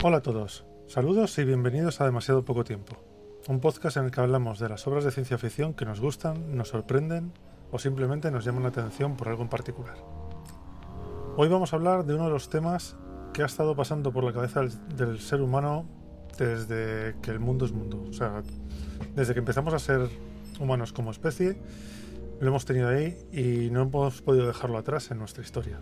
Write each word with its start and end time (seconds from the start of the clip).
Hola 0.00 0.18
a 0.18 0.22
todos, 0.22 0.64
saludos 0.86 1.36
y 1.38 1.44
bienvenidos 1.44 2.00
a 2.00 2.04
Demasiado 2.04 2.44
Poco 2.44 2.62
Tiempo, 2.62 2.96
un 3.48 3.58
podcast 3.58 3.96
en 3.96 4.04
el 4.04 4.10
que 4.12 4.20
hablamos 4.20 4.60
de 4.60 4.68
las 4.68 4.86
obras 4.86 5.02
de 5.02 5.10
ciencia 5.10 5.38
ficción 5.38 5.74
que 5.74 5.84
nos 5.84 5.98
gustan, 5.98 6.56
nos 6.56 6.68
sorprenden 6.68 7.32
o 7.72 7.80
simplemente 7.80 8.30
nos 8.30 8.44
llaman 8.44 8.62
la 8.62 8.68
atención 8.68 9.16
por 9.16 9.28
algo 9.28 9.42
en 9.42 9.48
particular. 9.48 9.96
Hoy 11.36 11.48
vamos 11.48 11.72
a 11.72 11.76
hablar 11.76 12.04
de 12.06 12.14
uno 12.14 12.26
de 12.26 12.30
los 12.30 12.48
temas 12.48 12.94
que 13.32 13.42
ha 13.42 13.46
estado 13.46 13.74
pasando 13.74 14.12
por 14.12 14.22
la 14.22 14.32
cabeza 14.32 14.60
del, 14.94 15.18
ser 15.18 15.42
humano 15.42 15.84
desde 16.38 17.16
que 17.20 17.32
el 17.32 17.40
mundo 17.40 17.64
es 17.64 17.72
mundo, 17.72 18.04
o 18.08 18.12
sea, 18.12 18.44
desde 19.16 19.32
que 19.32 19.40
empezamos 19.40 19.74
a 19.74 19.80
ser 19.80 20.08
humanos 20.60 20.92
como 20.92 21.10
especie, 21.10 21.58
lo 22.38 22.46
hemos 22.46 22.64
tenido 22.64 22.88
ahí 22.88 23.18
y 23.32 23.68
no 23.70 23.82
hemos 23.82 24.22
podido 24.22 24.46
dejarlo 24.46 24.78
atrás 24.78 25.10
en 25.10 25.18
nuestra 25.18 25.42
historia. 25.42 25.80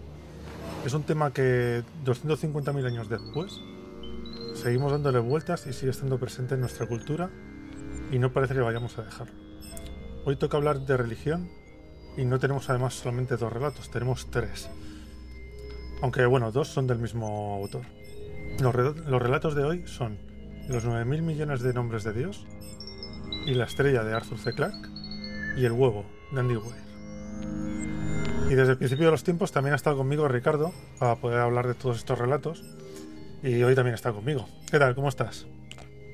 Es 0.87 0.95
un 0.95 1.03
tema 1.03 1.35
que 1.35 1.83
250.000 2.07 2.87
años 2.87 3.11
después 3.11 3.61
seguimos 4.57 4.93
dándole 4.93 5.19
vueltas 5.19 5.67
y 5.67 5.73
sigue 5.73 5.91
estando 5.91 6.19
presente 6.19 6.55
en 6.55 6.61
nuestra 6.61 6.87
cultura 6.87 7.31
y 8.11 8.19
no 8.19 8.33
parece 8.33 8.55
que 8.55 8.61
vayamos 8.61 8.99
a 8.99 9.03
dejarlo. 9.03 9.35
Hoy 10.25 10.37
toca 10.37 10.57
hablar 10.57 10.81
de 10.81 10.97
religión 10.97 11.49
y 12.17 12.25
no 12.25 12.39
tenemos 12.39 12.69
además 12.71 12.95
solamente 12.95 13.37
dos 13.37 13.53
relatos, 13.53 13.91
tenemos 13.91 14.31
tres. 14.31 14.69
Aunque 16.03 16.27
bueno, 16.27 16.51
dos 16.53 16.69
son 16.69 16.87
del 16.87 16.99
mismo 16.99 17.59
autor. 17.61 17.83
Los, 18.61 18.75
los 18.75 19.23
relatos 19.23 19.55
de 19.55 19.65
hoy 19.65 19.87
son 19.87 20.19
Los 20.69 20.85
9.000 20.87 21.23
millones 21.23 21.63
de 21.63 21.75
nombres 21.75 22.05
de 22.05 22.13
Dios 22.13 22.47
y 23.47 23.55
La 23.55 23.65
estrella 23.65 24.03
de 24.03 24.15
Arthur 24.15 24.39
C. 24.39 24.53
Clarke 24.53 24.89
y 25.57 25.65
El 25.65 25.73
huevo 25.73 26.07
de 26.33 26.41
Andy 26.41 26.57
Weir. 26.57 26.87
Y 28.51 28.55
desde 28.55 28.73
el 28.73 28.79
principio 28.79 29.07
de 29.07 29.11
los 29.11 29.25
tiempos 29.25 29.53
también 29.53 29.75
ha 29.75 29.77
estado 29.77 29.97
conmigo 29.97 30.29
Ricardo 30.29 30.73
para 30.99 31.17
poder 31.17 31.41
hablar 31.41 31.67
de 31.67 31.75
todos 31.75 31.99
estos 31.99 32.19
relatos. 32.19 32.63
Y 33.43 33.63
hoy 33.63 33.75
también 33.75 33.95
está 33.95 34.13
conmigo. 34.13 34.49
¿Qué 34.71 34.79
tal? 34.79 34.95
¿Cómo 34.95 35.09
estás? 35.09 35.47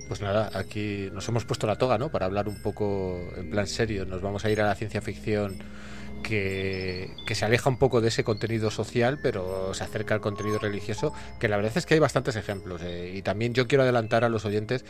Pues 0.08 0.20
nada, 0.20 0.50
aquí 0.54 1.08
nos 1.12 1.28
hemos 1.28 1.44
puesto 1.44 1.66
la 1.66 1.76
toga, 1.76 1.96
¿no? 1.96 2.10
Para 2.10 2.26
hablar 2.26 2.48
un 2.48 2.60
poco 2.60 3.18
en 3.36 3.50
plan 3.50 3.66
serio. 3.66 4.04
Nos 4.04 4.20
vamos 4.20 4.44
a 4.44 4.50
ir 4.50 4.60
a 4.60 4.66
la 4.66 4.74
ciencia 4.74 5.00
ficción 5.00 5.58
que, 6.22 7.10
se 7.32 7.44
aleja 7.44 7.68
un 7.70 7.78
poco 7.78 8.00
de 8.00 8.08
ese 8.08 8.24
contenido 8.24 8.70
social, 8.70 9.18
pero 9.22 9.74
se 9.74 9.84
acerca 9.84 10.14
al 10.14 10.20
contenido 10.20 10.58
religioso, 10.58 11.12
que 11.40 11.48
la 11.48 11.56
verdad 11.56 11.72
es 11.76 11.86
que 11.86 11.94
hay 11.94 12.00
bastantes 12.00 12.36
ejemplos. 12.36 12.82
Eh, 12.82 13.12
y 13.14 13.22
también 13.22 13.54
yo 13.54 13.66
quiero 13.66 13.82
adelantar 13.82 14.24
a 14.24 14.28
los 14.28 14.44
oyentes 14.44 14.84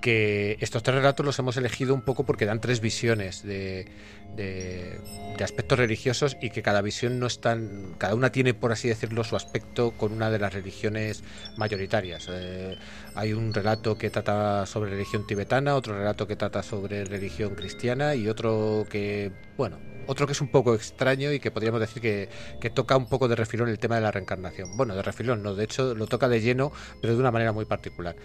que 0.00 0.56
estos 0.60 0.82
tres 0.82 0.96
relatos 0.96 1.24
los 1.26 1.38
hemos 1.38 1.56
elegido 1.56 1.94
un 1.94 2.02
poco 2.02 2.24
porque 2.24 2.46
dan 2.46 2.60
tres 2.60 2.80
visiones 2.80 3.42
de, 3.42 3.86
de, 4.34 4.98
de, 5.36 5.44
aspectos 5.44 5.78
religiosos 5.78 6.36
y 6.40 6.50
que 6.50 6.62
cada 6.62 6.80
visión 6.80 7.18
no 7.18 7.26
es 7.26 7.40
tan. 7.40 7.94
Cada 7.98 8.14
una 8.14 8.32
tiene, 8.32 8.54
por 8.54 8.72
así 8.72 8.88
decirlo, 8.88 9.24
su 9.24 9.36
aspecto 9.36 9.92
con 9.92 10.12
una 10.12 10.30
de 10.30 10.38
las 10.38 10.54
religiones 10.54 11.22
mayoritarias. 11.56 12.28
Eh, 12.30 12.78
hay 13.14 13.32
un 13.32 13.52
relato 13.52 13.98
que 13.98 14.10
trata 14.10 14.64
sobre 14.66 14.90
religión 14.90 15.26
tibetana, 15.26 15.74
otro 15.76 15.96
relato 15.96 16.26
que 16.26 16.36
trata 16.36 16.62
sobre 16.62 17.04
religión 17.04 17.54
cristiana 17.54 18.14
y 18.14 18.28
otro 18.28 18.86
que, 18.88 19.32
bueno, 19.56 19.78
otro 20.06 20.26
que 20.26 20.32
es 20.32 20.40
un 20.40 20.48
poco 20.48 20.74
extraño 20.74 21.32
y 21.32 21.40
que 21.40 21.50
podríamos 21.50 21.80
decir 21.80 22.02
que, 22.02 22.28
que, 22.60 22.70
toca 22.70 22.96
un 22.96 23.06
poco 23.06 23.28
de 23.28 23.36
refilón 23.36 23.68
el 23.68 23.78
tema 23.78 23.96
de 23.96 24.02
la 24.02 24.10
reencarnación. 24.10 24.76
Bueno, 24.76 24.94
de 24.94 25.02
refilón 25.02 25.42
no, 25.42 25.54
de 25.54 25.64
hecho 25.64 25.94
lo 25.94 26.06
toca 26.06 26.28
de 26.28 26.40
lleno, 26.40 26.72
pero 27.00 27.14
de 27.14 27.20
una 27.20 27.30
manera 27.30 27.52
muy 27.52 27.64
particular. 27.64 28.16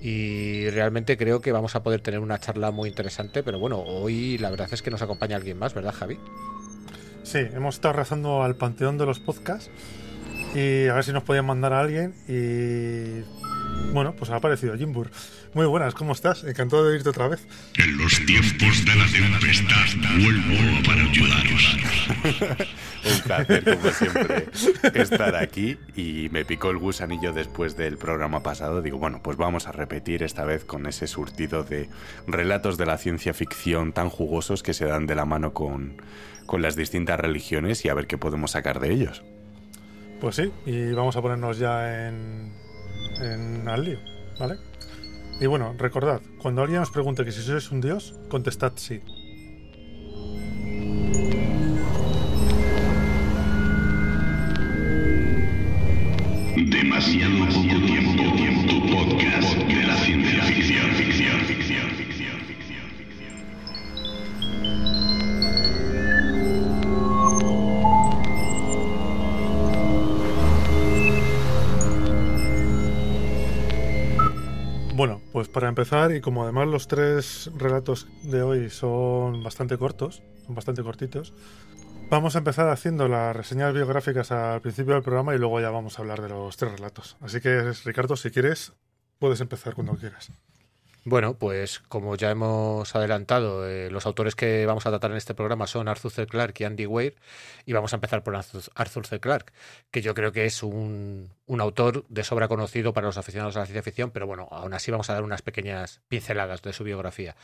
Y 0.00 0.68
realmente 0.70 1.16
creo 1.16 1.40
que 1.40 1.52
vamos 1.52 1.76
a 1.76 1.82
poder 1.82 2.00
tener 2.00 2.20
una 2.20 2.38
charla 2.38 2.70
muy 2.70 2.88
interesante, 2.88 3.42
pero 3.42 3.58
bueno, 3.58 3.80
hoy 3.80 4.38
la 4.38 4.50
verdad 4.50 4.68
es 4.72 4.82
que 4.82 4.90
nos 4.90 5.02
acompaña 5.02 5.36
alguien 5.36 5.58
más, 5.58 5.74
¿verdad, 5.74 5.94
Javi? 5.94 6.18
Sí, 7.22 7.38
hemos 7.38 7.76
estado 7.76 7.94
rezando 7.94 8.42
al 8.42 8.56
panteón 8.56 8.98
de 8.98 9.06
los 9.06 9.20
podcasts 9.20 9.70
y 10.54 10.88
a 10.88 10.94
ver 10.94 11.04
si 11.04 11.12
nos 11.12 11.22
podían 11.22 11.46
mandar 11.46 11.72
a 11.72 11.80
alguien 11.80 12.14
y 12.26 13.22
bueno, 13.92 14.14
pues 14.14 14.30
ha 14.30 14.36
aparecido 14.36 14.76
Jimbur. 14.76 15.10
Muy 15.54 15.66
buenas, 15.66 15.94
¿cómo 15.94 16.12
estás? 16.12 16.44
Encantado 16.44 16.84
de 16.84 16.96
irte 16.96 17.08
otra 17.08 17.28
vez. 17.28 17.46
En 17.76 17.96
los 17.96 18.14
tiempos 18.24 18.84
de 18.84 18.94
la 18.94 19.06
tempestad 19.06 20.20
vuelvo 20.22 20.82
para 20.86 21.02
ayudaros. 21.02 21.76
Un 23.04 23.20
placer, 23.22 23.64
como 23.64 23.90
siempre, 23.90 24.46
estar 24.94 25.36
aquí. 25.36 25.78
Y 25.96 26.28
me 26.30 26.44
picó 26.44 26.70
el 26.70 26.78
gusanillo 26.78 27.32
después 27.32 27.76
del 27.76 27.98
programa 27.98 28.42
pasado. 28.42 28.82
Digo, 28.82 28.98
bueno, 28.98 29.20
pues 29.22 29.36
vamos 29.36 29.66
a 29.66 29.72
repetir 29.72 30.22
esta 30.22 30.44
vez 30.44 30.64
con 30.64 30.86
ese 30.86 31.06
surtido 31.06 31.64
de 31.64 31.88
relatos 32.26 32.76
de 32.78 32.86
la 32.86 32.98
ciencia 32.98 33.34
ficción 33.34 33.92
tan 33.92 34.08
jugosos 34.08 34.62
que 34.62 34.74
se 34.74 34.86
dan 34.86 35.06
de 35.06 35.14
la 35.14 35.24
mano 35.24 35.52
con, 35.52 36.00
con 36.46 36.62
las 36.62 36.76
distintas 36.76 37.18
religiones 37.18 37.84
y 37.84 37.88
a 37.88 37.94
ver 37.94 38.06
qué 38.06 38.18
podemos 38.18 38.52
sacar 38.52 38.80
de 38.80 38.92
ellos. 38.92 39.22
Pues 40.20 40.36
sí, 40.36 40.52
y 40.66 40.92
vamos 40.92 41.16
a 41.16 41.22
ponernos 41.22 41.58
ya 41.58 42.08
en, 42.08 42.52
en 43.22 43.68
al 43.68 43.84
lío, 43.84 43.98
¿vale? 44.38 44.56
Y 45.40 45.46
bueno, 45.46 45.74
recordad, 45.78 46.20
cuando 46.38 46.62
alguien 46.62 46.82
os 46.82 46.90
pregunte 46.90 47.24
que 47.24 47.32
si 47.32 47.42
sois 47.42 47.70
un 47.70 47.80
dios, 47.80 48.14
contestad 48.28 48.72
sí. 48.76 49.00
Demasiado 56.56 57.46
pues 75.40 75.48
para 75.48 75.70
empezar, 75.70 76.12
y 76.14 76.20
como 76.20 76.42
además 76.42 76.68
los 76.68 76.86
tres 76.86 77.50
relatos 77.56 78.08
de 78.24 78.42
hoy 78.42 78.68
son 78.68 79.42
bastante 79.42 79.78
cortos, 79.78 80.22
son 80.44 80.54
bastante 80.54 80.82
cortitos, 80.82 81.32
vamos 82.10 82.34
a 82.34 82.40
empezar 82.40 82.68
haciendo 82.68 83.08
las 83.08 83.34
reseñas 83.34 83.72
biográficas 83.72 84.32
al 84.32 84.60
principio 84.60 84.92
del 84.92 85.02
programa 85.02 85.34
y 85.34 85.38
luego 85.38 85.58
ya 85.58 85.70
vamos 85.70 85.98
a 85.98 86.02
hablar 86.02 86.20
de 86.20 86.28
los 86.28 86.58
tres 86.58 86.72
relatos. 86.72 87.16
Así 87.22 87.40
que, 87.40 87.72
Ricardo, 87.86 88.16
si 88.16 88.30
quieres, 88.30 88.74
puedes 89.18 89.40
empezar 89.40 89.74
cuando 89.74 89.94
quieras. 89.94 90.30
Bueno, 91.04 91.32
pues 91.38 91.80
como 91.88 92.14
ya 92.14 92.30
hemos 92.30 92.94
adelantado, 92.94 93.66
eh, 93.66 93.90
los 93.90 94.04
autores 94.04 94.34
que 94.34 94.66
vamos 94.66 94.84
a 94.84 94.90
tratar 94.90 95.10
en 95.12 95.16
este 95.16 95.32
programa 95.32 95.66
son 95.66 95.88
Arthur 95.88 96.10
C. 96.10 96.26
Clarke 96.26 96.60
y 96.60 96.64
Andy 96.64 96.84
Weir, 96.84 97.16
y 97.64 97.72
vamos 97.72 97.94
a 97.94 97.96
empezar 97.96 98.22
por 98.22 98.36
Arthur 98.36 99.06
C. 99.06 99.18
Clarke, 99.18 99.54
que 99.90 100.02
yo 100.02 100.12
creo 100.12 100.30
que 100.30 100.44
es 100.44 100.62
un, 100.62 101.30
un, 101.46 101.60
autor 101.62 102.04
de 102.10 102.22
sobra 102.22 102.48
conocido 102.48 102.92
para 102.92 103.06
los 103.06 103.16
aficionados 103.16 103.56
a 103.56 103.60
la 103.60 103.66
ciencia 103.66 103.82
ficción, 103.82 104.10
pero 104.10 104.26
bueno, 104.26 104.46
aún 104.50 104.74
así 104.74 104.90
vamos 104.90 105.08
a 105.08 105.14
dar 105.14 105.22
unas 105.22 105.40
pequeñas 105.40 106.02
pinceladas 106.08 106.60
de 106.60 106.74
su 106.74 106.84
biografía. 106.84 107.34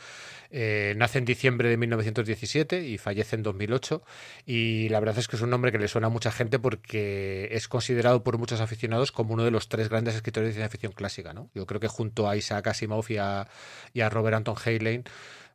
Eh, 0.51 0.93
nace 0.95 1.17
en 1.17 1.25
diciembre 1.25 1.67
de 1.67 1.77
1917 1.77 2.85
y 2.85 2.99
fallece 2.99 3.37
en 3.37 3.41
2008, 3.41 4.03
y 4.45 4.87
la 4.89 4.99
verdad 4.99 5.17
es 5.17 5.27
que 5.27 5.35
es 5.35 5.41
un 5.41 5.49
nombre 5.49 5.71
que 5.71 5.79
le 5.79 5.87
suena 5.87 6.07
a 6.07 6.11
mucha 6.11 6.31
gente 6.31 6.59
porque 6.59 7.49
es 7.51 7.67
considerado 7.67 8.23
por 8.23 8.37
muchos 8.37 8.61
aficionados 8.61 9.11
como 9.11 9.33
uno 9.33 9.43
de 9.43 9.51
los 9.51 9.67
tres 9.67 9.89
grandes 9.89 10.13
escritores 10.13 10.49
de 10.49 10.53
ciencia 10.53 10.69
ficción 10.69 10.91
clásica. 10.91 11.33
¿no? 11.33 11.49
Yo 11.55 11.65
creo 11.65 11.81
que 11.81 11.87
junto 11.87 12.29
a 12.29 12.37
Isaac 12.37 12.67
Asimov 12.67 13.05
y 13.09 13.17
a 13.17 13.46
y 13.93 14.01
a 14.01 14.09
Robert 14.09 14.35
Anton 14.35 14.55
Heinlein, 14.63 15.03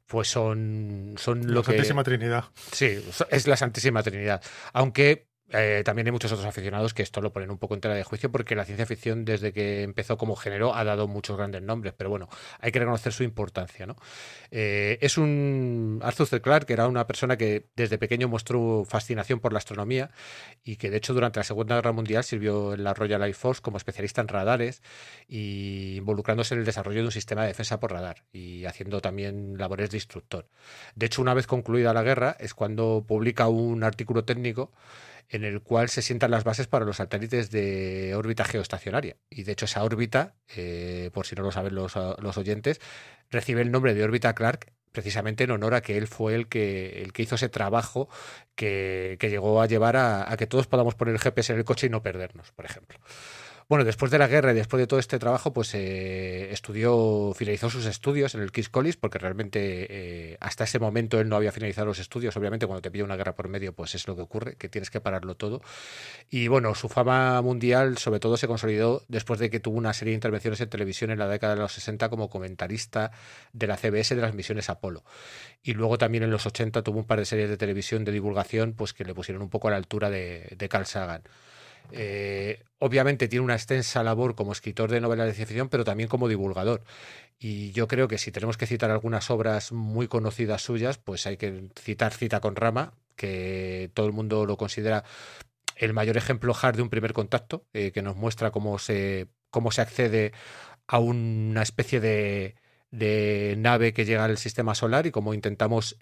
pues 0.06 0.28
son, 0.28 1.14
son 1.16 1.47
la 1.47 1.54
lo 1.54 1.62
que... 1.62 1.72
Santísima 1.72 2.04
Trinidad. 2.04 2.44
Sí, 2.72 3.03
es 3.30 3.47
la 3.47 3.56
Santísima 3.56 4.03
Trinidad. 4.03 4.42
Aunque 4.72 5.31
eh, 5.52 5.82
también 5.84 6.06
hay 6.06 6.12
muchos 6.12 6.32
otros 6.32 6.46
aficionados 6.46 6.94
que 6.94 7.02
esto 7.02 7.20
lo 7.20 7.32
ponen 7.32 7.50
un 7.50 7.58
poco 7.58 7.74
en 7.74 7.80
tela 7.80 7.94
de 7.94 8.04
juicio 8.04 8.32
porque 8.32 8.54
la 8.54 8.64
ciencia 8.64 8.86
ficción 8.86 9.24
desde 9.24 9.52
que 9.52 9.82
empezó 9.82 10.16
como 10.16 10.34
género 10.34 10.75
ha 10.75 10.82
dado 10.84 11.08
muchos 11.08 11.37
grandes 11.37 11.62
nombres, 11.62 11.93
pero 11.96 12.08
bueno, 12.08 12.28
hay 12.60 12.72
que 12.72 12.78
reconocer 12.78 13.12
su 13.12 13.22
importancia. 13.22 13.84
¿no? 13.84 13.96
Eh, 14.50 14.99
es 15.02 15.19
un 15.19 16.00
Arthur 16.02 16.26
C. 16.26 16.40
Clarke 16.40 16.72
era 16.72 16.88
una 16.88 17.06
persona 17.06 17.37
que 17.37 17.66
desde 17.76 17.99
pequeño 17.99 18.28
mostró 18.28 18.84
fascinación 18.87 19.40
por 19.40 19.52
la 19.52 19.58
astronomía 19.58 20.10
y 20.64 20.76
que 20.76 20.90
de 20.90 20.96
hecho 20.96 21.12
durante 21.12 21.40
la 21.40 21.44
Segunda 21.44 21.75
Guerra 21.76 21.93
Mundial 21.93 22.25
sirvió 22.25 22.72
en 22.72 22.84
la 22.84 22.94
Royal 22.94 23.22
Air 23.22 23.34
Force 23.34 23.60
como 23.60 23.76
especialista 23.76 24.22
en 24.22 24.28
radares 24.28 24.82
y 25.28 25.96
involucrándose 25.96 26.55
en 26.55 26.60
el 26.60 26.66
desarrollo 26.66 27.00
de 27.00 27.06
un 27.06 27.12
sistema 27.12 27.43
de 27.43 27.48
defensa 27.48 27.78
por 27.78 27.93
radar 27.93 28.25
y 28.32 28.64
haciendo 28.64 29.00
también 29.00 29.58
labores 29.58 29.90
de 29.90 29.98
instructor. 29.98 30.48
De 30.94 31.06
hecho, 31.06 31.20
una 31.20 31.34
vez 31.34 31.46
concluida 31.46 31.93
la 31.93 32.02
guerra 32.02 32.37
es 32.40 32.55
cuando 32.55 33.05
publica 33.06 33.48
un 33.48 33.84
artículo 33.84 34.25
técnico 34.25 34.72
en 35.28 35.44
el 35.44 35.62
cual 35.62 35.88
se 35.88 36.02
sientan 36.02 36.30
las 36.30 36.44
bases 36.44 36.66
para 36.66 36.84
los 36.84 36.96
satélites 36.96 37.50
de 37.50 38.14
órbita 38.14 38.44
geoestacionaria. 38.44 39.16
Y 39.30 39.44
de 39.44 39.52
hecho 39.52 39.64
esa 39.64 39.82
órbita, 39.84 40.34
eh, 40.56 41.10
por 41.12 41.26
si 41.26 41.34
no 41.34 41.42
lo 41.42 41.52
saben 41.52 41.74
los, 41.74 41.94
los, 41.96 42.36
oyentes, 42.36 42.80
recibe 43.30 43.62
el 43.62 43.70
nombre 43.70 43.94
de 43.94 44.04
órbita 44.04 44.34
Clark 44.34 44.72
precisamente 44.92 45.44
en 45.44 45.50
honor 45.50 45.74
a 45.74 45.80
que 45.80 45.96
él 45.96 46.06
fue 46.06 46.34
el 46.34 46.48
que, 46.48 47.02
el 47.02 47.12
que 47.12 47.22
hizo 47.22 47.36
ese 47.36 47.48
trabajo 47.48 48.08
que, 48.54 49.16
que 49.19 49.30
llegó 49.30 49.62
a 49.62 49.66
llevar 49.66 49.96
a, 49.96 50.30
a, 50.30 50.36
que 50.36 50.46
todos 50.46 50.66
podamos 50.66 50.94
poner 50.94 51.14
el 51.14 51.20
GPS 51.20 51.52
en 51.52 51.58
el 51.58 51.64
coche 51.64 51.86
y 51.86 51.90
no 51.90 52.02
perdernos, 52.02 52.52
por 52.52 52.66
ejemplo. 52.66 52.98
Bueno, 53.72 53.86
después 53.86 54.10
de 54.10 54.19
la 54.19 54.28
guerra 54.28 54.52
y 54.52 54.54
después 54.54 54.78
de 54.82 54.86
todo 54.86 55.00
este 55.00 55.19
trabajo, 55.19 55.54
pues 55.54 55.72
eh, 55.72 56.52
estudió, 56.52 57.32
finalizó 57.34 57.70
sus 57.70 57.86
estudios 57.86 58.34
en 58.34 58.42
el 58.42 58.52
King's 58.52 58.69
College, 58.69 58.98
porque 59.00 59.16
realmente 59.16 59.86
eh, 59.88 60.36
hasta 60.40 60.64
ese 60.64 60.78
momento 60.78 61.19
él 61.19 61.30
no 61.30 61.36
había 61.36 61.52
finalizado 61.52 61.86
los 61.86 61.98
estudios. 61.98 62.36
Obviamente, 62.36 62.66
cuando 62.66 62.82
te 62.82 62.90
pilla 62.90 63.04
una 63.04 63.16
guerra 63.16 63.34
por 63.34 63.48
medio, 63.48 63.72
pues 63.72 63.94
es 63.94 64.06
lo 64.06 64.14
que 64.14 64.20
ocurre, 64.20 64.56
que 64.56 64.69
tienes 64.69 64.90
que 64.90 65.00
pararlo 65.00 65.36
todo. 65.36 65.62
Y 66.28 66.48
bueno, 66.48 66.74
su 66.74 66.90
fama 66.90 67.40
mundial, 67.40 67.96
sobre 67.96 68.20
todo, 68.20 68.36
se 68.36 68.46
consolidó 68.46 69.06
después 69.08 69.40
de 69.40 69.48
que 69.48 69.58
tuvo 69.58 69.78
una 69.78 69.94
serie 69.94 70.12
de 70.12 70.16
intervenciones 70.16 70.60
en 70.60 70.69
televisión 70.69 71.10
en 71.10 71.19
la 71.19 71.26
década 71.26 71.54
de 71.54 71.62
los 71.62 71.72
60 71.72 72.10
como 72.10 72.28
comentarista 72.28 73.10
de 73.54 73.66
la 73.69 73.78
CBS 73.78 74.14
de 74.14 74.20
las 74.20 74.34
misiones 74.34 74.69
Apolo. 74.69 75.02
Y 75.62 75.72
luego 75.72 75.96
también 75.96 76.24
en 76.24 76.30
los 76.30 76.44
80 76.44 76.82
tuvo 76.82 76.98
un 76.98 77.06
par 77.06 77.20
de 77.20 77.24
series 77.24 77.48
de 77.48 77.56
televisión 77.56 78.04
de 78.04 78.12
divulgación, 78.12 78.74
pues 78.74 78.92
que 78.92 79.06
le 79.06 79.14
pusieron 79.14 79.40
un 79.40 79.48
poco 79.48 79.69
a 79.69 79.70
la 79.70 79.78
altura 79.78 80.10
de, 80.10 80.54
de 80.58 80.69
Carl 80.69 80.84
Sagan. 80.84 81.22
Eh, 81.93 82.65
obviamente 82.79 83.29
tiene 83.29 83.44
una 83.44 83.55
extensa 83.55 84.03
labor 84.03 84.35
como 84.35 84.53
escritor 84.53 84.91
de 84.91 85.00
novelas 85.00 85.27
de 85.27 85.35
ciencia 85.35 85.47
ficción, 85.47 85.69
pero 85.69 85.85
también 85.85 86.09
como 86.09 86.29
divulgador. 86.29 86.83
Y 87.39 87.73
yo 87.73 87.89
creo 87.89 88.09
que 88.09 88.19
si 88.19 88.33
tenemos 88.33 88.56
que 88.56 88.67
citar 88.67 88.91
algunas 88.91 89.31
obras 89.31 89.73
muy 89.73 90.09
conocidas 90.09 90.62
suyas, 90.62 90.99
pues 90.99 91.27
hay 91.27 91.37
que 91.37 91.69
citar 91.79 92.15
Cita 92.15 92.41
con 92.41 92.56
Rama, 92.56 92.94
que 93.17 93.91
todo 93.94 94.06
el 94.06 94.12
mundo 94.12 94.47
lo 94.47 94.56
considera 94.56 95.05
el 95.77 95.93
mayor 95.93 96.17
ejemplo 96.17 96.55
hard 96.61 96.77
de 96.77 96.83
un 96.83 96.91
primer 96.91 97.12
contacto, 97.12 97.67
eh, 97.73 97.93
que 97.93 98.03
nos 98.03 98.17
muestra 98.17 98.50
cómo 98.50 98.79
se, 98.79 99.29
cómo 99.50 99.71
se 99.71 99.83
accede 99.83 100.33
a 100.87 100.99
una 100.99 101.62
especie 101.62 102.00
de, 102.00 102.56
de 102.91 103.55
nave 103.59 103.93
que 103.93 104.05
llega 104.05 104.25
al 104.25 104.39
sistema 104.39 104.75
solar 104.75 105.06
y 105.06 105.11
cómo 105.11 105.35
intentamos 105.35 105.97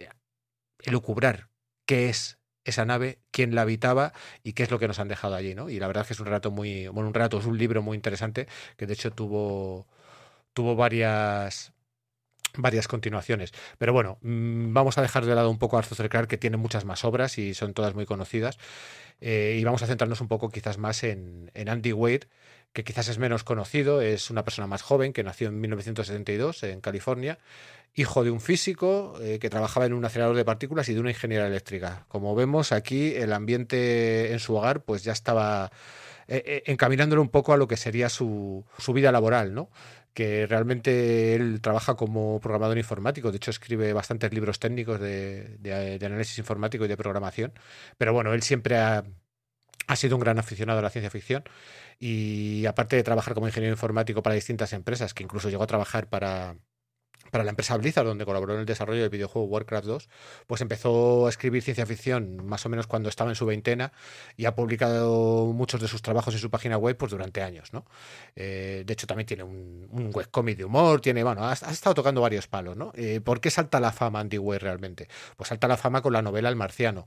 elucubrar 0.83 1.49
qué 1.87 2.09
es 2.09 2.40
esa 2.65 2.85
nave, 2.85 3.19
quién 3.31 3.55
la 3.55 3.63
habitaba 3.63 4.13
y 4.43 4.53
qué 4.53 4.63
es 4.65 4.71
lo 4.71 4.79
que 4.79 4.89
nos 4.89 4.99
han 4.99 5.09
dejado 5.09 5.35
allí, 5.35 5.55
¿no? 5.55 5.71
Y 5.71 5.79
la 5.81 5.87
verdad 5.87 6.03
es 6.03 6.09
que 6.09 6.15
es 6.15 6.21
un 6.21 6.27
relato 6.27 6.51
muy, 6.51 6.89
bueno, 6.89 7.09
un 7.09 7.15
relato, 7.15 7.39
es 7.39 7.47
un 7.47 7.59
libro 7.59 7.83
muy 7.83 7.97
interesante 7.97 8.47
que 8.77 8.87
de 8.87 8.95
hecho 8.95 9.11
tuvo, 9.13 9.87
tuvo 10.55 10.77
varias, 10.77 11.73
varias 12.57 12.89
continuaciones. 12.89 13.53
Pero 13.79 13.93
bueno, 13.93 14.19
mm, 14.23 14.73
vamos 14.73 14.99
a 14.99 15.03
dejar 15.03 15.25
de 15.27 15.35
lado 15.35 15.51
un 15.51 15.59
poco 15.59 15.77
a 15.77 15.81
Arthur 15.81 16.09
Clarke, 16.09 16.31
que 16.31 16.39
tiene 16.39 16.57
muchas 16.57 16.85
más 16.85 17.05
obras 17.05 17.39
y 17.39 17.55
son 17.55 17.75
todas 17.75 17.95
muy 17.95 18.07
conocidas. 18.07 18.59
Eh, 19.21 19.59
y 19.61 19.65
vamos 19.65 19.83
a 19.83 19.87
centrarnos 19.87 20.21
un 20.21 20.29
poco 20.29 20.51
quizás 20.51 20.79
más 20.79 21.05
en, 21.05 21.51
en 21.55 21.69
Andy 21.69 21.93
Wade, 21.93 22.29
que 22.73 22.85
quizás 22.85 23.09
es 23.09 23.19
menos 23.19 23.45
conocido, 23.45 24.01
es 24.01 24.31
una 24.31 24.45
persona 24.45 24.67
más 24.67 24.83
joven 24.83 25.13
que 25.13 25.25
nació 25.25 25.49
en 25.49 25.61
1972 25.61 26.63
en 26.63 26.81
California, 26.81 27.39
hijo 27.95 28.23
de 28.25 28.31
un 28.31 28.41
físico 28.41 29.15
eh, 29.21 29.39
que 29.41 29.51
trabajaba 29.51 29.87
en 29.87 29.93
un 29.93 30.05
acelerador 30.05 30.37
de 30.37 30.45
partículas 30.45 30.89
y 30.89 30.95
de 30.95 31.01
una 31.01 31.11
ingeniera 31.11 31.47
eléctrica. 31.47 32.05
Como 32.09 32.35
vemos 32.35 32.73
aquí, 32.73 33.15
el 33.15 33.33
ambiente 33.33 34.33
en 34.33 34.39
su 34.39 34.55
hogar 34.55 34.83
pues 34.83 35.03
ya 35.03 35.13
estaba 35.13 35.73
eh, 36.31 36.45
eh, 36.47 36.63
encaminándolo 36.67 37.23
un 37.23 37.29
poco 37.29 37.53
a 37.53 37.57
lo 37.57 37.67
que 37.67 37.77
sería 37.77 38.09
su, 38.09 38.65
su 38.79 38.93
vida 38.93 39.11
laboral, 39.11 39.53
¿no? 39.53 39.69
que 40.15 40.47
realmente 40.47 41.35
él 41.35 41.61
trabaja 41.61 41.97
como 41.97 42.39
programador 42.39 42.79
informático, 42.79 43.33
de 43.33 43.39
hecho 43.39 43.51
escribe 43.51 43.93
bastantes 43.93 44.33
libros 44.33 44.61
técnicos 44.61 45.01
de, 45.01 45.57
de, 45.59 46.07
análisis 46.07 46.39
informático 46.39 46.85
y 46.85 46.89
de 46.89 46.97
programación, 46.97 47.53
pero 47.99 48.13
bueno, 48.13 48.33
él 48.33 48.43
siempre 48.43 48.77
ha, 48.79 49.03
ha 49.89 49.97
sido 49.97 50.15
un 50.17 50.21
gran 50.21 50.39
aficionado 50.39 50.79
a 50.79 50.83
la 50.83 50.91
ciencia 50.91 51.11
ficción 51.11 51.43
y 51.99 52.65
aparte 52.67 52.95
de 52.95 53.03
trabajar 53.03 53.35
como 53.35 53.49
ingeniero 53.49 53.75
informático 53.75 54.23
para 54.23 54.37
distintas 54.37 54.73
empresas, 54.73 55.15
que 55.15 55.25
incluso 55.25 55.51
llegó 55.51 55.65
a 55.65 55.69
trabajar 55.69 56.09
para, 56.09 56.55
para 57.31 57.45
la 57.45 57.51
empresa 57.51 57.77
Blizzard, 57.77 58.07
donde 58.07 58.25
colaboró 58.25 58.55
en 58.55 58.61
el 58.61 58.67
desarrollo 58.67 59.03
del 59.03 59.11
videojuego 59.11 59.47
Warcraft 59.49 59.87
2, 59.87 60.09
pues 60.47 60.61
empezó 60.61 61.27
a 61.27 61.29
escribir 61.29 61.63
ciencia 61.63 61.87
ficción 61.87 62.45
más 62.47 62.67
o 62.67 62.69
menos 62.69 62.87
cuando 62.87 63.09
estaba 63.09 63.31
en 63.31 63.37
su 63.37 63.47
veintena 63.47 63.93
y 64.37 64.47
ha 64.47 64.55
publicado 64.55 65.47
muchos 65.53 65.81
de 65.81 65.89
sus 65.89 66.03
trabajos 66.03 66.35
en 66.35 66.41
su 66.41 66.51
página 66.51 66.77
web 66.77 66.97
pues, 66.97 67.11
durante 67.11 67.43
años. 67.43 67.71
Eh, 68.37 68.83
de 68.85 68.93
hecho, 68.93 69.07
también 69.07 69.27
tiene 69.27 69.45
un, 69.45 69.89
un 69.91 70.11
webcomic 70.13 70.59
de 70.59 70.65
humor, 70.65 71.01
tiene, 71.01 71.23
bueno, 71.23 71.47
ha, 71.47 71.53
estado 71.53 71.95
tocando 71.95 72.21
varios 72.21 72.49
palos. 72.49 72.77
¿no? 72.77 72.93
Eh, 72.95 73.21
¿Por 73.21 73.41
qué 73.41 73.51
salta 73.51 73.81
la 73.81 73.93
fama 73.93 74.21
Andy 74.21 74.39
Weir 74.39 74.63
realmente? 74.63 75.09
Pues 75.37 75.49
salta 75.49 75.69
la 75.69 75.77
fama 75.77 76.03
con 76.03 76.13
la 76.13 76.23
novela 76.23 76.49
El 76.49 76.57
Marciano, 76.57 77.07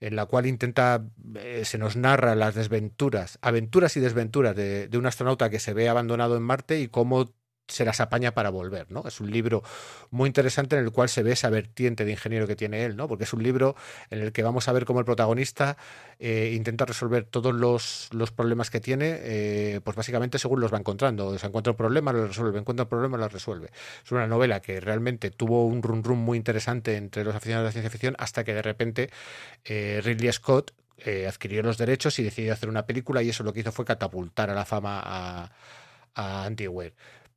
en 0.00 0.16
la 0.16 0.26
cual 0.26 0.46
intenta, 0.46 1.04
eh, 1.36 1.62
se 1.64 1.78
nos 1.78 1.96
narra 1.96 2.34
las 2.34 2.54
desventuras, 2.54 3.38
aventuras 3.42 3.96
y 3.96 4.00
desventuras 4.00 4.54
de, 4.54 4.88
de 4.88 4.98
un 4.98 5.06
astronauta 5.06 5.50
que 5.50 5.58
se 5.58 5.74
ve 5.74 5.88
abandonado 5.88 6.36
en 6.36 6.42
Marte 6.42 6.80
y 6.80 6.88
cómo 6.88 7.32
se 7.66 7.84
las 7.84 8.00
apaña 8.00 8.34
para 8.34 8.50
volver, 8.50 8.90
¿no? 8.90 9.04
Es 9.06 9.20
un 9.20 9.30
libro 9.30 9.62
muy 10.10 10.26
interesante 10.26 10.76
en 10.76 10.84
el 10.84 10.90
cual 10.90 11.08
se 11.08 11.22
ve 11.22 11.32
esa 11.32 11.48
vertiente 11.48 12.04
de 12.04 12.10
ingeniero 12.10 12.46
que 12.46 12.56
tiene 12.56 12.84
él, 12.84 12.96
¿no? 12.96 13.08
Porque 13.08 13.24
es 13.24 13.32
un 13.32 13.42
libro 13.42 13.74
en 14.10 14.20
el 14.20 14.32
que 14.32 14.42
vamos 14.42 14.68
a 14.68 14.72
ver 14.72 14.84
cómo 14.84 14.98
el 15.00 15.06
protagonista 15.06 15.76
eh, 16.18 16.52
intenta 16.54 16.84
resolver 16.84 17.24
todos 17.24 17.54
los, 17.54 18.08
los 18.12 18.32
problemas 18.32 18.70
que 18.70 18.80
tiene, 18.80 19.18
eh, 19.22 19.80
pues 19.82 19.96
básicamente 19.96 20.38
según 20.38 20.60
los 20.60 20.72
va 20.72 20.78
encontrando. 20.78 21.38
Se 21.38 21.46
encuentra 21.46 21.70
un 21.70 21.76
problema, 21.76 22.12
lo 22.12 22.26
resuelve, 22.26 22.58
encuentra 22.58 22.84
un 22.84 22.90
problema, 22.90 23.16
lo 23.16 23.28
resuelve. 23.28 23.70
Es 24.04 24.12
una 24.12 24.26
novela 24.26 24.60
que 24.60 24.80
realmente 24.80 25.30
tuvo 25.30 25.66
un 25.66 25.82
run 25.82 26.04
run 26.04 26.18
muy 26.18 26.36
interesante 26.36 26.96
entre 26.96 27.24
los 27.24 27.34
aficionados 27.34 27.64
de 27.64 27.68
la 27.68 27.72
ciencia 27.72 27.90
ficción 27.90 28.14
hasta 28.18 28.44
que 28.44 28.54
de 28.54 28.62
repente 28.62 29.10
eh, 29.64 30.00
Ridley 30.04 30.32
Scott 30.32 30.72
adquirió 31.28 31.62
los 31.62 31.76
derechos 31.76 32.18
y 32.18 32.22
decidió 32.22 32.54
hacer 32.54 32.70
una 32.70 32.86
película 32.86 33.22
y 33.22 33.28
eso 33.28 33.44
lo 33.44 33.52
que 33.52 33.60
hizo 33.60 33.72
fue 33.72 33.84
catapultar 33.84 34.48
a 34.48 34.54
la 34.54 34.64
fama 34.64 35.02
a, 35.04 35.50
a 36.14 36.44
Andy 36.44 36.66
Weir. 36.68 36.94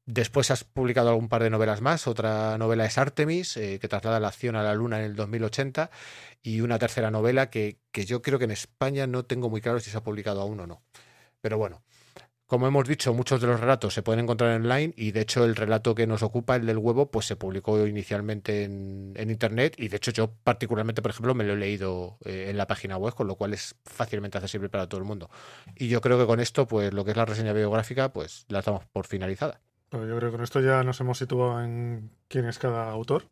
Después 0.08 0.52
has 0.52 0.64
publicado 0.64 1.10
algún 1.10 1.28
par 1.28 1.44
de 1.44 1.50
novelas 1.50 1.82
más. 1.82 2.08
Otra 2.08 2.58
novela 2.58 2.86
es 2.86 2.98
Artemis, 2.98 3.58
eh, 3.58 3.78
que 3.78 3.90
traslada 3.90 4.22
la 4.22 4.30
acción 4.30 4.56
a 4.56 4.64
la 4.64 4.74
Luna 4.74 5.00
en 5.00 5.06
el 5.06 5.16
2080. 5.18 5.92
Y 6.42 6.62
una 6.62 6.80
tercera 6.80 7.12
novela 7.12 7.50
que, 7.50 7.80
yo 7.94 8.22
creo 8.22 8.40
que 8.40 8.46
en 8.46 8.52
España 8.52 9.06
no 9.06 9.26
tengo 9.26 9.50
muy 9.50 9.60
claro 9.60 9.82
si 9.82 9.90
se 9.90 9.98
ha 9.98 10.04
publicado 10.04 10.40
aún 10.40 10.62
o 10.62 10.66
no. 10.66 10.82
Pero 11.42 11.58
bueno, 11.58 11.84
como 12.46 12.68
hemos 12.68 12.88
dicho, 12.88 13.14
muchos 13.14 13.42
de 13.42 13.48
los 13.48 13.60
relatos 13.60 13.94
se 13.94 14.02
pueden 14.02 14.24
encontrar 14.24 14.56
online 14.56 14.94
y 14.96 15.12
de 15.12 15.20
hecho 15.20 15.44
el 15.44 15.58
relato 15.58 15.94
que 15.94 16.08
nos 16.08 16.24
ocupa, 16.24 16.56
el 16.56 16.66
del 16.66 16.78
huevo, 16.78 17.12
pues 17.12 17.26
se 17.26 17.36
publicó 17.36 17.86
inicialmente 17.86 18.64
en, 18.64 19.12
en 19.18 19.30
Internet 19.30 19.76
y 19.78 19.90
de 19.90 19.98
hecho 19.98 20.12
yo 20.12 20.32
particularmente, 20.42 21.02
por 21.02 21.12
ejemplo, 21.12 21.36
me 21.36 21.44
lo 21.44 21.52
he 21.52 21.58
leído 21.58 22.18
eh, 22.24 22.48
en 22.50 22.56
la 22.56 22.66
página 22.66 22.96
web, 22.96 23.14
con 23.14 23.28
lo 23.28 23.36
cual 23.36 23.54
es 23.54 23.76
fácilmente 23.84 24.38
accesible 24.38 24.70
para 24.70 24.88
todo 24.88 25.02
el 25.02 25.06
mundo. 25.06 25.30
Y 25.76 25.90
yo 25.90 26.00
creo 26.00 26.18
que 26.18 26.26
con 26.26 26.40
esto, 26.40 26.66
pues 26.66 26.94
lo 26.94 27.04
que 27.04 27.12
es 27.12 27.18
la 27.18 27.26
reseña 27.26 27.52
biográfica, 27.52 28.14
pues 28.14 28.46
la 28.48 28.62
damos 28.62 28.86
por 28.86 29.06
finalizada. 29.06 29.60
Bueno, 29.92 30.06
yo 30.08 30.18
creo 30.18 30.32
que 30.32 30.36
con 30.38 30.44
esto 30.44 30.60
ya 30.60 30.84
nos 30.84 31.00
hemos 31.00 31.18
situado 31.18 31.64
en 31.64 32.12
quién 32.28 32.46
es 32.46 32.60
cada 32.60 32.90
autor. 32.90 33.26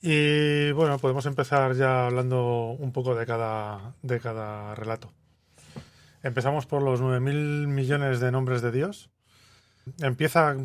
Y 0.00 0.72
bueno, 0.72 0.98
podemos 0.98 1.26
empezar 1.26 1.74
ya 1.74 2.06
hablando 2.06 2.76
un 2.78 2.92
poco 2.92 3.14
de 3.14 3.26
cada, 3.26 3.94
de 4.02 4.20
cada 4.20 4.74
relato. 4.74 5.12
Empezamos 6.22 6.66
por 6.66 6.82
los 6.82 7.00
9.000 7.00 7.66
millones 7.66 8.20
de 8.20 8.30
nombres 8.30 8.62
de 8.62 8.72
Dios. 8.72 9.10
Empieza 10.00 10.56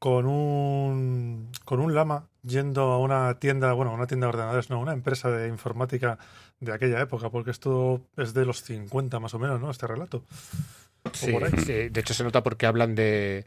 con 0.00 0.26
un, 0.26 1.50
con 1.64 1.80
un 1.80 1.94
lama 1.94 2.28
yendo 2.42 2.92
a 2.92 2.98
una 2.98 3.38
tienda, 3.38 3.72
bueno, 3.72 3.94
una 3.94 4.06
tienda 4.06 4.26
de 4.26 4.30
ordenadores, 4.30 4.70
no, 4.70 4.80
una 4.80 4.92
empresa 4.92 5.30
de 5.30 5.48
informática 5.48 6.18
de 6.60 6.72
aquella 6.72 7.00
época, 7.00 7.30
porque 7.30 7.52
esto 7.52 8.02
es 8.16 8.34
de 8.34 8.44
los 8.44 8.62
50 8.62 9.18
más 9.20 9.34
o 9.34 9.38
menos, 9.38 9.60
¿no? 9.60 9.70
Este 9.70 9.86
relato. 9.86 10.24
Sí, 11.12 11.34
sí, 11.64 11.88
de 11.88 12.00
hecho 12.00 12.14
se 12.14 12.24
nota 12.24 12.42
porque 12.42 12.66
hablan 12.66 12.94
de, 12.94 13.46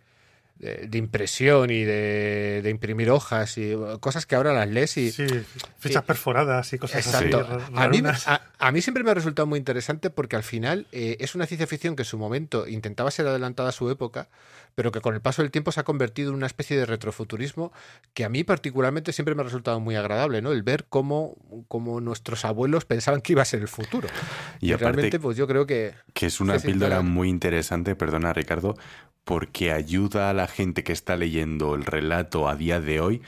de, 0.60 0.88
de, 0.88 0.98
impresión 0.98 1.70
y 1.70 1.84
de, 1.84 2.62
de, 2.64 2.70
imprimir 2.70 3.10
hojas 3.10 3.58
y 3.58 3.74
cosas 4.00 4.26
que 4.26 4.36
ahora 4.36 4.54
las 4.54 4.68
lees 4.68 4.98
y... 4.98 5.12
Sí, 5.12 5.28
fichas 5.80 6.04
y, 6.04 6.06
perforadas 6.06 6.74
y 6.74 6.78
cosas 6.78 7.06
exacto. 7.06 7.48
así. 7.50 7.74
A 7.76 7.88
mí, 7.88 8.02
a, 8.06 8.42
a 8.58 8.72
mí, 8.72 8.82
siempre 8.82 9.04
me 9.04 9.12
ha 9.12 9.14
resultado 9.14 9.46
muy 9.46 9.60
interesante 9.60 10.10
porque 10.10 10.36
al 10.36 10.44
final 10.44 10.88
eh, 10.92 11.18
es 11.20 11.36
una 11.36 11.46
ciencia 11.46 11.68
ficción 11.68 11.96
que 11.96 12.02
en 12.02 12.08
su 12.08 12.18
momento 12.18 12.68
intentaba 12.68 13.12
ser 13.12 13.28
adelantada 13.28 13.70
a 13.70 13.72
su 13.72 13.90
época, 13.90 14.28
pero 14.78 14.92
que 14.92 15.02
con 15.02 15.16
el 15.16 15.22
paso 15.22 15.42
del 15.42 15.50
tiempo 15.50 15.72
se 15.72 15.80
ha 15.80 15.84
convertido 15.84 16.30
en 16.30 16.36
una 16.36 16.46
especie 16.46 16.78
de 16.78 16.86
retrofuturismo 16.86 17.74
que 18.14 18.24
a 18.24 18.30
mí 18.30 18.44
particularmente 18.44 19.12
siempre 19.12 19.34
me 19.34 19.42
ha 19.42 19.44
resultado 19.44 19.80
muy 19.80 19.96
agradable, 19.96 20.44
¿no? 20.44 20.52
El 20.52 20.62
ver 20.62 20.86
cómo, 20.88 21.36
cómo 21.68 22.00
nuestros 22.00 22.46
abuelos 22.46 22.86
pensaban 22.86 23.22
que 23.22 23.34
iba 23.34 23.42
a 23.42 23.46
ser 23.46 23.62
el 23.62 23.70
futuro. 23.70 24.08
Y, 24.60 24.68
y 24.68 24.74
aparte, 24.74 24.86
realmente, 24.86 25.20
pues 25.20 25.36
yo 25.36 25.48
creo 25.48 25.66
que... 25.66 25.96
Que 26.14 26.28
es 26.28 26.40
una 26.40 26.60
píldora 26.60 27.02
muy 27.02 27.28
interesante, 27.28 27.96
perdona 27.96 28.34
Ricardo, 28.34 28.76
porque 29.24 29.72
ayuda 29.72 30.30
a 30.30 30.34
la 30.34 30.46
gente 30.46 30.84
que 30.84 30.94
está 30.94 31.18
leyendo 31.18 31.74
el 31.74 31.84
relato 31.84 32.48
a 32.48 32.56
día 32.56 32.80
de 32.80 33.02
hoy 33.02 33.24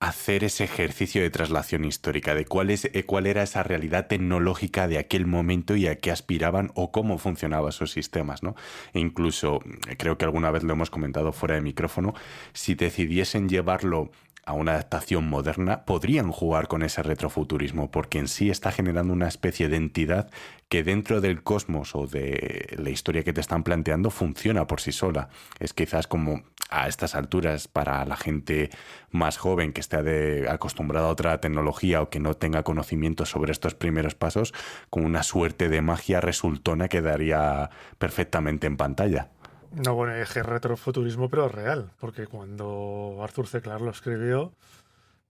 hacer 0.00 0.44
ese 0.44 0.64
ejercicio 0.64 1.20
de 1.20 1.28
traslación 1.28 1.84
histórica, 1.84 2.34
de 2.34 2.46
cuál, 2.46 2.70
es, 2.70 2.86
eh, 2.86 3.04
cuál 3.04 3.26
era 3.26 3.42
esa 3.42 3.62
realidad 3.62 4.06
tecnológica 4.06 4.88
de 4.88 4.98
aquel 4.98 5.26
momento 5.26 5.76
y 5.76 5.86
a 5.86 5.96
qué 5.96 6.10
aspiraban 6.10 6.72
o 6.74 6.90
cómo 6.90 7.18
funcionaban 7.18 7.68
esos 7.68 7.92
sistemas. 7.92 8.42
¿no? 8.42 8.56
E 8.94 9.00
incluso, 9.00 9.60
creo 9.98 10.16
que 10.16 10.24
alguna 10.24 10.50
vez 10.50 10.62
lo 10.62 10.72
hemos 10.72 10.88
comentado 10.88 11.32
fuera 11.32 11.54
de 11.54 11.60
micrófono, 11.60 12.14
si 12.54 12.74
decidiesen 12.74 13.50
llevarlo 13.50 14.10
a 14.46 14.54
una 14.54 14.72
adaptación 14.72 15.28
moderna, 15.28 15.84
podrían 15.84 16.32
jugar 16.32 16.66
con 16.66 16.82
ese 16.82 17.02
retrofuturismo, 17.02 17.90
porque 17.90 18.18
en 18.18 18.26
sí 18.26 18.50
está 18.50 18.72
generando 18.72 19.12
una 19.12 19.28
especie 19.28 19.68
de 19.68 19.76
entidad 19.76 20.30
que 20.70 20.82
dentro 20.82 21.20
del 21.20 21.42
cosmos 21.42 21.94
o 21.94 22.06
de 22.06 22.74
la 22.78 22.88
historia 22.88 23.22
que 23.22 23.34
te 23.34 23.42
están 23.42 23.64
planteando 23.64 24.10
funciona 24.10 24.66
por 24.66 24.80
sí 24.80 24.92
sola. 24.92 25.28
Es 25.58 25.74
quizás 25.74 26.06
como 26.06 26.42
a 26.70 26.88
estas 26.88 27.14
alturas 27.14 27.68
para 27.68 28.04
la 28.04 28.16
gente 28.16 28.70
más 29.10 29.36
joven 29.36 29.72
que 29.72 29.80
esté 29.80 30.02
de, 30.02 30.48
acostumbrada 30.48 31.08
a 31.08 31.10
otra 31.10 31.40
tecnología 31.40 32.02
o 32.02 32.10
que 32.10 32.20
no 32.20 32.34
tenga 32.34 32.62
conocimiento 32.62 33.26
sobre 33.26 33.52
estos 33.52 33.74
primeros 33.74 34.14
pasos, 34.14 34.54
con 34.88 35.04
una 35.04 35.22
suerte 35.22 35.68
de 35.68 35.82
magia 35.82 36.20
resultona 36.20 36.88
quedaría 36.88 37.70
perfectamente 37.98 38.66
en 38.66 38.76
pantalla. 38.76 39.30
No, 39.72 39.94
bueno, 39.94 40.14
es 40.14 40.34
retrofuturismo, 40.34 41.28
pero 41.28 41.48
real, 41.48 41.92
porque 42.00 42.26
cuando 42.26 43.20
Arthur 43.22 43.46
C. 43.46 43.60
Clarke 43.60 43.84
lo 43.84 43.90
escribió, 43.90 44.52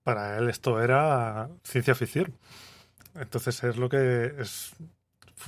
para 0.03 0.37
él 0.37 0.49
esto 0.49 0.81
era 0.81 1.49
ciencia 1.63 1.93
ficción. 1.93 2.33
Entonces 3.15 3.63
es 3.63 3.77
lo 3.77 3.89
que 3.89 4.33
es, 4.39 4.73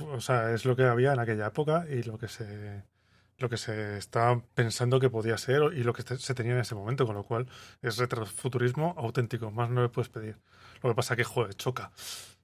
o 0.00 0.20
sea, 0.20 0.52
es 0.52 0.64
lo 0.64 0.76
que 0.76 0.84
había 0.84 1.12
en 1.12 1.18
aquella 1.18 1.46
época 1.46 1.86
y 1.90 2.02
lo 2.02 2.18
que 2.18 2.28
se 2.28 2.84
lo 3.38 3.48
que 3.48 3.56
se 3.56 3.98
estaba 3.98 4.40
pensando 4.54 5.00
que 5.00 5.10
podía 5.10 5.36
ser 5.38 5.62
y 5.74 5.82
lo 5.82 5.92
que 5.92 6.02
se 6.02 6.34
tenía 6.34 6.52
en 6.52 6.60
ese 6.60 6.74
momento, 6.74 7.06
con 7.06 7.16
lo 7.16 7.24
cual 7.24 7.46
es 7.82 7.96
retrofuturismo 7.98 8.94
auténtico, 8.96 9.50
más 9.50 9.70
no 9.70 9.82
le 9.82 9.88
puedes 9.88 10.08
pedir. 10.08 10.36
Lo 10.82 10.90
que 10.90 10.94
pasa 10.94 11.16
que, 11.16 11.24
joder, 11.24 11.54
choca. 11.54 11.90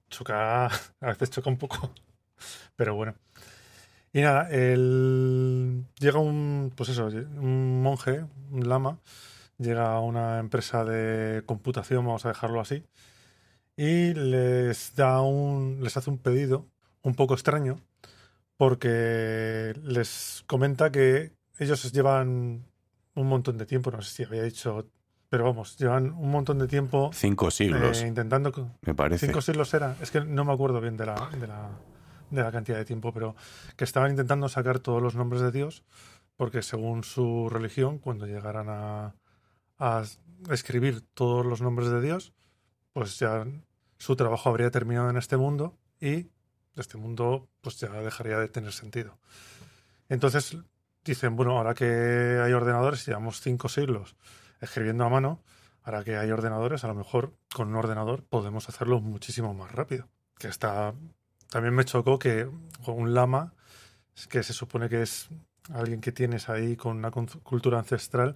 Choca, 0.09 0.65
a 1.01 1.07
veces 1.07 1.29
choca 1.29 1.49
un 1.49 1.57
poco. 1.57 1.93
Pero 2.75 2.95
bueno. 2.95 3.15
Y 4.13 4.21
nada, 4.21 4.49
el... 4.49 5.85
llega 5.99 6.19
un, 6.19 6.73
pues 6.75 6.89
eso, 6.89 7.05
un 7.07 7.81
monje, 7.81 8.25
un 8.51 8.67
lama, 8.67 8.99
llega 9.57 9.93
a 9.93 9.99
una 10.01 10.39
empresa 10.39 10.83
de 10.83 11.43
computación, 11.45 12.05
vamos 12.05 12.25
a 12.25 12.29
dejarlo 12.29 12.59
así, 12.59 12.83
y 13.77 14.13
les 14.13 14.95
da 14.95 15.21
un, 15.21 15.79
les 15.81 15.95
hace 15.95 16.09
un 16.09 16.17
pedido 16.17 16.67
un 17.03 17.15
poco 17.15 17.35
extraño, 17.35 17.79
porque 18.61 19.73
les 19.81 20.43
comenta 20.45 20.91
que 20.91 21.31
ellos 21.57 21.91
llevan 21.91 22.63
un 23.15 23.27
montón 23.27 23.57
de 23.57 23.65
tiempo, 23.65 23.89
no 23.89 24.03
sé 24.03 24.11
si 24.13 24.23
había 24.23 24.43
dicho, 24.43 24.87
pero 25.29 25.45
vamos, 25.45 25.77
llevan 25.79 26.11
un 26.11 26.29
montón 26.29 26.59
de 26.59 26.67
tiempo. 26.67 27.09
Cinco 27.11 27.49
siglos. 27.49 28.03
eh, 28.03 28.07
intentando. 28.07 28.51
me 28.83 28.93
parece. 28.93 29.25
Cinco 29.25 29.41
siglos 29.41 29.73
era, 29.73 29.95
es 29.99 30.11
que 30.11 30.21
no 30.23 30.45
me 30.45 30.53
acuerdo 30.53 30.79
bien 30.79 30.95
de 30.95 31.07
la, 31.07 31.31
de 31.39 31.47
la, 31.47 31.71
de 32.29 32.43
la 32.43 32.51
cantidad 32.51 32.77
de 32.77 32.85
tiempo, 32.85 33.11
pero 33.11 33.35
que 33.75 33.83
estaban 33.83 34.11
intentando 34.11 34.47
sacar 34.47 34.77
todos 34.77 35.01
los 35.01 35.15
nombres 35.15 35.41
de 35.41 35.51
Dios, 35.51 35.83
porque 36.37 36.61
según 36.61 37.03
su 37.03 37.49
religión, 37.49 37.97
cuando 37.97 38.27
llegaran 38.27 38.67
a, 38.69 39.15
a 39.79 40.03
escribir 40.51 41.01
todos 41.15 41.47
los 41.47 41.63
nombres 41.63 41.89
de 41.89 41.99
Dios, 41.99 42.31
pues 42.93 43.17
ya 43.17 43.43
su 43.97 44.15
trabajo 44.15 44.49
habría 44.49 44.69
terminado 44.69 45.09
en 45.09 45.17
este 45.17 45.35
mundo 45.35 45.79
y 45.99 46.27
este 46.75 46.97
mundo 46.97 47.49
pues 47.61 47.79
ya 47.79 47.89
dejaría 47.89 48.37
de 48.37 48.47
tener 48.47 48.73
sentido. 48.73 49.17
Entonces 50.09 50.57
dicen, 51.03 51.35
bueno, 51.35 51.57
ahora 51.57 51.73
que 51.73 52.39
hay 52.43 52.53
ordenadores, 52.53 53.05
llevamos 53.05 53.41
cinco 53.41 53.69
siglos 53.69 54.15
escribiendo 54.61 55.03
a 55.05 55.09
mano, 55.09 55.41
ahora 55.83 56.03
que 56.03 56.17
hay 56.17 56.31
ordenadores, 56.31 56.83
a 56.83 56.87
lo 56.87 56.95
mejor 56.95 57.33
con 57.53 57.69
un 57.69 57.75
ordenador 57.75 58.23
podemos 58.23 58.69
hacerlo 58.69 59.01
muchísimo 59.01 59.53
más 59.53 59.71
rápido. 59.71 60.07
Que 60.37 60.47
está. 60.47 60.93
También 61.49 61.73
me 61.75 61.85
chocó 61.85 62.17
que 62.17 62.49
un 62.87 63.13
lama, 63.13 63.53
que 64.29 64.43
se 64.43 64.53
supone 64.53 64.89
que 64.89 65.01
es 65.01 65.29
alguien 65.73 66.01
que 66.01 66.11
tienes 66.11 66.49
ahí 66.49 66.75
con 66.75 66.97
una 66.97 67.11
cultura 67.11 67.79
ancestral, 67.79 68.35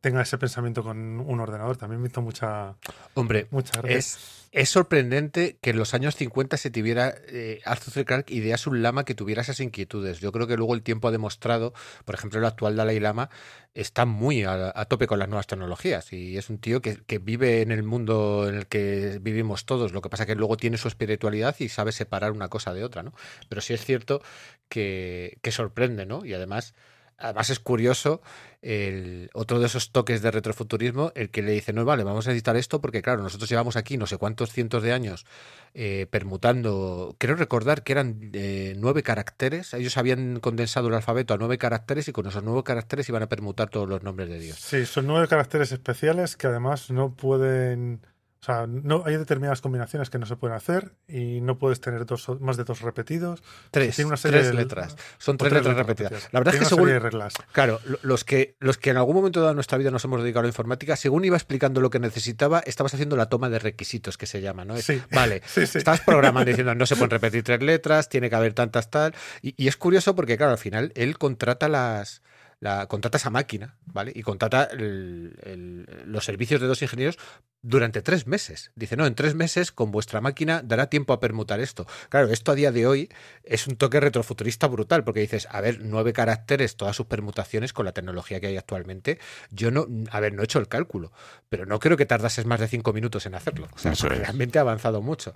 tenga 0.00 0.22
ese 0.22 0.38
pensamiento 0.38 0.82
con 0.82 1.20
un 1.20 1.40
ordenador. 1.40 1.76
También 1.76 2.00
me 2.00 2.08
hizo 2.08 2.22
mucha. 2.22 2.76
Hombre, 3.14 3.46
mucha 3.50 3.80
es, 3.84 4.48
es 4.52 4.70
sorprendente 4.70 5.58
que 5.60 5.70
en 5.70 5.76
los 5.76 5.94
años 5.94 6.16
50 6.16 6.56
se 6.56 6.70
tuviera 6.70 7.14
eh, 7.28 7.60
Arthur 7.64 7.92
C. 7.92 8.04
Clarke 8.04 8.32
ideas 8.32 8.66
un 8.66 8.82
lama 8.82 9.04
que 9.04 9.14
tuviera 9.14 9.42
esas 9.42 9.60
inquietudes. 9.60 10.20
Yo 10.20 10.32
creo 10.32 10.46
que 10.46 10.56
luego 10.56 10.74
el 10.74 10.82
tiempo 10.82 11.08
ha 11.08 11.10
demostrado, 11.10 11.74
por 12.04 12.14
ejemplo, 12.14 12.38
el 12.38 12.46
actual 12.46 12.76
Dalai 12.76 12.98
Lama 12.98 13.30
está 13.74 14.06
muy 14.06 14.42
a, 14.44 14.72
a 14.74 14.84
tope 14.86 15.06
con 15.06 15.18
las 15.18 15.28
nuevas 15.28 15.46
tecnologías 15.46 16.12
y 16.12 16.36
es 16.36 16.50
un 16.50 16.58
tío 16.58 16.80
que, 16.80 16.96
que, 17.04 17.18
vive 17.18 17.62
en 17.62 17.70
el 17.70 17.84
mundo 17.84 18.48
en 18.48 18.56
el 18.56 18.66
que 18.66 19.18
vivimos 19.20 19.66
todos. 19.66 19.92
Lo 19.92 20.00
que 20.00 20.08
pasa 20.08 20.26
que 20.26 20.34
luego 20.34 20.56
tiene 20.56 20.78
su 20.78 20.88
espiritualidad 20.88 21.54
y 21.60 21.68
sabe 21.68 21.92
separar 21.92 22.32
una 22.32 22.48
cosa 22.48 22.74
de 22.74 22.84
otra, 22.84 23.02
¿no? 23.02 23.12
Pero 23.48 23.60
sí 23.60 23.74
es 23.74 23.84
cierto 23.84 24.22
que, 24.68 25.38
que 25.42 25.52
sorprende, 25.52 26.06
¿no? 26.06 26.24
Y 26.24 26.34
además 26.34 26.74
Además 27.20 27.50
es 27.50 27.60
curioso 27.60 28.22
el 28.62 29.30
otro 29.32 29.58
de 29.58 29.66
esos 29.66 29.90
toques 29.90 30.20
de 30.20 30.30
retrofuturismo, 30.30 31.12
el 31.14 31.30
que 31.30 31.42
le 31.42 31.52
dice, 31.52 31.72
no, 31.72 31.84
vale, 31.84 32.04
vamos 32.04 32.26
a 32.26 32.30
necesitar 32.30 32.56
esto 32.56 32.80
porque, 32.80 33.00
claro, 33.00 33.22
nosotros 33.22 33.48
llevamos 33.48 33.76
aquí 33.76 33.96
no 33.96 34.06
sé 34.06 34.18
cuántos 34.18 34.52
cientos 34.52 34.82
de 34.82 34.92
años 34.92 35.24
eh, 35.72 36.06
permutando, 36.10 37.14
creo 37.18 37.36
recordar 37.36 37.82
que 37.82 37.92
eran 37.92 38.30
eh, 38.34 38.74
nueve 38.76 39.02
caracteres, 39.02 39.72
ellos 39.72 39.96
habían 39.96 40.40
condensado 40.40 40.88
el 40.88 40.94
alfabeto 40.94 41.32
a 41.32 41.38
nueve 41.38 41.56
caracteres 41.56 42.08
y 42.08 42.12
con 42.12 42.26
esos 42.26 42.42
nueve 42.42 42.62
caracteres 42.64 43.08
iban 43.08 43.22
a 43.22 43.28
permutar 43.28 43.70
todos 43.70 43.88
los 43.88 44.02
nombres 44.02 44.28
de 44.28 44.38
Dios. 44.38 44.58
Sí, 44.58 44.84
son 44.84 45.06
nueve 45.06 45.26
caracteres 45.28 45.72
especiales 45.72 46.36
que 46.36 46.46
además 46.46 46.90
no 46.90 47.14
pueden... 47.14 48.00
O 48.42 48.46
sea, 48.46 48.66
no, 48.66 49.02
hay 49.04 49.18
determinadas 49.18 49.60
combinaciones 49.60 50.08
que 50.08 50.18
no 50.18 50.24
se 50.24 50.34
pueden 50.34 50.56
hacer 50.56 50.92
y 51.06 51.42
no 51.42 51.58
puedes 51.58 51.78
tener 51.82 52.06
dos, 52.06 52.26
más 52.40 52.56
de 52.56 52.64
dos 52.64 52.80
repetidos. 52.80 53.42
Tres, 53.70 53.98
una 53.98 54.16
serie 54.16 54.38
tres 54.38 54.52
de, 54.52 54.54
letras. 54.54 54.96
Son 55.18 55.36
tres, 55.36 55.52
letras, 55.52 55.76
repetidas. 55.76 56.10
repetidas. 56.10 56.32
La 56.32 56.40
verdad 56.40 56.54
es 56.54 56.60
que 56.60 56.66
según... 56.66 56.88
reglas. 56.88 57.34
Claro, 57.52 57.80
los 58.00 58.24
que, 58.24 58.56
los 58.58 58.78
que 58.78 58.90
en 58.90 58.96
algún 58.96 59.16
momento 59.16 59.46
de 59.46 59.52
nuestra 59.52 59.76
vida 59.76 59.90
nos 59.90 60.02
hemos 60.06 60.22
dedicado 60.22 60.40
a 60.40 60.42
la 60.44 60.48
informática, 60.48 60.96
según 60.96 61.26
iba 61.26 61.36
explicando 61.36 61.82
lo 61.82 61.90
que 61.90 61.98
necesitaba, 61.98 62.60
estabas 62.60 62.94
haciendo 62.94 63.14
la 63.14 63.26
toma 63.26 63.50
de 63.50 63.58
requisitos, 63.58 64.16
que 64.16 64.24
se 64.24 64.40
llama, 64.40 64.64
¿no? 64.64 64.74
Es, 64.74 64.86
sí. 64.86 65.02
Vale, 65.12 65.42
sí, 65.46 65.66
sí. 65.66 65.76
estás 65.76 66.00
programando 66.00 66.48
diciendo 66.48 66.74
no 66.74 66.86
se 66.86 66.96
pueden 66.96 67.10
repetir 67.10 67.42
tres 67.42 67.62
letras, 67.62 68.08
tiene 68.08 68.30
que 68.30 68.36
haber 68.36 68.54
tantas 68.54 68.88
tal. 68.88 69.14
Y, 69.42 69.54
y 69.62 69.68
es 69.68 69.76
curioso 69.76 70.16
porque, 70.16 70.38
claro, 70.38 70.52
al 70.52 70.58
final 70.58 70.92
él 70.94 71.18
contrata 71.18 71.68
las 71.68 72.22
la, 72.60 72.86
contrata 72.86 73.16
esa 73.18 73.30
máquina, 73.30 73.76
¿vale? 73.86 74.12
Y 74.14 74.22
contrata 74.22 74.64
el, 74.64 75.34
el, 75.42 75.86
los 76.04 76.24
servicios 76.24 76.60
de 76.60 76.66
dos 76.66 76.82
ingenieros 76.82 77.18
durante 77.62 78.02
tres 78.02 78.26
meses. 78.26 78.70
Dice, 78.74 78.96
no, 78.96 79.06
en 79.06 79.14
tres 79.14 79.34
meses 79.34 79.72
con 79.72 79.90
vuestra 79.90 80.20
máquina 80.20 80.62
dará 80.62 80.88
tiempo 80.88 81.12
a 81.12 81.20
permutar 81.20 81.60
esto. 81.60 81.86
Claro, 82.10 82.28
esto 82.28 82.52
a 82.52 82.54
día 82.54 82.70
de 82.70 82.86
hoy 82.86 83.08
es 83.44 83.66
un 83.66 83.76
toque 83.76 83.98
retrofuturista 83.98 84.66
brutal, 84.66 85.04
porque 85.04 85.20
dices, 85.20 85.48
a 85.50 85.60
ver, 85.60 85.78
nueve 85.80 86.12
caracteres, 86.12 86.76
todas 86.76 86.94
sus 86.94 87.06
permutaciones 87.06 87.72
con 87.72 87.84
la 87.86 87.92
tecnología 87.92 88.40
que 88.40 88.48
hay 88.48 88.56
actualmente. 88.56 89.18
Yo 89.50 89.70
no, 89.70 89.86
a 90.10 90.20
ver, 90.20 90.34
no 90.34 90.42
he 90.42 90.44
hecho 90.44 90.58
el 90.58 90.68
cálculo, 90.68 91.12
pero 91.48 91.66
no 91.66 91.78
creo 91.80 91.96
que 91.96 92.06
tardases 92.06 92.44
más 92.44 92.60
de 92.60 92.68
cinco 92.68 92.92
minutos 92.92 93.24
en 93.26 93.34
hacerlo. 93.34 93.68
O 93.74 93.78
sea, 93.78 93.92
Eso 93.92 94.06
es. 94.08 94.18
realmente 94.18 94.58
ha 94.58 94.62
avanzado 94.62 95.00
mucho. 95.02 95.34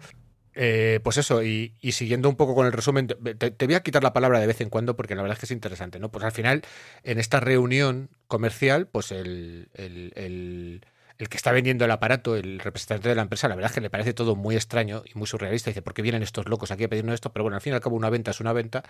Eh, 0.54 1.00
pues 1.02 1.16
eso, 1.16 1.42
y, 1.42 1.75
siguiendo 1.92 2.28
un 2.28 2.37
poco 2.37 2.54
con 2.54 2.66
el 2.66 2.73
resumen, 2.73 3.08
te, 3.08 3.16
te, 3.34 3.66
voy 3.66 3.75
a 3.75 3.82
quitar 3.82 4.02
la 4.02 4.12
palabra 4.12 4.38
de 4.40 4.46
vez 4.46 4.61
en 4.61 4.70
cuando 4.70 4.96
porque 4.96 5.14
la 5.14 5.23
verdad 5.23 5.37
es 5.37 5.40
que 5.40 5.46
es 5.46 5.50
interesante, 5.50 5.99
¿no? 5.99 6.11
Pues 6.11 6.25
al 6.25 6.32
final, 6.32 6.62
en 7.02 7.18
esta 7.18 7.40
reunión 7.40 8.11
comercial, 8.28 8.87
pues 8.87 9.11
el, 9.11 9.68
el, 9.75 10.12
el, 10.14 10.87
el 11.18 11.28
que 11.28 11.37
está 11.37 11.52
vendiendo 11.52 11.84
el 11.84 11.90
aparato, 11.90 12.37
el 12.37 12.61
representante 12.61 13.08
de 13.08 13.14
la 13.14 13.23
empresa, 13.23 13.49
la 13.49 13.56
verdad 13.56 13.70
es 13.70 13.75
que 13.75 13.80
le 13.80 13.90
parece 13.90 14.14
todo 14.14 14.37
muy 14.37 14.54
extraño 14.56 15.02
y 15.04 15.18
muy 15.18 15.26
surrealista. 15.26 15.70
Dice, 15.70 15.82
¿por 15.82 15.94
qué 15.94 16.02
vienen 16.02 16.23
estos 16.23 16.49
locos 16.49 16.70
aquí 16.70 16.84
a 16.84 16.88
pedirnos 16.88 17.14
esto? 17.14 17.32
Pero 17.32 17.44
bueno, 17.44 17.56
al 17.56 17.62
fin 17.62 17.73
y 17.73 17.76
al 17.76 17.82
cabo 17.82 17.96
una 17.96 18.11
venta 18.11 18.30
es 18.30 18.40
una 18.40 18.52
venta. 18.52 18.84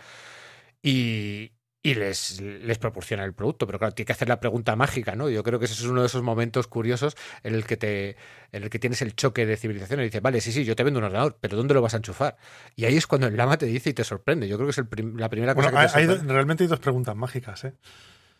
Y, 0.83 1.53
y 1.85 1.95
les, 1.95 2.41
les 2.41 2.79
proporciona 2.79 3.25
el 3.25 3.35
producto. 3.35 3.67
Pero 3.67 3.79
claro, 3.79 3.95
tiene 3.95 4.07
que 4.07 4.13
hacer 4.13 4.27
la 4.27 4.41
pregunta 4.41 4.75
mágica, 4.75 5.15
¿no? 5.15 5.29
Yo 5.29 5.43
creo 5.45 5.59
que 5.59 5.67
ese 5.67 5.75
es 5.75 5.83
uno 5.83 6.01
de 6.01 6.07
esos 6.07 6.23
momentos 6.23 6.67
curiosos 6.67 7.15
en 7.43 7.55
el 7.55 7.67
que 7.67 7.77
te 7.77 8.17
en 8.53 8.63
el 8.63 8.71
que 8.71 8.79
tienes 8.79 9.03
el 9.03 9.15
choque 9.15 9.45
de 9.45 9.57
civilización 9.57 10.01
y 10.01 10.05
dices, 10.05 10.23
vale, 10.23 10.41
sí, 10.41 10.51
sí, 10.51 10.65
yo 10.65 10.75
te 10.75 10.83
vendo 10.83 10.99
un 10.99 11.05
ordenador, 11.05 11.37
pero 11.41 11.59
¿dónde 11.59 11.75
lo 11.75 11.83
vas 11.83 11.93
a 11.93 11.99
enchufar? 11.99 12.37
Y 12.75 12.87
ahí 12.87 12.97
es 12.97 13.07
cuando 13.07 13.27
el 13.27 13.37
lama 13.37 13.59
te 13.59 13.67
dice 13.67 13.91
y 13.91 13.93
te 13.93 14.03
sorprende. 14.03 14.49
Yo 14.49 14.57
creo 14.57 14.67
que 14.67 14.71
es 14.71 14.79
el 14.79 14.87
prim 14.87 15.19
la 15.19 15.29
primera 15.29 15.55
cosa 15.55 15.71
bueno, 15.71 15.87
que 15.87 15.93
te 15.93 15.99
hay, 15.99 16.09
hay, 16.09 16.27
Realmente 16.27 16.65
hay 16.65 16.69
dos 16.69 16.81
preguntas 16.81 17.15
mágicas, 17.15 17.65
¿eh? 17.65 17.75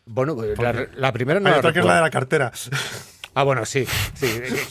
Bueno, 0.07 0.35
la, 0.57 0.87
la, 0.95 1.13
primera 1.13 1.39
no 1.39 1.47
hay 1.47 1.53
la 1.53 1.59
otra 1.59 1.73
que 1.73 1.79
es 1.79 1.85
la 1.85 1.95
de 1.95 2.01
la 2.01 2.09
cartera. 2.09 2.51
Ah, 3.35 3.43
bueno, 3.43 3.65
sí, 3.65 3.85
sí. 4.13 4.27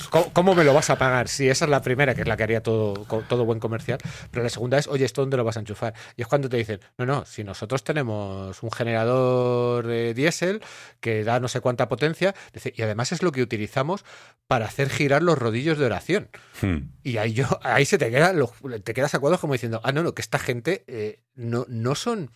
¿Cómo, 0.09 0.33
¿Cómo, 0.33 0.55
me 0.55 0.65
lo 0.65 0.73
vas 0.73 0.89
a 0.89 0.97
pagar? 0.97 1.29
Sí, 1.29 1.49
esa 1.51 1.67
es 1.67 1.71
la 1.71 1.83
primera, 1.83 2.15
que 2.15 2.23
es 2.23 2.27
la 2.27 2.35
que 2.35 2.45
haría 2.45 2.63
todo, 2.63 2.95
todo 3.29 3.45
buen 3.45 3.61
comercial. 3.61 3.99
Pero 4.31 4.43
la 4.43 4.49
segunda 4.49 4.79
es, 4.79 4.89
oye, 4.89 5.05
¿esto 5.05 5.21
dónde 5.21 5.37
lo 5.37 5.45
vas 5.45 5.59
a 5.59 5.61
enchufar? 5.61 5.93
Y 6.17 6.23
es 6.23 6.29
cuando 6.29 6.49
te 6.49 6.57
dicen, 6.57 6.81
no, 6.97 7.05
no, 7.05 7.27
si 7.27 7.45
nosotros 7.45 7.85
tenemos 7.85 8.63
un 8.63 8.71
generador 8.71 9.87
de 9.87 10.15
diésel 10.15 10.63
que 11.01 11.25
da 11.25 11.41
no 11.41 11.49
sé 11.49 11.61
cuánta 11.61 11.89
potencia, 11.91 12.35
y 12.75 12.81
además 12.81 13.13
es 13.13 13.23
lo 13.23 13.33
que 13.33 13.43
utilizamos 13.43 14.03
para 14.47 14.65
hacer 14.65 14.89
girar 14.89 15.23
los 15.23 15.37
rodillos 15.37 15.77
de 15.77 15.85
oración. 15.85 16.31
Hmm. 16.63 16.89
Y 17.03 17.19
ahí 17.19 17.35
yo, 17.35 17.47
ahí 17.63 17.85
se 17.85 17.99
te 17.99 18.11
queda, 18.11 18.33
te 18.83 18.95
quedas 18.95 19.15
a 19.15 19.19
cuadros 19.19 19.41
como 19.41 19.53
diciendo, 19.53 19.83
ah, 19.85 19.93
no, 19.93 20.03
no, 20.03 20.15
que 20.15 20.23
esta 20.23 20.39
gente 20.39 20.85
eh, 20.87 21.21
no, 21.35 21.67
no 21.69 21.95
son 21.95 22.31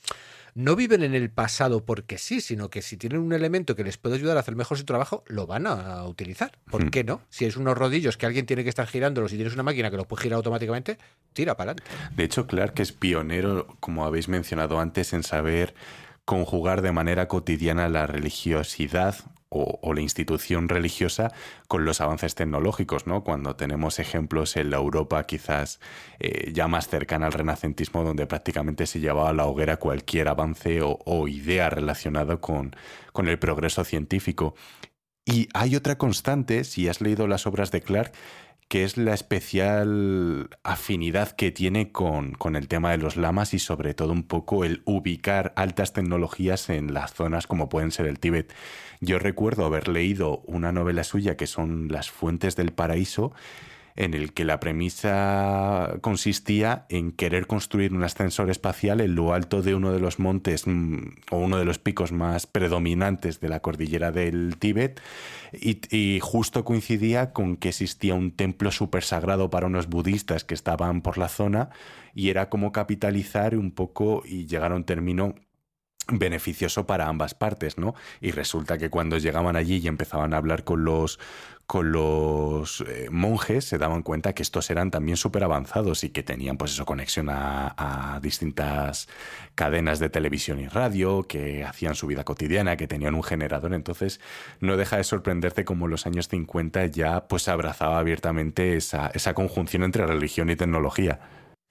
no 0.59 0.75
viven 0.75 1.05
en 1.05 1.15
el 1.15 1.31
pasado 1.31 1.85
porque 1.85 2.19
sí, 2.19 2.41
sino 2.41 2.69
que 2.69 2.83
si 2.83 2.97
tienen 2.97 3.21
un 3.21 3.33
elemento 3.33 3.77
que 3.77 3.85
les 3.85 3.97
puede 3.97 4.17
ayudar 4.17 4.37
a 4.37 4.41
hacer 4.41 4.57
mejor 4.57 4.77
su 4.77 4.85
trabajo, 4.85 5.23
lo 5.29 5.47
van 5.47 5.69
a 5.69 6.03
utilizar. 6.05 6.59
¿Por 6.69 6.91
qué 6.91 7.05
no? 7.05 7.21
Si 7.31 7.45
es 7.45 7.57
unos 7.57 7.79
rodillos 7.79 8.17
que 8.17 8.27
alguien 8.27 8.45
tiene 8.45 8.65
que 8.65 8.69
estar 8.69 8.89
girándolos 8.89 9.33
y 9.33 9.37
tienes 9.37 9.55
una 9.55 9.63
máquina 9.63 9.89
que 9.89 9.97
los 9.97 10.09
puede 10.09 10.25
girar 10.25 10.39
automáticamente, 10.39 10.99
tira 11.33 11.57
para 11.57 11.71
adelante. 11.71 11.89
De 12.17 12.25
hecho, 12.25 12.49
Clark 12.49 12.81
es 12.81 12.91
pionero, 12.91 13.69
como 13.79 14.05
habéis 14.05 14.27
mencionado 14.29 14.81
antes, 14.81 15.13
en 15.13 15.23
saber 15.23 15.75
conjugar 16.25 16.83
de 16.83 16.91
manera 16.91 17.29
cotidiana 17.29 17.89
la 17.89 18.09
religiosidad 18.09 19.15
o, 19.51 19.93
la 19.95 20.01
institución 20.01 20.69
religiosa 20.69 21.33
con 21.67 21.85
los 21.85 22.01
avances 22.01 22.35
tecnológicos, 22.35 23.07
¿no? 23.07 23.25
Cuando 23.25 23.57
tenemos 23.57 23.99
ejemplos 23.99 24.57
en 24.57 24.71
la 24.71 24.77
Europa 24.77 25.25
quizás 25.25 25.81
eh, 26.19 26.53
ya 26.53 26.69
más 26.69 26.89
cercana 26.89 27.27
al 27.27 27.33
renacentismo, 27.33 28.05
donde 28.05 28.27
prácticamente 28.27 28.87
se 28.87 29.01
llevaba 29.01 29.31
a 29.31 29.33
la 29.33 29.47
hoguera 29.47 29.79
cualquier 29.79 30.29
avance 30.29 30.81
o, 30.83 31.29
idea 31.29 31.71
relacionada 31.71 32.37
con, 32.39 32.75
con 33.13 33.29
el 33.29 33.39
progreso 33.39 33.85
científico. 33.85 34.55
Y 35.25 35.49
hay 35.53 35.77
otra 35.77 35.99
constante, 35.99 36.65
si 36.65 36.89
has 36.89 37.01
leído 37.01 37.27
las 37.27 37.47
obras 37.47 37.71
de 37.71 37.83
Clark, 37.83 38.13
que 38.69 38.85
es 38.85 38.99
la 38.99 39.15
especial 39.15 40.51
afinidad 40.63 41.33
que 41.33 41.51
tiene 41.51 41.91
con, 41.91 42.33
con, 42.33 42.55
el 42.55 42.69
tema 42.69 42.91
de 42.91 42.99
los 42.99 43.17
lamas 43.17 43.55
y 43.55 43.59
sobre 43.59 43.95
todo 43.95 44.13
un 44.13 44.25
poco 44.25 44.65
el 44.65 44.83
ubicar 44.85 45.55
altas 45.57 45.95
tecnologías 45.95 46.69
en 46.69 46.93
las 46.93 47.15
zonas 47.15 47.47
como 47.47 47.71
pueden 47.71 47.91
ser 47.91 48.07
el 48.07 48.19
Tíbet. 48.19 48.53
Yo 49.01 49.19
recuerdo 49.19 49.65
haber 49.65 49.89
leído 49.89 50.43
una 50.47 50.71
novela 50.71 51.03
suya 51.03 51.37
que 51.37 51.47
son 51.47 51.89
Las 51.91 52.11
Fuentes 52.11 52.57
del 52.57 52.73
Paraíso 52.73 53.33
en 53.99 54.15
el 54.15 54.33
que 54.33 54.45
la 54.45 54.61
premisa 54.61 55.97
consistía 56.03 56.87
en 56.89 57.11
querer 57.11 57.49
construir 57.49 57.93
un 57.93 58.05
ascensor 58.05 58.49
espacial 58.49 59.01
en 59.01 59.17
lo 59.17 59.35
alto 59.35 59.61
de 59.61 59.75
uno 59.75 59.93
de 59.93 59.99
los 59.99 60.21
montes 60.21 60.69
mm, 60.69 60.99
o 61.33 61.39
uno 61.39 61.59
de 61.59 61.65
los 61.65 61.81
picos 61.81 62.13
más 62.13 62.47
predominantes 62.47 63.41
de 63.41 63.49
la 63.49 63.59
cordillera 63.59 64.13
del 64.13 64.57
Tíbet 64.57 65.01
y, 65.53 66.21
justo 66.23 66.65
coincidía 66.65 67.33
con 67.33 67.57
que 67.57 67.71
existía 67.71 68.15
un 68.15 68.31
templo 68.31 68.71
súper 68.71 69.03
sagrado 69.03 69.51
para 69.51 69.67
unos 69.67 69.89
budistas 69.89 70.45
que 70.45 70.55
estaban 70.55 71.03
por 71.03 71.19
la 71.19 71.29
zona 71.29 71.71
y 72.15 72.31
era 72.31 72.49
como 72.51 72.71
capitalizar 72.71 73.57
un 73.57 73.73
poco 73.73 74.23
y 74.25 74.47
llegar 74.47 74.71
a 74.71 74.77
un 74.77 74.85
término 74.85 75.35
beneficioso 76.11 76.87
para 76.87 77.09
ambas 77.09 77.35
partes, 77.35 77.79
¿no? 77.79 77.95
Y 78.21 78.31
resulta 78.31 78.79
que 78.79 78.91
cuando 78.91 79.19
llegaban 79.19 79.57
allí 79.57 79.79
y 79.79 79.89
empezaban 79.89 80.33
a 80.33 80.39
hablar 80.39 80.65
con 80.65 80.85
los 80.85 81.19
con 81.69 81.93
los 81.93 82.81
eh, 82.89 83.09
monjes 83.11 83.67
se 83.67 83.77
daban 83.77 84.03
cuenta 84.03 84.33
que 84.33 84.43
estos 84.43 84.71
eran 84.71 84.91
también 84.91 85.19
súper 85.19 85.45
avanzados 85.45 86.03
y 86.03 86.09
que 86.09 86.23
tenían 86.23 86.57
pues 86.57 86.73
eso 86.73 86.87
conexión 86.87 87.29
a, 87.29 88.19
distintas 88.23 89.07
cadenas 89.55 89.99
de 89.99 90.09
televisión 90.09 90.61
y 90.61 90.67
radio, 90.67 91.25
que 91.25 91.65
hacían 91.65 91.95
su 91.95 92.07
vida 92.07 92.25
cotidiana, 92.25 92.79
que 92.79 92.89
tenían 92.89 93.15
un 93.15 93.23
generador. 93.23 93.75
Entonces 93.75 94.19
no 94.61 94.79
deja 94.79 94.97
de 94.97 95.05
sorprenderte 95.05 95.67
cómo 95.67 95.89
los 95.89 96.07
años 96.07 96.29
50 96.29 96.87
ya 96.87 97.29
pues 97.29 97.49
abrazaba 97.49 97.99
abiertamente 97.99 98.75
esa, 98.75 99.09
esa 99.09 99.35
conjunción 99.35 99.83
entre 99.83 100.07
religión 100.07 100.49
y 100.49 100.57
tecnología. 100.57 101.21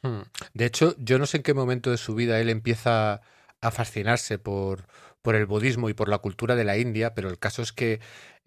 Hmm. 0.04 0.22
De 0.54 0.66
hecho, 0.66 0.96
yo 1.00 1.18
no 1.18 1.26
sé 1.26 1.38
en 1.38 1.44
qué 1.44 1.56
momento 1.56 1.90
de 1.90 1.98
su 1.98 2.14
vida 2.14 2.40
él 2.40 2.50
empieza 2.50 3.22
a 3.62 3.72
fascinarse 3.72 4.38
por, 4.38 4.86
por 5.24 5.34
el 5.36 5.48
budismo 5.48 5.90
y 5.90 5.96
por 5.96 6.08
la 6.08 6.20
cultura 6.20 6.56
de 6.56 6.66
la 6.66 6.78
India, 6.78 7.16
pero 7.16 7.30
el 7.30 7.40
caso 7.40 7.64
es 7.64 7.74
que 7.74 8.00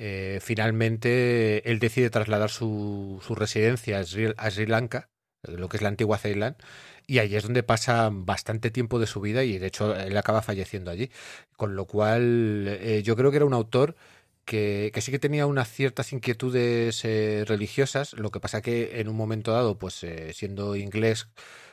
eh, 0.03 0.39
finalmente 0.41 1.71
él 1.71 1.79
decide 1.79 2.09
trasladar 2.09 2.49
su, 2.49 3.21
su 3.23 3.35
residencia 3.35 3.99
a 3.99 4.05
Sri, 4.51 4.67
Lanka, 4.67 5.11
lo 5.43 5.69
que 5.69 5.77
es 5.77 5.83
la 5.83 5.91
antigua 5.91 6.17
Ceilán, 6.17 6.57
y 7.07 7.19
allí 7.19 7.37
es 7.37 7.43
donde 7.43 7.63
pasa 7.63 8.09
bastante 8.11 8.71
tiempo 8.71 8.99
de 8.99 9.07
su 9.07 9.21
vida 9.21 9.45
y 9.45 9.59
de 9.59 9.67
hecho 9.67 9.95
él 9.95 10.17
acaba 10.17 10.41
falleciendo 10.41 10.91
allí. 10.91 11.11
Con 11.55 11.77
lo 11.77 11.85
cual 11.85 12.67
eh, 12.81 13.03
yo 13.05 13.15
creo 13.15 13.31
que 13.31 13.37
era 13.37 13.45
un 13.45 13.53
autor 13.53 13.95
que, 14.47 14.91
que, 14.95 15.03
sí 15.03 15.13
que 15.13 15.19
tenía 15.19 15.47
unas 15.47 15.69
ciertas 15.71 16.15
inquietudes 16.15 17.05
eh, 17.05 17.45
religiosas, 17.47 18.15
lo 18.15 18.31
que 18.31 18.41
pasa 18.41 18.63
que 18.63 19.01
en 19.01 19.09
un 19.09 19.17
momento 19.17 19.53
dado, 19.53 19.79
pues 19.79 20.07
siendo 20.33 20.77
inglés 20.77 21.29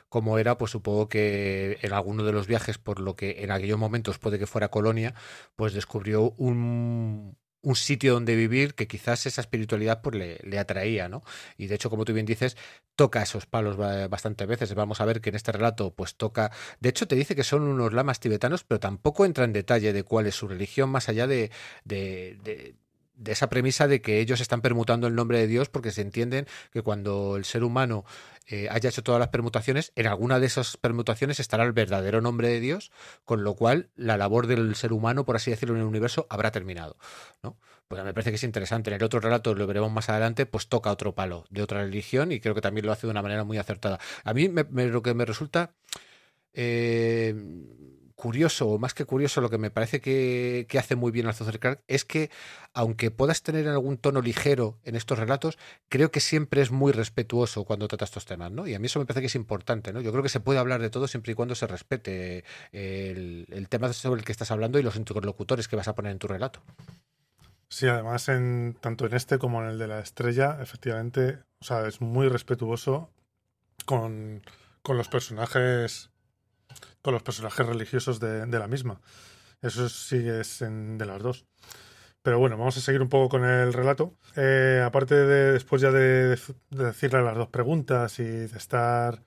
como 0.09 0.37
era, 0.37 0.57
pues 0.57 0.71
supongo 0.71 1.07
que 1.07 1.77
en 1.81 1.93
alguno 1.93 2.23
de 2.23 2.33
los 2.33 2.47
viajes, 2.47 2.77
por 2.77 2.99
lo 2.99 3.15
que 3.15 3.43
en 3.43 3.51
aquellos 3.51 3.79
momentos 3.79 4.19
puede 4.19 4.39
que 4.39 4.47
fuera 4.47 4.69
colonia, 4.69 5.13
pues 5.55 5.73
descubrió 5.73 6.31
un, 6.37 7.37
un 7.61 7.75
sitio 7.75 8.13
donde 8.13 8.35
vivir 8.35 8.75
que 8.75 8.87
quizás 8.87 9.25
esa 9.25 9.41
espiritualidad 9.41 10.01
pues 10.01 10.15
le, 10.15 10.39
le, 10.43 10.59
atraía, 10.59 11.09
¿no? 11.09 11.23
Y 11.57 11.67
de 11.67 11.75
hecho, 11.75 11.89
como 11.89 12.05
tú 12.05 12.13
bien 12.13 12.25
dices, 12.25 12.57
toca 12.95 13.21
esos 13.21 13.45
palos 13.45 13.77
bastantes 13.77 14.47
veces. 14.47 14.73
Vamos 14.73 15.01
a 15.01 15.05
ver 15.05 15.21
que 15.21 15.29
en 15.29 15.35
este 15.35 15.51
relato 15.51 15.93
pues 15.93 16.15
toca... 16.15 16.51
De 16.79 16.89
hecho, 16.89 17.07
te 17.07 17.15
dice 17.15 17.35
que 17.35 17.43
son 17.43 17.63
unos 17.63 17.93
lamas 17.93 18.19
tibetanos, 18.19 18.63
pero 18.63 18.79
tampoco 18.79 19.25
entra 19.25 19.45
en 19.45 19.53
detalle 19.53 19.93
de 19.93 20.03
cuál 20.03 20.27
es 20.27 20.35
su 20.35 20.47
religión, 20.47 20.89
más 20.89 21.09
allá 21.09 21.27
de, 21.27 21.51
de, 21.83 22.37
de 22.43 22.75
de 23.17 23.31
esa 23.31 23.49
premisa 23.49 23.87
de 23.87 24.01
que 24.01 24.19
ellos 24.19 24.41
están 24.41 24.61
permutando 24.61 25.07
el 25.07 25.15
nombre 25.15 25.39
de 25.39 25.47
Dios 25.47 25.69
porque 25.69 25.91
se 25.91 26.01
entienden 26.01 26.47
que 26.71 26.81
cuando 26.81 27.35
el 27.35 27.45
ser 27.45 27.63
humano 27.63 28.05
eh, 28.45 28.67
haya 28.71 28.89
hecho 28.89 29.03
todas 29.03 29.19
las 29.19 29.29
permutaciones, 29.29 29.91
en 29.95 30.07
alguna 30.07 30.39
de 30.39 30.45
esas 30.45 30.77
permutaciones 30.77 31.39
estará 31.39 31.63
el 31.63 31.73
verdadero 31.73 32.21
nombre 32.21 32.47
de 32.47 32.59
Dios, 32.59 32.91
con 33.25 33.43
lo 33.43 33.55
cual 33.55 33.89
la 33.95 34.17
labor 34.17 34.47
del 34.47 34.75
ser 34.75 34.93
humano, 34.93 35.25
por 35.25 35.35
así 35.35 35.51
decirlo, 35.51 35.75
en 35.75 35.81
el 35.81 35.87
universo 35.87 36.27
habrá 36.29 36.51
terminado. 36.51 36.97
¿no? 37.43 37.57
Pues 37.87 38.03
me 38.03 38.13
parece 38.13 38.31
que 38.31 38.35
es 38.35 38.43
interesante. 38.43 38.89
En 38.89 38.95
el 38.95 39.03
otro 39.03 39.19
relato, 39.19 39.55
lo 39.55 39.67
veremos 39.67 39.91
más 39.91 40.09
adelante, 40.09 40.45
pues 40.45 40.67
toca 40.67 40.91
otro 40.91 41.15
palo 41.15 41.45
de 41.49 41.61
otra 41.61 41.81
religión 41.81 42.31
y 42.31 42.39
creo 42.39 42.55
que 42.55 42.61
también 42.61 42.85
lo 42.85 42.91
hace 42.91 43.07
de 43.07 43.11
una 43.11 43.21
manera 43.21 43.43
muy 43.43 43.57
acertada. 43.57 43.99
A 44.23 44.33
mí 44.33 44.49
lo 44.49 45.01
que 45.01 45.13
me 45.13 45.25
resulta... 45.25 45.73
Eh, 46.53 47.35
curioso, 48.17 48.67
o 48.67 48.79
más 48.79 48.95
que 48.95 49.05
curioso, 49.05 49.41
lo 49.41 49.49
que 49.49 49.59
me 49.59 49.69
parece 49.69 50.01
que, 50.01 50.67
hace 50.77 50.95
muy 50.95 51.11
bien 51.11 51.27
Arthur 51.27 51.59
Clarke 51.59 51.83
es 51.87 52.03
que, 52.03 52.31
aunque 52.73 53.11
puedas 53.11 53.43
tener 53.43 53.67
algún 53.67 53.97
tono 53.97 54.21
ligero 54.21 54.79
en 54.83 54.95
estos 54.95 55.19
relatos, 55.19 55.57
creo 55.87 56.09
que 56.09 56.19
siempre 56.19 56.61
es 56.61 56.71
muy 56.71 56.91
respetuoso 56.91 57.63
cuando 57.63 57.87
trata 57.87 58.05
estos 58.05 58.25
temas, 58.25 58.51
¿no? 58.51 58.67
Y 58.67 58.73
a 58.73 58.79
mí 58.79 58.87
eso 58.87 58.99
me 58.99 59.05
parece 59.05 59.21
que 59.21 59.27
es 59.27 59.35
importante, 59.35 59.93
¿no? 59.93 60.01
Yo 60.01 60.11
creo 60.11 60.23
que 60.23 60.29
se 60.29 60.39
puede 60.39 60.59
hablar 60.59 60.81
de 60.81 60.89
todo 60.89 61.07
siempre 61.07 61.33
y 61.33 61.35
cuando 61.35 61.53
se 61.53 61.67
respete 61.67 62.43
el, 62.71 63.67
tema 63.69 63.93
sobre 63.93 64.19
el 64.19 64.25
que 64.25 64.31
estás 64.31 64.49
hablando 64.49 64.79
y 64.79 64.83
los 64.83 64.95
interlocutores 64.95 65.67
que 65.67 65.75
vas 65.75 65.87
a 65.87 65.93
poner 65.93 66.11
en 66.11 66.19
tu 66.19 66.27
relato. 66.27 66.63
Sí, 67.69 67.87
además, 67.87 68.29
en, 68.29 68.75
tanto 68.81 69.05
en 69.05 69.13
este 69.13 69.37
como 69.37 69.61
en 69.61 69.69
el 69.69 69.77
de 69.77 69.87
la 69.87 69.99
estrella, 69.99 70.57
efectivamente, 70.59 71.37
o 71.59 71.65
sea, 71.65 71.87
es 71.87 72.01
muy 72.01 72.29
respetuoso 72.29 73.11
con, 73.85 74.41
con 74.81 74.97
los 74.97 75.07
personajes 75.07 76.09
con 77.01 77.13
los 77.13 77.23
personajes 77.23 77.65
religiosos 77.65 78.19
de, 78.19 78.45
la 78.47 78.67
misma. 78.67 79.01
Eso 79.61 79.89
sí 79.89 80.17
es 80.27 80.61
en, 80.61 80.97
de 80.97 81.05
las 81.05 81.21
dos. 81.21 81.45
Pero 82.21 82.39
bueno, 82.39 82.57
vamos 82.57 82.75
a 82.77 82.81
seguir 82.81 83.01
un 83.01 83.09
poco 83.09 83.29
con 83.29 83.45
el 83.45 83.71
relato. 83.71 84.13
Eh, 84.35 84.83
aparte 84.85 85.15
de 85.15 85.53
después 85.53 85.81
ya 85.81 85.91
de, 85.91 86.37
decirle 86.69 87.23
las 87.23 87.37
dos 87.37 87.47
preguntas 87.47 88.19
y 88.19 88.25
de 88.25 88.57
estar. 88.57 89.23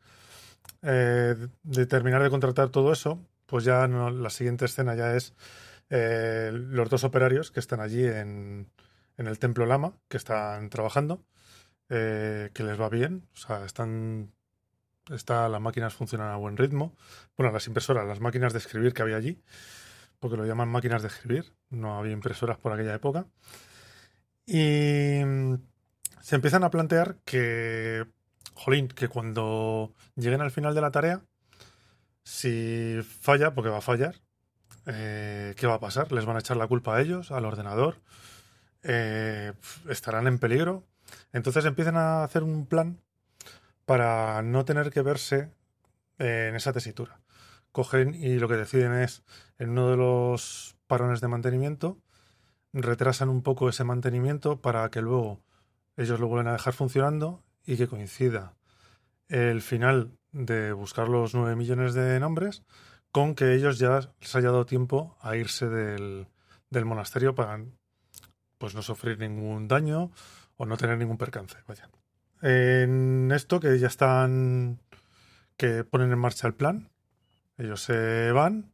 Eh, 0.83 1.35
de 1.63 1.87
terminar 1.87 2.23
de 2.23 2.31
contratar 2.31 2.69
todo 2.69 2.93
eso, 2.93 3.19
pues 3.47 3.65
ya 3.65 3.87
la 3.87 4.31
siguiente 4.31 4.67
escena 4.67 4.95
ya 4.95 5.15
es 5.15 5.35
eh, 5.91 6.51
los 6.53 6.89
dos 6.91 7.05
operarios 7.05 7.51
que 7.51 7.61
están 7.61 7.81
allí 7.81 8.05
en, 8.05 8.71
en 9.17 9.27
el 9.27 9.39
templo 9.39 9.67
Lama, 9.67 9.95
que 10.09 10.17
están 10.17 10.71
trabajando, 10.71 11.23
que 11.89 12.51
les 12.55 12.81
va 12.81 12.89
bien, 12.89 13.27
o 13.35 13.37
sea, 13.37 13.65
están 13.65 14.33
Está, 15.09 15.49
las 15.49 15.61
máquinas 15.61 15.95
funcionan 15.95 16.29
a 16.29 16.37
buen 16.37 16.57
ritmo. 16.57 16.95
Bueno, 17.37 17.53
las 17.53 17.67
impresoras, 17.67 18.07
las 18.07 18.21
máquinas 18.21 18.53
de 18.53 18.59
escribir 18.59 18.93
que 18.93 19.03
había 19.03 19.17
allí, 19.17 19.43
porque 20.19 20.37
lo 20.37 20.47
llaman 20.47 20.69
máquinas 20.69 21.03
de 21.03 21.09
escribir, 21.09 21.53
no 21.71 21.99
había 21.99 22.13
impresoras 22.13 22.59
por 22.59 22.73
aquella 22.73 22.95
época. 22.95 23.27
Y 24.47 25.23
mm, 25.25 25.55
se 26.21 26.37
empiezan 26.37 26.65
a 26.65 26.71
plantear 26.71 27.17
que, 27.25 28.07
jolín, 28.55 28.89
que 28.89 29.09
cuando 29.09 29.93
lleguen 30.17 30.43
al 30.43 30.51
final 30.51 30.75
de 30.75 30.81
la 30.81 30.91
tarea, 30.91 31.23
si 32.23 33.01
falla, 33.03 33.55
porque 33.55 33.71
va 33.71 33.79
a 33.79 33.83
fallar, 33.83 34.17
eh, 34.87 35.55
¿qué 35.57 35.67
va 35.67 35.75
a 35.75 35.81
pasar? 35.81 36.13
¿Les 36.13 36.25
van 36.25 36.37
a 36.37 36.41
echar 36.41 36.57
la 36.57 36.67
culpa 36.67 36.97
a 36.97 37.01
ellos, 37.01 37.31
al 37.31 37.45
ordenador? 37.45 38.01
Eh, 38.83 39.53
¿Estarán 39.89 40.27
en 40.27 40.39
peligro? 40.39 40.85
Entonces 41.33 41.65
empiezan 41.65 41.97
a 41.97 42.25
hacer 42.25 42.43
un 42.43 42.67
plan 42.67 43.01
para 43.91 44.41
no 44.43 44.65
tener 44.65 44.93
que 44.93 45.03
verse 45.03 45.51
en 46.19 46.55
esa 46.55 46.73
tesitura. 46.73 47.23
Cogen 47.73 48.15
y 48.15 48.39
lo 48.39 48.47
que 48.47 48.55
deciden 48.55 48.95
es, 48.95 49.25
en 49.59 49.71
uno 49.71 49.91
de 49.91 49.97
los 49.97 50.77
parones 50.87 51.21
de 51.21 51.27
mantenimiento, 51.27 51.99
retrasan 52.73 53.29
un 53.29 53.43
poco 53.43 53.69
ese 53.69 53.83
mantenimiento 53.83 54.61
para 54.61 54.89
que 54.91 55.03
luego 55.03 55.41
ellos 55.97 56.21
lo 56.21 56.29
vuelvan 56.29 56.47
a 56.47 56.53
dejar 56.53 56.73
funcionando 56.73 57.43
y 57.67 57.77
que 57.77 57.89
coincida 57.89 58.55
el 59.27 59.61
final 59.61 60.13
de 60.31 60.71
buscar 60.73 61.09
los 61.09 61.35
9 61.35 61.57
millones 61.57 61.93
de 61.93 62.21
nombres 62.21 62.63
con 63.11 63.35
que 63.35 63.55
ellos 63.55 63.81
ya 63.81 64.13
les 64.21 64.37
haya 64.37 64.53
dado 64.53 64.67
tiempo 64.67 65.17
a 65.21 65.35
irse 65.35 65.69
del, 65.69 66.29
del 66.71 66.85
monasterio 66.85 67.35
para 67.35 67.59
pues 68.57 68.73
no 68.77 68.83
sufrir 68.83 69.19
ningún 69.19 69.67
daño 69.67 70.13
o 70.57 70.65
no 70.65 70.77
tener 70.77 70.97
ningún 70.97 71.19
percance. 71.19 71.57
Vaya 71.67 71.91
en 72.43 73.31
esto 73.33 73.61
que 73.61 73.79
ya 73.79 73.87
están, 73.87 74.81
que 75.57 75.85
ponen 75.85 76.13
en 76.13 76.19
marcha 76.19 76.47
el 76.47 76.55
plan. 76.55 76.91
Ellos 77.59 77.83
se 77.83 78.33
van, 78.33 78.73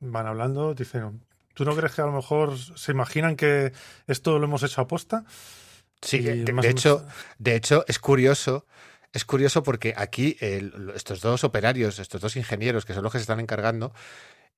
van 0.00 0.26
hablando, 0.26 0.74
dicen, 0.74 1.24
¿tú 1.54 1.64
no 1.64 1.76
crees 1.76 1.94
que 1.94 2.02
a 2.02 2.06
lo 2.06 2.12
mejor 2.12 2.58
se 2.58 2.92
imaginan 2.92 3.36
que 3.36 3.72
esto 4.06 4.38
lo 4.38 4.44
hemos 4.46 4.62
hecho 4.62 4.80
a 4.80 4.88
posta? 4.88 5.24
Sí, 6.02 6.20
de, 6.20 6.44
hecho, 6.68 7.06
de 7.38 7.56
hecho 7.56 7.84
es 7.88 7.98
curioso. 7.98 8.66
Es 9.12 9.24
curioso 9.24 9.62
porque 9.62 9.94
aquí 9.96 10.36
estos 10.40 11.20
dos 11.20 11.42
operarios, 11.42 11.98
estos 11.98 12.20
dos 12.20 12.36
ingenieros, 12.36 12.84
que 12.84 12.92
son 12.92 13.02
los 13.02 13.10
que 13.10 13.18
se 13.18 13.22
están 13.22 13.40
encargando, 13.40 13.94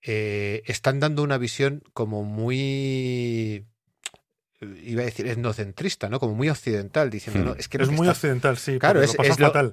eh, 0.03 0.63
están 0.67 0.99
dando 0.99 1.23
una 1.23 1.39
visión 1.39 1.83
como 1.93 2.25
muy 2.25 3.67
iba 4.83 5.03
a 5.03 5.05
decir 5.07 5.27
etnocentrista, 5.27 6.09
¿no? 6.09 6.21
Como 6.21 6.35
muy 6.35 6.49
occidental, 6.51 7.09
diciendo, 7.11 7.41
Hmm. 7.41 7.45
no, 7.47 7.55
es 7.55 7.69
que 7.69 7.79
Es 7.79 7.89
que 7.89 7.95
muy 7.95 8.07
está- 8.07 8.13
occidental, 8.13 8.59
sí. 8.59 8.79
Claro, 8.79 9.03
es- 9.03 9.17
lo 9.17 9.25
es 9.25 9.39
lo- 9.39 9.47
fatal. 9.47 9.73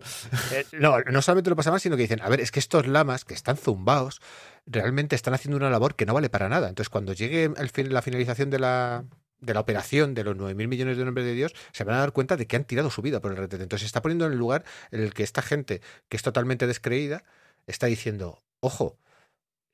Eh, 0.54 0.66
no, 0.74 1.00
no 1.02 1.22
solamente 1.22 1.50
lo 1.50 1.56
pasa 1.56 1.72
mal, 1.72 1.80
sino 1.82 1.96
que 1.98 2.04
dicen, 2.04 2.22
a 2.22 2.30
ver, 2.30 2.40
es 2.40 2.52
que 2.52 2.60
estos 2.60 2.88
lamas 2.88 3.26
que 3.26 3.34
están 3.34 3.58
zumbaos 3.58 4.22
realmente 4.66 5.16
están 5.16 5.34
haciendo 5.34 5.58
una 5.58 5.70
labor 5.70 5.96
que 5.96 6.06
no 6.06 6.14
vale 6.14 6.30
para 6.30 6.48
nada. 6.50 6.70
Entonces, 6.70 6.90
cuando 6.90 7.14
llegue 7.14 7.52
al 7.58 7.70
fin, 7.70 7.92
la 7.94 8.02
finalización 8.02 8.50
de 8.50 8.60
la, 8.60 9.04
de 9.40 9.54
la 9.54 9.60
operación 9.60 10.14
de 10.14 10.24
los 10.24 10.36
9.000 10.36 10.68
millones 10.68 10.98
de 10.98 11.06
nombres 11.06 11.26
de 11.28 11.34
Dios, 11.34 11.54
se 11.72 11.84
van 11.84 11.96
a 11.96 12.00
dar 12.00 12.12
cuenta 12.12 12.38
de 12.38 12.48
que 12.48 12.56
han 12.56 12.64
tirado 12.64 12.90
su 12.90 13.02
vida 13.02 13.20
por 13.20 13.32
el 13.32 13.38
retrete. 13.38 13.64
Entonces, 13.64 13.82
se 13.84 13.88
está 13.88 14.02
poniendo 14.02 14.26
en 14.26 14.32
el 14.32 14.38
lugar 14.40 14.64
en 14.92 15.02
el 15.02 15.14
que 15.14 15.24
esta 15.24 15.42
gente, 15.42 15.82
que 16.10 16.18
es 16.18 16.24
totalmente 16.24 16.66
descreída, 16.66 17.24
está 17.68 17.88
diciendo, 17.88 18.42
ojo, 18.62 18.98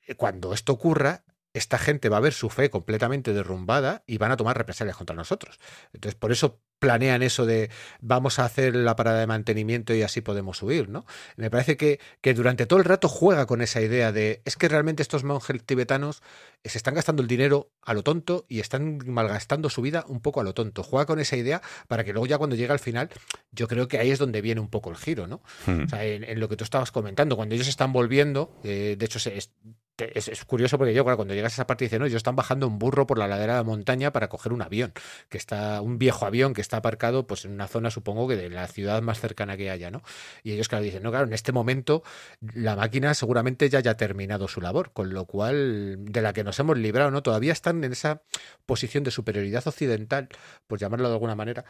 eh, 0.08 0.16
cuando 0.16 0.54
esto 0.54 0.74
ocurra, 0.74 1.24
esta 1.54 1.78
gente 1.78 2.10
va 2.10 2.18
a 2.18 2.22
ver 2.22 2.34
su 2.34 2.50
fe 2.50 2.70
completamente 2.70 3.34
derrumbada 3.34 4.04
y 4.08 4.18
van 4.18 4.32
a 4.32 4.38
tomar 4.38 4.58
represalias 4.58 4.98
contra 4.98 5.16
nosotros. 5.16 5.60
Entonces, 5.94 6.16
por 6.16 6.32
eso 6.32 6.60
planean 6.80 7.24
eso 7.24 7.46
de 7.46 7.70
vamos 8.02 8.40
a 8.40 8.46
hacer 8.46 8.76
la 8.76 8.96
parada 8.98 9.20
de 9.22 9.28
mantenimiento 9.28 9.94
y 9.94 10.02
así 10.02 10.20
podemos 10.20 10.58
subir, 10.58 10.90
¿no? 10.90 11.06
Me 11.38 11.50
parece 11.50 11.78
que, 11.78 12.00
que 12.20 12.34
durante 12.34 12.66
todo 12.66 12.80
el 12.80 12.84
rato 12.86 13.08
juega 13.08 13.46
con 13.46 13.62
esa 13.62 13.80
idea 13.80 14.12
de 14.12 14.42
es 14.44 14.58
que 14.58 14.68
realmente 14.68 15.02
estos 15.02 15.24
monjes 15.24 15.64
tibetanos 15.64 16.22
se 16.66 16.78
están 16.78 16.94
gastando 16.96 17.22
el 17.22 17.28
dinero 17.30 17.72
a 17.84 17.94
lo 17.94 18.04
tonto 18.04 18.46
y 18.50 18.60
están 18.60 19.00
malgastando 19.06 19.70
su 19.70 19.82
vida 19.82 20.04
un 20.10 20.20
poco 20.20 20.42
a 20.42 20.44
lo 20.44 20.54
tonto. 20.54 20.84
Juega 20.84 21.06
con 21.06 21.20
esa 21.20 21.38
idea 21.38 21.62
para 21.88 22.04
que 22.04 22.12
luego 22.12 22.26
ya 22.26 22.38
cuando 22.38 22.56
llega 22.58 22.74
al 22.74 22.80
final, 22.80 23.10
yo 23.52 23.70
creo 23.70 23.88
que 23.88 24.00
ahí 24.00 24.12
es 24.12 24.20
donde 24.20 24.42
viene 24.42 24.60
un 24.60 24.70
poco 24.70 24.90
el 24.90 24.98
giro, 24.98 25.26
¿no? 25.28 25.42
Hmm. 25.66 25.84
O 25.86 25.88
sea, 25.88 26.04
en, 26.04 26.26
en 26.26 26.40
lo 26.42 26.50
que 26.50 26.58
tú 26.58 26.66
estabas 26.66 26.92
comentando, 26.92 27.38
cuando 27.38 27.56
ellos 27.56 27.68
están 27.70 27.94
volviendo, 27.94 28.60
eh, 28.66 28.96
de 28.98 29.06
hecho 29.06 29.20
se- 29.20 29.38
es, 29.38 29.52
es- 29.98 30.28
es 30.28 30.44
curioso 30.46 30.78
porque 30.78 30.94
yo 30.94 31.04
cuando 31.04 31.34
llegas 31.34 31.54
a 31.54 31.56
esa 31.56 31.68
parte 31.68 31.86
dicen, 31.86 32.00
no, 32.00 32.06
ellos 32.06 32.18
están 32.18 32.36
bajando 32.36 32.68
un 32.68 32.80
burro 32.80 33.06
por 33.06 33.18
la 33.20 33.28
ladera 33.28 33.54
de 33.54 33.60
la 33.60 33.64
montaña 33.64 34.12
para 34.12 34.28
coger 34.30 34.52
un 34.54 34.62
avión, 34.62 34.94
que 35.30 35.38
está, 35.38 35.82
un 35.82 35.98
viejo 36.00 36.26
avión 36.26 36.54
que 36.54 36.62
está 36.62 36.78
aparcado 36.78 37.28
pues 37.28 37.46
en 37.46 37.52
una 37.52 37.68
zona, 37.68 37.92
supongo 37.92 38.28
que 38.28 38.36
de 38.36 38.50
la 38.50 38.68
ciudad 38.68 39.02
más 39.02 39.20
cercana 39.20 39.56
que 39.58 39.70
haya, 39.70 39.92
¿no? 39.92 40.02
Y 40.44 40.52
ellos 40.54 40.68
claro 40.68 40.84
dicen, 40.84 41.04
no, 41.04 41.12
claro, 41.12 41.26
en 41.28 41.34
este 41.34 41.52
momento 41.52 42.04
la 42.42 42.76
máquina 42.76 43.14
seguramente 43.14 43.70
ya 43.70 43.80
haya 43.80 43.96
terminado 43.98 44.48
su 44.48 44.62
labor, 44.62 44.92
con 44.94 45.14
lo 45.14 45.26
cual 45.26 45.98
de 46.06 46.22
la 46.22 46.34
que 46.34 46.44
nos 46.44 46.60
hemos 46.60 46.78
librado, 46.78 47.12
¿no? 47.12 47.22
Todavía 47.24 47.54
están 47.54 47.84
en 47.84 47.92
esa 47.92 48.24
posición 48.66 49.04
de 49.04 49.12
superioridad 49.12 49.68
occidental, 49.68 50.30
por 50.68 50.80
llamarlo 50.80 51.08
de 51.10 51.14
alguna 51.16 51.36
manera, 51.36 51.66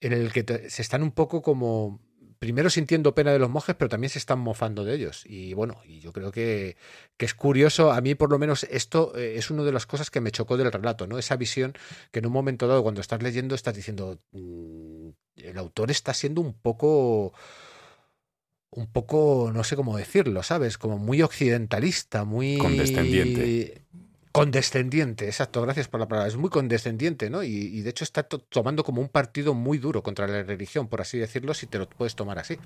en 0.00 0.12
el 0.12 0.32
que 0.32 0.68
se 0.70 0.82
están 0.82 1.02
un 1.02 1.12
poco 1.12 1.42
como 1.42 2.00
primero 2.42 2.70
sintiendo 2.70 3.14
pena 3.14 3.30
de 3.30 3.38
los 3.38 3.48
monjes, 3.50 3.76
pero 3.76 3.88
también 3.88 4.10
se 4.10 4.18
están 4.18 4.40
mofando 4.40 4.82
de 4.82 4.96
ellos. 4.96 5.22
Y 5.26 5.54
bueno, 5.54 5.80
y 5.86 6.00
yo 6.00 6.12
creo 6.12 6.32
que, 6.32 6.76
que 7.16 7.24
es 7.24 7.34
curioso, 7.34 7.92
a 7.92 8.00
mí 8.00 8.16
por 8.16 8.32
lo 8.32 8.38
menos 8.40 8.64
esto 8.64 9.16
eh, 9.16 9.34
es 9.36 9.48
una 9.52 9.62
de 9.62 9.70
las 9.70 9.86
cosas 9.86 10.10
que 10.10 10.20
me 10.20 10.32
chocó 10.32 10.56
del 10.56 10.72
relato, 10.72 11.06
¿no? 11.06 11.18
Esa 11.20 11.36
visión 11.36 11.72
que 12.10 12.18
en 12.18 12.26
un 12.26 12.32
momento 12.32 12.66
dado, 12.66 12.82
cuando 12.82 13.00
estás 13.00 13.22
leyendo, 13.22 13.54
estás 13.54 13.76
diciendo, 13.76 14.18
"Mm, 14.32 15.10
el 15.36 15.56
autor 15.56 15.92
está 15.92 16.12
siendo 16.14 16.40
un 16.40 16.52
poco 16.52 17.32
un 18.72 18.88
poco, 18.90 19.52
no 19.54 19.62
sé 19.62 19.76
cómo 19.76 19.96
decirlo, 19.96 20.42
¿sabes? 20.42 20.78
Como 20.78 20.98
muy 20.98 21.22
occidentalista, 21.22 22.24
muy... 22.24 22.58
Condescendiente. 22.58 23.82
Condescendiente, 24.32 25.26
exacto, 25.26 25.60
gracias 25.60 25.88
por 25.88 26.00
la 26.00 26.08
palabra. 26.08 26.28
Es 26.28 26.36
muy 26.36 26.48
condescendiente, 26.48 27.28
¿no? 27.28 27.42
Y, 27.42 27.82
de 27.82 27.90
hecho 27.90 28.02
está 28.02 28.22
to- 28.22 28.38
tomando 28.38 28.82
como 28.82 29.02
un 29.02 29.08
partido 29.08 29.52
muy 29.52 29.76
duro 29.76 30.02
contra 30.02 30.26
la 30.26 30.42
religión, 30.42 30.88
por 30.88 31.02
así 31.02 31.18
decirlo, 31.18 31.52
si 31.52 31.66
te 31.66 31.78
lo 31.78 31.88
puedes 31.88 32.14
tomar 32.16 32.38
así. 32.38 32.56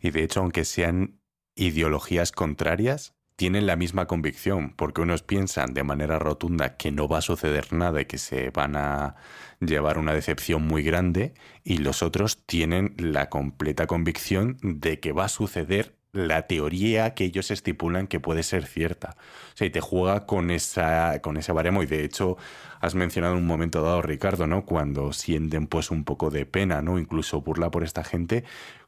Y 0.00 0.10
de 0.10 0.22
hecho, 0.22 0.40
aunque 0.40 0.64
sean 0.64 1.20
ideologías 1.54 2.32
contrarias, 2.32 3.14
tienen 3.36 3.66
la 3.66 3.76
misma 3.76 4.06
convicción, 4.06 4.72
porque 4.74 5.02
unos 5.02 5.22
piensan 5.22 5.74
de 5.74 5.82
manera 5.82 6.18
rotunda 6.18 6.76
que 6.76 6.90
no 6.90 7.06
va 7.06 7.18
a 7.18 7.22
suceder 7.22 7.72
nada 7.72 8.00
y 8.00 8.04
que 8.06 8.18
se 8.18 8.50
van 8.50 8.76
a 8.76 9.16
llevar 9.60 9.98
una 9.98 10.14
decepción 10.14 10.66
muy 10.66 10.82
grande, 10.82 11.34
y 11.64 11.78
los 11.78 12.02
otros 12.02 12.46
tienen 12.46 12.94
la 12.96 13.28
completa 13.28 13.86
convicción 13.86 14.56
de 14.62 15.00
que 15.00 15.12
va 15.12 15.26
a 15.26 15.28
suceder 15.28 15.98
la 16.12 16.46
teoría 16.46 17.14
que 17.14 17.24
ellos 17.24 17.50
estipulan 17.50 18.06
que 18.06 18.20
puede 18.20 18.42
ser 18.42 18.66
cierta. 18.66 19.16
O 19.54 19.56
sea, 19.56 19.66
y 19.66 19.70
te 19.70 19.80
juega 19.80 20.26
con 20.26 20.50
esa 20.50 21.20
con 21.22 21.36
ese 21.38 21.52
baremo 21.52 21.82
y 21.82 21.86
de 21.86 22.04
hecho 22.04 22.36
has 22.80 22.94
mencionado 22.94 23.34
en 23.34 23.40
un 23.40 23.46
momento 23.46 23.82
dado 23.82 24.02
Ricardo, 24.02 24.46
¿no? 24.46 24.64
Cuando 24.66 25.12
sienten 25.12 25.66
pues 25.66 25.90
un 25.90 26.04
poco 26.04 26.30
de 26.30 26.44
pena, 26.46 26.82
¿no? 26.82 26.98
Incluso 26.98 27.40
burla 27.40 27.70
por 27.70 27.82
esta 27.82 28.04
gente 28.04 28.44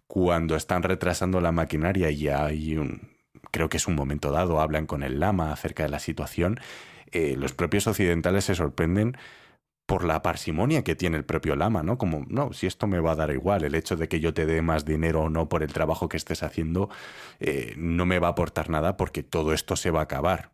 cuando 0.07 0.55
están 0.57 0.83
retrasando 0.83 1.41
la 1.41 1.53
maquinaria 1.53 2.11
y 2.11 2.29
hay 2.29 2.77
un 2.77 3.09
creo 3.51 3.69
que 3.69 3.79
es 3.79 3.89
un 3.89 3.95
momento 3.95 4.31
dado 4.31 4.61
hablan 4.61 4.87
con 4.87 5.03
el 5.03 5.21
lama 5.21 5.53
acerca 5.53 5.85
de 5.85 5.89
la 5.89 5.99
situación, 6.01 6.61
eh, 7.13 7.37
los 7.39 7.53
propios 7.55 7.87
occidentales 7.87 8.45
se 8.45 8.55
sorprenden 8.55 9.17
por 9.87 10.05
la 10.05 10.23
parsimonia 10.23 10.83
que 10.83 10.95
tiene 10.95 11.17
el 11.17 11.25
propio 11.25 11.57
lama, 11.57 11.83
¿no? 11.83 11.99
Como, 11.99 12.25
no, 12.29 12.53
si 12.53 12.67
esto 12.67 12.87
me 12.87 13.01
va 13.01 13.13
a 13.13 13.17
dar 13.17 13.31
igual, 13.31 13.65
el 13.65 13.75
hecho 13.75 13.97
de 13.97 14.09
que 14.09 14.21
yo 14.21 14.33
te 14.33 14.47
dé 14.47 14.63
más 14.63 14.85
dinero 14.85 15.23
o 15.23 15.31
no 15.31 15.49
por 15.49 15.63
el 15.63 15.73
trabajo 15.73 16.09
que 16.09 16.17
estés 16.17 16.43
haciendo, 16.43 16.89
eh, 17.41 17.75
no 17.77 18.07
me 18.07 18.19
va 18.19 18.29
a 18.29 18.31
aportar 18.31 18.71
nada 18.71 18.97
porque 18.97 19.23
todo 19.23 19.53
esto 19.53 19.77
se 19.77 19.91
va 19.91 20.01
a 20.01 20.05
acabar. 20.05 20.53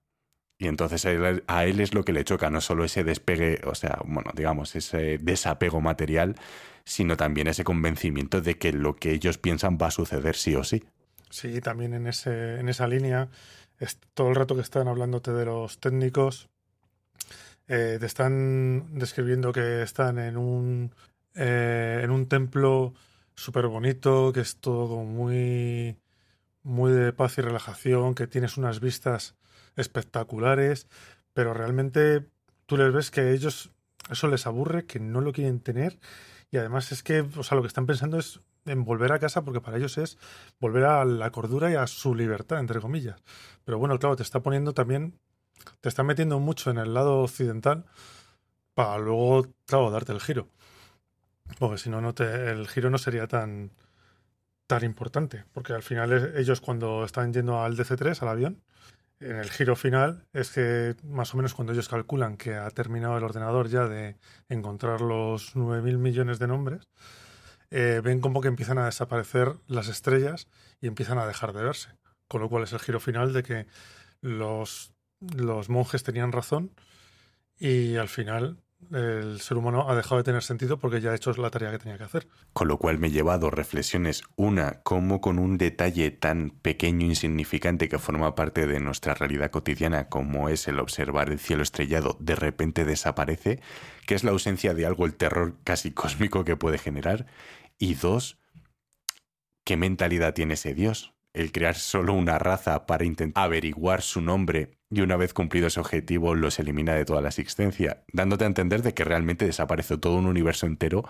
Y 0.59 0.67
entonces 0.67 1.07
a 1.07 1.65
él, 1.65 1.81
es 1.81 1.95
lo 1.95 2.05
que 2.05 2.13
le 2.13 2.23
choca, 2.23 2.51
no 2.51 2.61
solo 2.61 2.85
ese 2.85 3.03
despegue, 3.03 3.63
o 3.65 3.75
sea, 3.75 4.01
bueno, 4.05 4.31
digamos, 4.35 4.77
ese 4.77 5.17
desapego 5.17 5.81
material, 5.81 6.37
sino 6.85 7.17
también 7.17 7.47
ese 7.47 7.65
convencimiento 7.65 8.43
de 8.43 8.59
que 8.59 8.73
lo 8.73 8.97
que 8.97 9.13
ellos 9.13 9.39
piensan 9.39 9.79
va 9.81 9.87
a 9.87 9.91
suceder 9.91 10.37
sí 10.37 10.55
o 10.57 10.63
sí. 10.63 10.85
Sí, 11.31 11.63
también 11.63 11.95
en, 11.95 12.07
ese, 12.07 12.61
en 12.61 12.69
esa 12.69 12.87
línea, 12.89 13.31
es 13.79 13.99
todo 14.13 14.29
el 14.29 14.35
rato 14.35 14.55
que 14.55 14.61
están 14.61 14.87
hablándote 14.87 15.33
de 15.33 15.47
los 15.47 15.79
técnicos, 15.79 16.51
eh, 17.73 17.99
te 18.01 18.07
están 18.07 18.99
describiendo 18.99 19.53
que 19.53 19.83
están 19.83 20.19
en 20.19 20.37
un, 20.37 20.93
eh, 21.37 22.01
en 22.03 22.11
un 22.11 22.27
templo 22.27 22.95
súper 23.37 23.69
bonito, 23.69 24.33
que 24.33 24.41
es 24.41 24.57
todo 24.57 25.05
muy, 25.05 25.97
muy 26.65 26.91
de 26.91 27.13
paz 27.13 27.39
y 27.39 27.43
relajación, 27.43 28.17
que 28.17 28.27
tienes 28.27 28.57
unas 28.57 28.81
vistas 28.81 29.37
espectaculares, 29.77 30.89
pero 31.33 31.55
realmente 31.55 32.27
tú 32.67 32.77
les 32.77 32.93
ves 32.93 33.13
que 33.13 33.21
a 33.21 33.31
ellos 33.31 33.71
eso 34.11 34.27
les 34.27 34.49
aburre, 34.49 34.87
que 34.87 34.99
no 34.99 35.21
lo 35.21 35.33
quieren 35.33 35.61
tener, 35.61 36.01
y 36.51 36.57
además 36.57 36.91
es 36.91 37.05
que, 37.05 37.21
o 37.21 37.45
sea, 37.45 37.55
lo 37.55 37.63
que 37.63 37.69
están 37.69 37.87
pensando 37.87 38.19
es 38.19 38.41
en 38.67 38.85
volver 38.85 39.13
a 39.13 39.21
casa 39.21 39.45
porque 39.45 39.61
para 39.61 39.77
ellos 39.77 39.97
es 39.97 40.19
volver 40.59 40.87
a 40.87 41.05
la 41.05 41.31
cordura 41.31 41.71
y 41.71 41.77
a 41.77 41.87
su 41.87 42.17
libertad, 42.17 42.59
entre 42.59 42.81
comillas. 42.81 43.23
Pero 43.65 43.79
bueno, 43.79 43.97
claro, 44.01 44.17
te 44.17 44.25
está 44.25 44.41
poniendo 44.41 44.75
también, 44.75 45.21
te 45.81 45.89
está 45.89 46.03
metiendo 46.03 46.39
mucho 46.41 46.71
en 46.71 46.79
el 46.79 46.95
lado 46.95 47.21
occidental 47.23 47.85
para 48.75 48.99
luego, 48.99 49.47
claro, 49.67 49.91
darte 49.91 50.13
el 50.13 50.21
giro. 50.21 50.49
Porque 51.59 51.79
si 51.79 51.91
no, 51.91 51.99
el 52.19 52.69
giro 52.69 52.91
no 52.91 52.99
sería 52.99 53.27
tan, 53.27 53.73
tan 54.67 54.85
importante. 54.85 55.45
Porque 55.53 55.73
al 55.73 55.83
final 55.83 56.13
es- 56.13 56.37
ellos 56.37 56.61
cuando 56.61 57.05
están 57.05 57.33
yendo 57.33 57.63
al 57.63 57.77
DC3, 57.77 58.23
al 58.23 58.29
avión, 58.29 58.63
en 59.21 59.37
el 59.37 59.51
giro 59.51 59.77
final 59.77 60.27
es 60.33 60.51
que 60.53 60.97
más 61.05 61.35
o 61.35 61.37
menos 61.39 61.55
cuando 61.55 61.73
ellos 61.75 61.89
calculan 61.89 62.37
que 62.39 62.57
ha 62.57 62.71
terminado 62.71 63.19
el 63.19 63.25
ordenador 63.25 63.69
ya 63.69 63.87
de 63.89 64.17
encontrar 64.49 65.01
los 65.03 65.57
9.000 65.57 65.99
millones 65.99 66.39
de 66.39 66.49
nombres, 66.49 66.89
eh, 67.71 68.01
ven 68.05 68.21
como 68.21 68.41
que 68.41 68.49
empiezan 68.49 68.79
a 68.79 68.87
desaparecer 68.87 69.57
las 69.69 69.89
estrellas 69.89 70.49
y 70.81 70.89
empiezan 70.89 71.19
a 71.19 71.27
dejar 71.27 71.53
de 71.53 71.63
verse. 71.63 71.91
Con 72.29 72.41
lo 72.41 72.49
cual 72.49 72.65
es 72.65 72.73
el 72.73 72.81
giro 72.81 73.01
final 73.01 73.33
de 73.33 73.43
que 73.43 73.67
los, 74.23 74.93
los 75.21 75.69
monjes 75.69 76.03
tenían 76.03 76.33
razón 76.33 76.71
y 77.59 77.97
al 77.97 78.09
final 78.09 78.59
el 78.93 79.41
ser 79.41 79.57
humano 79.59 79.89
ha 79.89 79.95
dejado 79.95 80.17
de 80.17 80.25
tener 80.25 80.43
sentido 80.43 80.79
porque 80.79 81.01
ya 81.01 81.11
ha 81.11 81.15
hecho 81.15 81.33
la 81.35 81.51
tarea 81.51 81.71
que 81.71 81.79
tenía 81.79 81.99
que 81.99 82.05
hacer. 82.05 82.27
Con 82.53 82.69
lo 82.69 82.79
cual 82.79 82.99
me 82.99 83.11
lleva 83.11 83.35
a 83.35 83.39
dos 83.39 83.53
reflexiones. 83.53 84.23
Una, 84.37 84.81
cómo 84.83 85.21
con 85.21 85.39
un 85.39 85.59
detalle 85.59 86.11
tan 86.11 86.51
pequeño 86.51 87.07
insignificante 87.07 87.89
que 87.89 87.99
forma 87.99 88.35
parte 88.35 88.67
de 88.67 88.81
nuestra 88.81 89.15
realidad 89.15 89.51
cotidiana, 89.51 90.09
como 90.09 90.49
es 90.49 90.67
el 90.67 90.81
observar 90.81 91.31
el 91.31 91.39
cielo 91.39 91.63
estrellado, 91.63 92.17
de 92.21 92.37
repente 92.37 92.85
desaparece, 92.85 93.61
que 94.07 94.15
es 94.15 94.25
la 94.25 94.31
ausencia 94.31 94.75
de 94.75 94.87
algo, 94.87 95.05
el 95.05 95.15
terror 95.15 95.57
casi 95.63 95.93
cósmico 95.93 96.45
que 96.45 96.57
puede 96.57 96.79
generar. 96.79 97.27
Y 97.79 97.95
dos, 97.95 98.39
¿qué 99.65 99.77
mentalidad 99.77 100.35
tiene 100.35 100.55
ese 100.55 100.75
Dios? 100.75 101.13
El 101.33 101.53
crear 101.53 101.77
solo 101.77 102.15
una 102.15 102.39
raza 102.39 102.87
para 102.87 103.05
intentar 103.05 103.45
averiguar 103.45 104.03
su 104.03 104.21
nombre 104.21 104.73
y 104.91 105.01
una 105.03 105.17
vez 105.17 105.33
cumplido 105.33 105.69
ese 105.69 105.79
objetivo 105.79 106.35
los 106.35 106.59
elimina 106.59 106.95
de 106.95 107.05
toda 107.05 107.21
la 107.21 107.29
existencia, 107.29 108.03
dándote 108.13 108.45
a 108.45 108.49
entender 108.49 108.83
de 108.83 108.95
que 108.95 109.05
realmente 109.05 109.47
desaparece 109.47 109.97
todo 109.97 110.17
un 110.17 110.27
universo 110.27 110.67
entero 110.67 111.05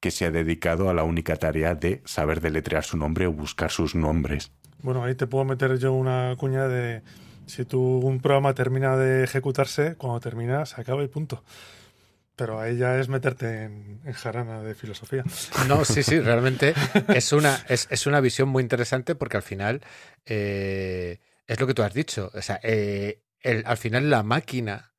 que 0.00 0.10
se 0.10 0.24
ha 0.24 0.30
dedicado 0.30 0.88
a 0.88 0.94
la 0.94 1.04
única 1.04 1.36
tarea 1.36 1.74
de 1.74 2.00
saber 2.06 2.40
deletrear 2.40 2.84
su 2.84 2.96
nombre 2.96 3.26
o 3.26 3.32
buscar 3.32 3.70
sus 3.70 3.94
nombres. 3.94 4.52
Bueno, 4.82 5.04
ahí 5.04 5.14
te 5.14 5.26
puedo 5.26 5.44
meter 5.44 5.78
yo 5.78 5.92
una 5.92 6.34
cuña 6.38 6.68
de 6.68 7.02
si 7.46 7.64
tú 7.64 7.80
un 7.80 8.20
programa 8.20 8.54
termina 8.54 8.96
de 8.96 9.24
ejecutarse, 9.24 9.96
cuando 9.96 10.20
termina 10.20 10.64
se 10.66 10.80
acaba 10.80 11.02
y 11.02 11.08
punto. 11.08 11.42
Pero 12.38 12.60
ahí 12.60 12.76
ya 12.76 12.98
es 13.00 13.08
meterte 13.08 13.64
en, 13.64 14.00
en 14.04 14.12
jarana 14.12 14.62
de 14.62 14.74
filosofía. 14.76 15.24
No, 15.66 15.84
sí, 15.84 16.04
sí, 16.04 16.20
realmente 16.30 16.72
es 17.08 17.32
una, 17.32 17.62
es, 17.68 17.88
es 17.90 18.06
una 18.06 18.20
visión 18.20 18.48
muy 18.48 18.62
interesante 18.62 19.16
porque 19.16 19.36
al 19.38 19.42
final 19.42 19.82
eh, 20.24 21.18
es 21.48 21.58
lo 21.60 21.66
que 21.66 21.74
tú 21.74 21.82
has 21.82 21.92
dicho. 21.92 22.30
O 22.32 22.40
sea, 22.40 22.60
eh, 22.62 23.22
el- 23.40 23.64
al 23.66 23.76
final 23.76 24.08
la 24.08 24.22
máquina 24.22 24.94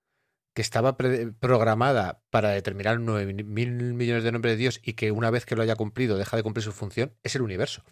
que 0.54 0.62
estaba 0.62 0.97
programada 0.97 2.21
para 2.30 2.49
determinar 2.49 2.99
9.000 2.99 3.45
millones 3.93 4.23
de 4.25 4.32
nombres 4.34 4.54
de 4.54 4.58
Dios 4.58 4.82
y 4.84 4.93
que 4.93 5.12
una 5.12 5.30
vez 5.30 5.45
que 5.45 5.56
lo 5.56 5.62
haya 5.62 5.75
cumplido 5.78 6.17
deja 6.17 6.36
de 6.36 6.43
cumplir 6.43 6.63
su 6.65 6.73
función, 6.73 7.13
es 7.23 7.36
el 7.36 7.41
universo. 7.43 7.84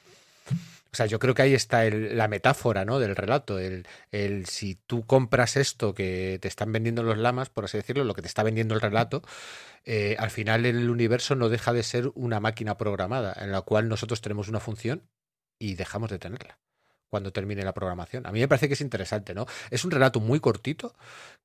Sea, 0.98 1.06
yo 1.06 1.20
creo 1.20 1.36
que 1.36 1.44
ahí 1.44 1.54
está 1.54 1.88
la 1.92 2.28
metáfora 2.28 2.84
¿no? 2.84 2.98
del 2.98 3.16
relato. 3.16 3.60
El, 3.60 3.86
el, 4.12 4.48
si 4.48 4.74
tú 4.74 5.06
compras 5.06 5.56
esto 5.56 5.94
que 5.94 6.40
te 6.42 6.48
están 6.48 6.72
vendiendo 6.72 7.04
los 7.04 7.20
lamas, 7.20 7.50
por 7.50 7.66
así 7.66 7.78
decirlo, 7.78 8.04
lo 8.04 8.16
que 8.16 8.24
te 8.24 8.28
está 8.28 8.42
vendiendo 8.42 8.74
el 8.74 8.82
relato, 8.82 9.22
eh, 9.86 10.16
al 10.18 10.32
final 10.32 10.66
el 10.66 10.90
universo 10.90 11.36
no 11.36 11.50
deja 11.50 11.72
de 11.72 11.84
ser 11.84 12.12
una 12.16 12.40
máquina 12.40 12.78
programada 12.78 13.36
en 13.40 13.52
la 13.52 13.62
cual 13.62 13.90
nosotros 13.90 14.22
tenemos 14.22 14.48
una 14.48 14.60
función 14.60 15.04
y 15.60 15.76
dejamos 15.76 16.10
de 16.10 16.18
tenerla 16.18 16.58
cuando 17.10 17.32
termine 17.32 17.62
la 17.62 17.76
programación. 17.76 18.26
A 18.26 18.32
mí 18.32 18.40
me 18.40 18.48
parece 18.48 18.68
que 18.68 18.74
es 18.74 18.82
interesante, 18.82 19.36
¿no? 19.36 19.46
Es 19.70 19.86
un 19.86 19.92
relato 19.92 20.20
muy 20.20 20.40
cortito 20.40 20.96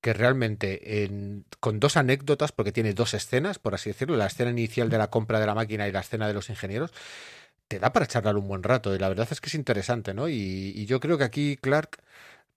que 0.00 0.14
realmente 0.14 1.10
con 1.60 1.78
dos 1.78 1.98
anécdotas, 1.98 2.52
porque 2.52 2.72
tiene 2.72 2.94
dos 2.94 3.12
escenas, 3.12 3.58
por 3.58 3.74
así 3.74 3.90
decirlo, 3.90 4.16
la 4.16 4.28
escena 4.28 4.50
inicial 4.50 4.88
de 4.88 4.96
la 4.96 5.10
compra 5.10 5.40
de 5.40 5.46
la 5.46 5.54
máquina 5.54 5.86
y 5.86 5.92
la 5.92 6.00
escena 6.00 6.26
de 6.26 6.32
los 6.32 6.48
ingenieros, 6.48 6.90
te 7.72 7.78
da 7.78 7.90
para 7.90 8.06
charlar 8.06 8.36
un 8.36 8.46
buen 8.46 8.62
rato 8.62 8.94
y 8.94 8.98
la 8.98 9.08
verdad 9.08 9.26
es 9.30 9.40
que 9.40 9.48
es 9.48 9.54
interesante, 9.54 10.12
¿no? 10.12 10.28
Y, 10.28 10.84
yo 10.84 11.00
creo 11.00 11.16
que 11.16 11.24
aquí 11.24 11.56
Clark 11.56 12.02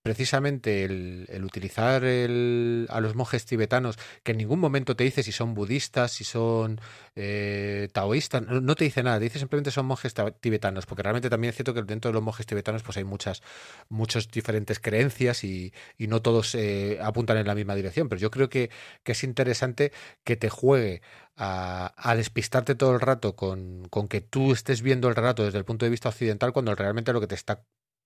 precisamente 0.05 0.83
el, 0.83 1.41
utilizar 1.43 2.03
a 2.05 3.01
los 3.01 3.15
monjes 3.15 3.43
tibetanos, 3.47 3.97
que 4.21 4.33
en 4.33 4.37
ningún 4.37 4.59
momento 4.59 4.95
te 4.95 5.03
dice 5.03 5.23
si 5.23 5.31
son 5.31 5.55
budistas, 5.55 6.11
si 6.11 6.23
son 6.23 6.79
eh, 7.15 7.89
taoístas, 7.91 8.43
no, 8.43 8.75
te 8.75 8.83
dice 8.83 9.01
nada, 9.01 9.17
dice 9.17 9.39
simplemente 9.39 9.71
son 9.71 9.87
monjes 9.87 10.13
tibetanos, 10.41 10.85
porque 10.85 11.01
realmente 11.01 11.27
también 11.27 11.49
es 11.49 11.55
cierto 11.55 11.73
que 11.73 11.81
dentro 11.81 12.09
de 12.09 12.13
los 12.13 12.21
monjes 12.21 12.45
tibetanos 12.45 12.83
pues 12.83 12.97
hay 12.97 13.03
muchas, 13.03 13.41
muchas 13.89 14.29
diferentes 14.29 14.79
creencias 14.79 15.43
y, 15.43 15.73
no 15.97 16.21
todos 16.21 16.53
eh, 16.53 16.99
apuntan 17.01 17.37
en 17.37 17.47
la 17.47 17.55
misma 17.55 17.73
dirección, 17.73 18.07
pero 18.07 18.21
yo 18.21 18.29
creo 18.29 18.47
que, 18.47 18.69
es 19.05 19.23
interesante 19.23 19.91
que 20.23 20.35
te 20.35 20.49
juegue 20.49 21.01
a, 21.35 22.13
despistarte 22.15 22.75
todo 22.75 22.93
el 22.93 22.99
rato 22.99 23.35
con, 23.35 23.87
con, 23.89 24.07
que 24.07 24.21
tú 24.21 24.51
estés 24.51 24.83
viendo 24.83 25.09
el 25.09 25.15
relato 25.15 25.43
desde 25.43 25.57
el 25.57 25.65
punto 25.65 25.85
de 25.85 25.89
vista 25.89 26.09
occidental 26.09 26.53
cuando 26.53 26.75
realmente 26.75 27.11
lo 27.11 27.21
que 27.21 27.27
te 27.27 27.35
está, 27.35 27.63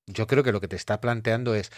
yo 0.08 0.28
creo 0.28 0.44
que 0.44 0.52
lo 0.52 0.62
que 0.62 0.68
te 0.68 0.76
está 0.76 1.02
planteando 1.02 1.56
es 1.56 1.72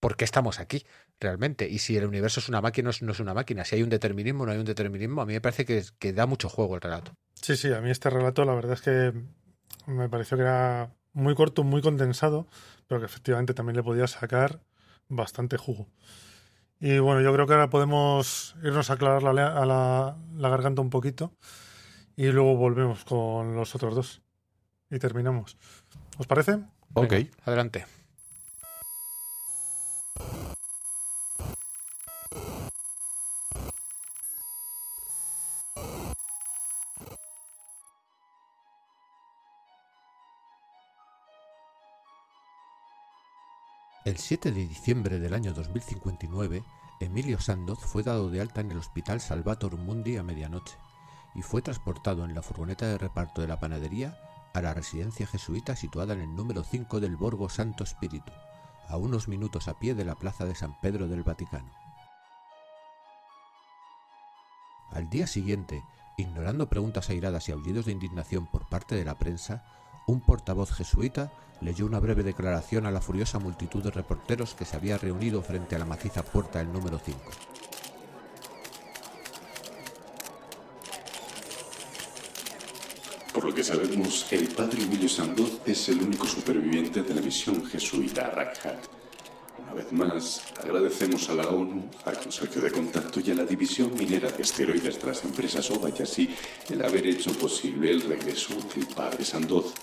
por 0.00 0.16
qué 0.16 0.24
estamos 0.24 0.60
aquí 0.60 0.84
realmente 1.20 1.68
y 1.68 1.78
si 1.78 1.96
el 1.96 2.06
universo 2.06 2.40
es 2.40 2.48
una 2.48 2.60
máquina 2.60 2.90
no 3.00 3.12
es 3.12 3.20
una 3.20 3.34
máquina, 3.34 3.64
si 3.64 3.76
hay 3.76 3.82
un 3.82 3.88
determinismo 3.88 4.44
no 4.44 4.52
hay 4.52 4.58
un 4.58 4.64
determinismo, 4.64 5.22
a 5.22 5.26
mí 5.26 5.32
me 5.32 5.40
parece 5.40 5.64
que, 5.64 5.82
que 5.98 6.12
da 6.12 6.26
mucho 6.26 6.48
juego 6.48 6.74
el 6.74 6.80
relato. 6.80 7.12
Sí, 7.34 7.56
sí, 7.56 7.72
a 7.72 7.80
mí 7.80 7.90
este 7.90 8.10
relato 8.10 8.44
la 8.44 8.54
verdad 8.54 8.74
es 8.74 8.82
que 8.82 9.12
me 9.86 10.08
pareció 10.08 10.36
que 10.36 10.42
era 10.42 10.94
muy 11.12 11.34
corto, 11.34 11.64
muy 11.64 11.80
condensado, 11.80 12.46
pero 12.86 13.00
que 13.00 13.06
efectivamente 13.06 13.54
también 13.54 13.76
le 13.76 13.82
podía 13.82 14.06
sacar 14.06 14.60
bastante 15.08 15.56
jugo. 15.56 15.88
Y 16.78 16.98
bueno, 16.98 17.22
yo 17.22 17.32
creo 17.32 17.46
que 17.46 17.54
ahora 17.54 17.70
podemos 17.70 18.54
irnos 18.62 18.90
a 18.90 18.94
aclarar 18.94 19.22
la, 19.22 19.30
a 19.30 19.64
la, 19.64 20.18
la 20.34 20.48
garganta 20.50 20.82
un 20.82 20.90
poquito 20.90 21.32
y 22.16 22.26
luego 22.26 22.56
volvemos 22.56 23.04
con 23.04 23.56
los 23.56 23.74
otros 23.74 23.94
dos. 23.94 24.22
Y 24.90 24.98
terminamos. 24.98 25.56
¿Os 26.18 26.26
parece? 26.26 26.58
Ok, 26.98 27.12
adelante. 27.44 27.84
El 44.06 44.16
7 44.16 44.52
de 44.52 44.66
diciembre 44.66 45.18
del 45.18 45.34
año 45.34 45.52
2059, 45.52 46.64
Emilio 47.00 47.38
Sandoz 47.40 47.78
fue 47.80 48.04
dado 48.04 48.30
de 48.30 48.40
alta 48.40 48.62
en 48.62 48.70
el 48.70 48.78
Hospital 48.78 49.20
Salvator 49.20 49.76
Mundi 49.76 50.16
a 50.16 50.22
medianoche 50.22 50.78
y 51.34 51.42
fue 51.42 51.60
transportado 51.60 52.24
en 52.24 52.34
la 52.34 52.40
furgoneta 52.40 52.86
de 52.86 52.96
reparto 52.96 53.42
de 53.42 53.48
la 53.48 53.60
panadería 53.60 54.16
a 54.56 54.62
la 54.62 54.72
residencia 54.72 55.26
jesuita 55.26 55.76
situada 55.76 56.14
en 56.14 56.22
el 56.22 56.34
número 56.34 56.64
5 56.64 56.98
del 56.98 57.16
Borgo 57.16 57.50
Santo 57.50 57.84
Espíritu, 57.84 58.32
a 58.88 58.96
unos 58.96 59.28
minutos 59.28 59.68
a 59.68 59.78
pie 59.78 59.94
de 59.94 60.06
la 60.06 60.14
plaza 60.14 60.46
de 60.46 60.54
San 60.54 60.80
Pedro 60.80 61.08
del 61.08 61.22
Vaticano. 61.22 61.70
Al 64.90 65.10
día 65.10 65.26
siguiente, 65.26 65.84
ignorando 66.16 66.70
preguntas 66.70 67.10
airadas 67.10 67.50
y 67.50 67.52
aullidos 67.52 67.84
de 67.84 67.92
indignación 67.92 68.46
por 68.46 68.66
parte 68.66 68.94
de 68.94 69.04
la 69.04 69.16
prensa, 69.16 69.62
un 70.06 70.22
portavoz 70.22 70.72
jesuita 70.72 71.30
leyó 71.60 71.84
una 71.84 72.00
breve 72.00 72.22
declaración 72.22 72.86
a 72.86 72.90
la 72.90 73.02
furiosa 73.02 73.38
multitud 73.38 73.82
de 73.82 73.90
reporteros 73.90 74.54
que 74.54 74.64
se 74.64 74.76
había 74.76 74.96
reunido 74.96 75.42
frente 75.42 75.76
a 75.76 75.78
la 75.78 75.84
maciza 75.84 76.22
puerta 76.22 76.60
del 76.60 76.72
número 76.72 76.98
5. 76.98 77.20
Por 83.36 83.44
lo 83.44 83.54
que 83.54 83.62
sabemos, 83.62 84.24
el 84.30 84.48
padre 84.48 84.82
Emilio 84.82 85.10
Sandoz 85.10 85.60
es 85.66 85.90
el 85.90 86.00
único 86.00 86.26
superviviente 86.26 87.02
de 87.02 87.14
la 87.14 87.20
misión 87.20 87.62
jesuita 87.66 88.30
Rakhat. 88.30 88.86
Una 89.62 89.74
vez 89.74 89.92
más, 89.92 90.42
agradecemos 90.64 91.28
a 91.28 91.34
la 91.34 91.46
ONU, 91.50 91.84
al 92.06 92.18
Consorcio 92.18 92.62
de 92.62 92.70
Contacto 92.70 93.20
y 93.20 93.32
a 93.32 93.34
la 93.34 93.44
División 93.44 93.92
Minera 93.92 94.30
de 94.30 94.42
Esteroides 94.42 94.98
de 95.02 95.06
las 95.06 95.22
empresas 95.22 95.70
Obayasi 95.70 96.30
el 96.70 96.82
haber 96.82 97.06
hecho 97.08 97.30
posible 97.32 97.90
el 97.90 98.00
regreso 98.00 98.54
del 98.74 98.86
padre 98.86 99.22
Sandoz 99.22 99.74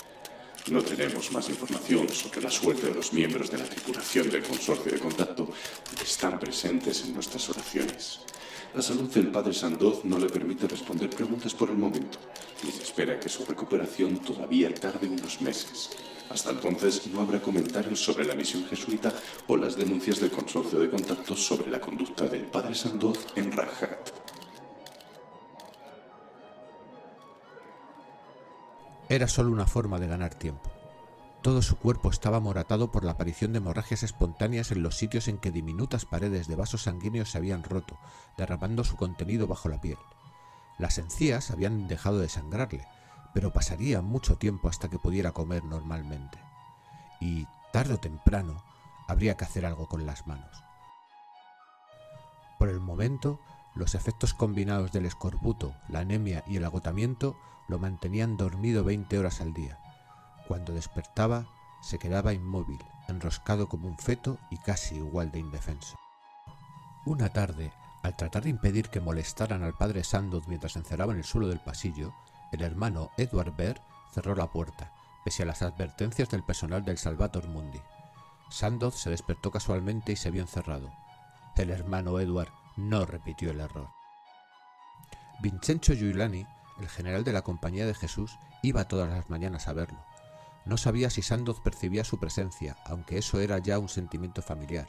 no 0.72 0.82
tenemos 0.82 1.32
más 1.32 1.50
información 1.50 2.08
sobre 2.10 2.42
la 2.42 2.50
suerte 2.50 2.88
de 2.88 2.94
los 2.94 3.12
miembros 3.12 3.52
de 3.52 3.58
la 3.58 3.66
tripulación 3.66 4.30
del 4.30 4.44
consorcio 4.44 4.92
de 4.92 5.00
contacto 5.00 5.50
que 5.98 6.04
están 6.04 6.40
presentes 6.40 7.04
en 7.04 7.14
nuestras 7.14 7.50
oraciones. 7.50 8.20
La 8.74 8.82
salud 8.82 9.10
del 9.12 9.28
padre 9.28 9.54
Sandoz 9.54 10.06
no 10.06 10.18
le 10.18 10.30
permite 10.30 10.68
responder 10.68 11.10
preguntas 11.10 11.54
por 11.54 11.70
el 11.70 11.78
momento 11.78 12.18
y 12.68 12.72
se 12.72 12.84
espera 12.84 13.20
que 13.20 13.30
su 13.30 13.46
recuperación 13.46 14.20
todavía 14.20 14.74
tarde 14.74 15.08
unos 15.08 15.42
meses. 15.42 15.90
Hasta 16.30 16.52
entonces 16.52 17.06
no 17.08 17.22
habrá 17.22 17.42
comentarios 17.42 18.00
sobre 18.00 18.26
la 18.26 18.34
misión 18.34 18.66
jesuita 18.66 19.14
o 19.48 19.58
las 19.58 19.76
denuncias 19.76 20.20
del 20.20 20.32
consorcio 20.32 20.80
de 20.80 20.90
contacto 20.90 21.36
sobre 21.36 21.70
la 21.70 21.82
conducta 21.82 22.26
del 22.26 22.46
padre 22.46 22.74
Sandoz 22.74 23.28
en 23.36 23.52
Rahat. 23.52 24.33
Era 29.10 29.28
solo 29.28 29.52
una 29.52 29.68
forma 29.68 30.00
de 30.00 30.08
ganar 30.08 30.34
tiempo. 30.34 30.72
Todo 31.42 31.62
su 31.62 31.78
cuerpo 31.78 32.10
estaba 32.10 32.40
moratado 32.40 32.92
por 32.92 33.04
la 33.04 33.12
aparición 33.12 33.52
de 33.52 33.58
hemorragias 33.58 34.02
espontáneas 34.02 34.72
en 34.72 34.82
los 34.82 34.96
sitios 34.96 35.28
en 35.28 35.38
que 35.38 35.52
diminutas 35.52 36.06
paredes 36.06 36.48
de 36.48 36.56
vasos 36.56 36.84
sanguíneos 36.84 37.32
se 37.32 37.38
habían 37.38 37.64
roto, 37.64 37.98
derramando 38.38 38.86
su 38.86 38.96
contenido 38.96 39.46
bajo 39.46 39.68
la 39.68 39.82
piel. 39.82 39.98
Las 40.78 40.98
encías 40.98 41.52
habían 41.52 41.90
dejado 41.90 42.20
de 42.20 42.30
sangrarle, 42.30 42.88
pero 43.34 43.52
pasaría 43.52 44.02
mucho 44.02 44.38
tiempo 44.38 44.70
hasta 44.70 44.90
que 44.90 45.00
pudiera 45.00 45.34
comer 45.34 45.66
normalmente. 45.66 46.40
Y, 47.20 47.46
tarde 47.74 47.96
o 47.96 48.00
temprano, 48.00 48.64
habría 49.10 49.36
que 49.36 49.44
hacer 49.44 49.66
algo 49.66 49.88
con 49.88 50.06
las 50.06 50.26
manos. 50.28 50.64
Por 52.58 52.70
el 52.70 52.80
momento, 52.80 53.42
los 53.76 53.96
efectos 53.96 54.34
combinados 54.34 54.94
del 54.94 55.06
escorbuto, 55.06 55.76
la 55.90 56.00
anemia 56.00 56.46
y 56.48 56.56
el 56.56 56.64
agotamiento 56.64 57.36
lo 57.68 57.80
mantenían 57.80 58.38
dormido 58.38 58.84
20 58.84 59.18
horas 59.20 59.42
al 59.42 59.54
día. 59.54 59.80
Cuando 60.48 60.74
despertaba, 60.74 61.48
se 61.82 62.00
quedaba 62.00 62.34
inmóvil, 62.34 62.84
enroscado 63.08 63.68
como 63.68 63.88
un 63.88 63.98
feto 63.98 64.38
y 64.50 64.58
casi 64.58 64.96
igual 64.96 65.32
de 65.32 65.40
indefenso. 65.40 65.98
Una 67.06 67.30
tarde, 67.30 67.74
al 68.02 68.16
tratar 68.16 68.44
de 68.44 68.50
impedir 68.50 68.90
que 68.90 69.02
molestaran 69.02 69.64
al 69.64 69.74
padre 69.74 70.04
Sandoz 70.04 70.48
mientras 70.48 70.76
encerraba 70.76 71.14
en 71.14 71.20
el 71.20 71.26
suelo 71.26 71.48
del 71.48 71.60
pasillo, 71.60 72.14
el 72.52 72.62
hermano 72.62 73.12
Edward 73.18 73.56
Baer 73.56 73.82
cerró 74.14 74.36
la 74.36 74.52
puerta, 74.52 74.94
pese 75.26 75.44
a 75.44 75.46
las 75.46 75.62
advertencias 75.62 76.30
del 76.30 76.44
personal 76.44 76.86
del 76.86 76.98
Salvator 76.98 77.48
Mundi. 77.48 77.82
Sandoz 78.50 78.96
se 78.96 79.10
despertó 79.10 79.52
casualmente 79.52 80.12
y 80.12 80.16
se 80.16 80.32
vio 80.32 80.42
encerrado. 80.42 80.92
El 81.56 81.70
hermano 81.70 82.20
Edward 82.20 82.52
no 82.78 83.06
repitió 83.06 83.52
el 83.52 83.60
error. 83.60 83.90
Vincenzo 85.42 85.94
Giuliani 85.94 86.46
el 86.80 86.88
general 86.90 87.24
de 87.24 87.34
la 87.34 87.44
Compañía 87.44 87.86
de 87.86 87.94
Jesús 87.94 88.38
iba 88.62 88.88
todas 88.88 89.10
las 89.10 89.30
mañanas 89.30 89.68
a 89.68 89.74
verlo. 89.74 90.00
No 90.66 90.78
sabía 90.78 91.10
si 91.10 91.22
Sandoz 91.22 91.60
percibía 91.60 92.04
su 92.04 92.20
presencia, 92.20 92.78
aunque 92.86 93.18
eso 93.18 93.40
era 93.40 93.58
ya 93.58 93.80
un 93.80 93.90
sentimiento 93.90 94.42
familiar. 94.42 94.88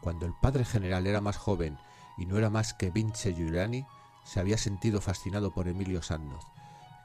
Cuando 0.00 0.26
el 0.26 0.34
padre 0.34 0.64
general 0.64 1.06
era 1.06 1.20
más 1.20 1.36
joven 1.36 1.78
y 2.16 2.26
no 2.26 2.38
era 2.38 2.50
más 2.50 2.74
que 2.74 2.90
Vince 2.90 3.34
Giuliani, 3.34 3.86
se 4.24 4.40
había 4.40 4.58
sentido 4.58 5.00
fascinado 5.00 5.52
por 5.52 5.68
Emilio 5.68 6.02
Sandoz, 6.02 6.44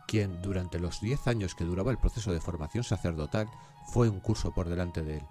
quien 0.08 0.41
durante 0.41 0.80
los 0.80 1.01
diez 1.01 1.27
años 1.27 1.56
que 1.56 1.65
duraba 1.65 1.91
el 1.91 1.97
proceso 1.97 2.32
de 2.32 2.39
formación 2.39 2.84
sacerdotal 2.84 3.49
fue 3.88 4.10
un 4.10 4.19
curso 4.19 4.53
por 4.53 4.69
delante 4.69 5.03
de 5.03 5.17
él. 5.17 5.27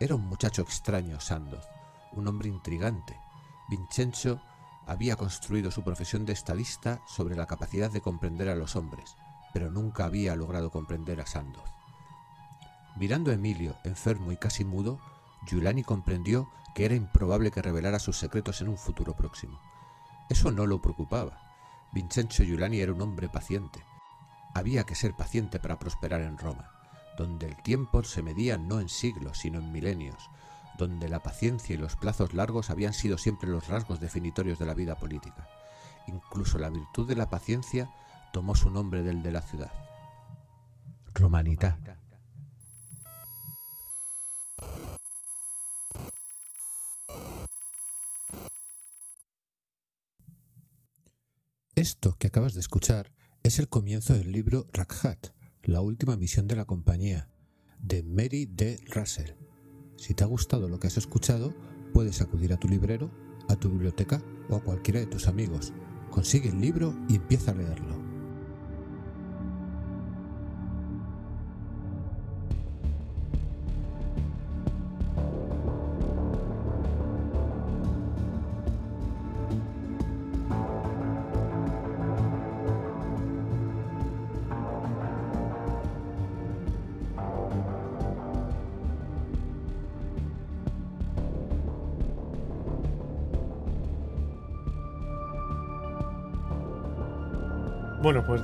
Era 0.00 0.16
un 0.16 0.26
muchacho 0.26 0.62
extraño, 0.62 1.20
Sandoz, 1.20 1.64
un 2.12 2.26
hombre 2.26 2.48
intrigante. 2.48 3.18
Vincenzo 3.68 4.40
había 4.86 5.16
construido 5.16 5.70
su 5.70 5.82
profesión 5.82 6.24
de 6.26 6.32
estadista 6.32 7.00
sobre 7.06 7.36
la 7.36 7.46
capacidad 7.46 7.90
de 7.90 8.00
comprender 8.00 8.48
a 8.48 8.54
los 8.54 8.76
hombres, 8.76 9.16
pero 9.52 9.70
nunca 9.70 10.04
había 10.04 10.36
logrado 10.36 10.70
comprender 10.70 11.20
a 11.20 11.26
Sandoz. 11.26 11.70
Mirando 12.96 13.30
a 13.30 13.34
Emilio, 13.34 13.76
enfermo 13.84 14.32
y 14.32 14.36
casi 14.36 14.64
mudo, 14.64 15.00
Giuliani 15.46 15.82
comprendió 15.82 16.48
que 16.74 16.84
era 16.84 16.94
improbable 16.94 17.50
que 17.50 17.62
revelara 17.62 17.98
sus 17.98 18.18
secretos 18.18 18.60
en 18.60 18.68
un 18.68 18.78
futuro 18.78 19.14
próximo. 19.14 19.60
Eso 20.28 20.50
no 20.50 20.66
lo 20.66 20.80
preocupaba. 20.80 21.40
Vincenzo 21.92 22.44
Giuliani 22.44 22.80
era 22.80 22.92
un 22.92 23.00
hombre 23.02 23.28
paciente. 23.28 23.84
Había 24.54 24.84
que 24.84 24.94
ser 24.94 25.14
paciente 25.14 25.58
para 25.58 25.78
prosperar 25.78 26.22
en 26.22 26.38
Roma, 26.38 26.70
donde 27.16 27.46
el 27.46 27.56
tiempo 27.62 28.02
se 28.02 28.22
medía 28.22 28.58
no 28.58 28.80
en 28.80 28.88
siglos, 28.88 29.38
sino 29.38 29.58
en 29.58 29.72
milenios, 29.72 30.30
donde 30.78 31.08
la 31.08 31.22
paciencia 31.22 31.74
y 31.74 31.78
los 31.78 31.96
plazos 31.96 32.34
largos 32.34 32.70
habían 32.70 32.92
sido 32.92 33.18
siempre 33.18 33.48
los 33.48 33.68
rasgos 33.68 34.00
definitorios 34.00 34.58
de 34.58 34.66
la 34.66 34.74
vida 34.74 34.96
política. 34.96 35.48
Incluso 36.06 36.58
la 36.58 36.70
virtud 36.70 37.08
de 37.08 37.16
la 37.16 37.30
paciencia 37.30 37.90
tomó 38.32 38.54
su 38.54 38.70
nombre 38.70 39.02
del 39.02 39.22
de 39.22 39.32
la 39.32 39.42
ciudad. 39.42 39.72
Romanità. 41.14 41.78
Esto 51.76 52.16
que 52.18 52.28
acabas 52.28 52.54
de 52.54 52.60
escuchar 52.60 53.12
es 53.42 53.58
el 53.58 53.68
comienzo 53.68 54.14
del 54.14 54.30
libro 54.30 54.66
Rakhat, 54.72 55.28
la 55.64 55.80
última 55.80 56.16
misión 56.16 56.46
de 56.46 56.56
la 56.56 56.64
compañía, 56.64 57.28
de 57.78 58.02
Mary 58.02 58.46
D. 58.46 58.80
Russell. 58.94 59.32
Si 59.96 60.14
te 60.14 60.24
ha 60.24 60.26
gustado 60.26 60.68
lo 60.68 60.78
que 60.78 60.86
has 60.86 60.96
escuchado, 60.96 61.54
puedes 61.92 62.20
acudir 62.20 62.52
a 62.52 62.58
tu 62.58 62.68
librero, 62.68 63.10
a 63.48 63.56
tu 63.56 63.68
biblioteca 63.70 64.22
o 64.48 64.56
a 64.56 64.62
cualquiera 64.62 65.00
de 65.00 65.06
tus 65.06 65.28
amigos. 65.28 65.72
Consigue 66.10 66.50
el 66.50 66.60
libro 66.60 66.94
y 67.08 67.16
empieza 67.16 67.52
a 67.52 67.54
leerlo. 67.54 68.03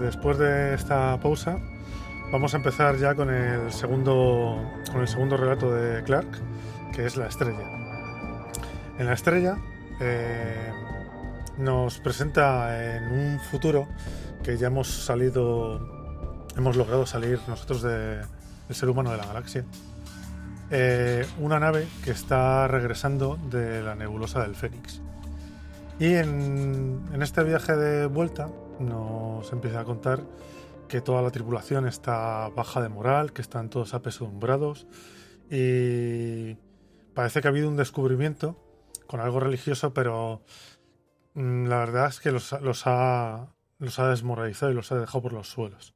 Después 0.00 0.38
de 0.38 0.74
esta 0.74 1.18
pausa 1.20 1.58
vamos 2.32 2.54
a 2.54 2.56
empezar 2.56 2.96
ya 2.96 3.14
con 3.14 3.30
el 3.30 3.70
segundo, 3.70 4.58
con 4.90 5.02
el 5.02 5.08
segundo 5.08 5.36
relato 5.36 5.72
de 5.72 6.02
Clark, 6.02 6.28
que 6.92 7.06
es 7.06 7.16
La 7.16 7.26
Estrella. 7.26 7.64
En 8.98 9.06
La 9.06 9.12
Estrella 9.12 9.58
eh, 10.00 10.72
nos 11.58 11.98
presenta 11.98 12.96
en 12.96 13.04
un 13.12 13.40
futuro 13.40 13.88
que 14.42 14.56
ya 14.56 14.68
hemos 14.68 14.88
salido, 14.88 16.48
hemos 16.56 16.76
logrado 16.76 17.06
salir 17.06 17.38
nosotros 17.46 17.82
del 17.82 18.24
ser 18.70 18.88
humano 18.88 19.10
de 19.10 19.18
la 19.18 19.26
galaxia. 19.26 19.64
Eh, 20.70 21.26
una 21.38 21.58
nave 21.58 21.86
que 22.04 22.12
está 22.12 22.68
regresando 22.68 23.38
de 23.50 23.82
la 23.82 23.94
nebulosa 23.94 24.40
del 24.40 24.54
Fénix. 24.54 25.00
Y 25.98 26.14
en, 26.14 27.02
en 27.12 27.22
este 27.22 27.42
viaje 27.42 27.76
de 27.76 28.06
vuelta 28.06 28.48
nos 28.80 29.52
empieza 29.52 29.80
a 29.80 29.84
contar 29.84 30.24
que 30.88 31.00
toda 31.00 31.22
la 31.22 31.30
tripulación 31.30 31.86
está 31.86 32.48
baja 32.48 32.82
de 32.82 32.88
moral, 32.88 33.32
que 33.32 33.42
están 33.42 33.70
todos 33.70 33.94
apesumbrados 33.94 34.86
y 35.48 36.56
parece 37.14 37.40
que 37.40 37.48
ha 37.48 37.50
habido 37.50 37.68
un 37.68 37.76
descubrimiento 37.76 38.56
con 39.06 39.20
algo 39.20 39.40
religioso, 39.40 39.92
pero 39.92 40.42
mm, 41.34 41.66
la 41.66 41.78
verdad 41.78 42.08
es 42.08 42.20
que 42.20 42.32
los, 42.32 42.52
ha, 42.52 43.54
los 43.78 43.98
ha 43.98 44.08
desmoralizado 44.08 44.72
y 44.72 44.74
los 44.74 44.90
ha 44.90 44.98
dejado 44.98 45.22
por 45.22 45.32
los 45.32 45.48
suelos. 45.48 45.94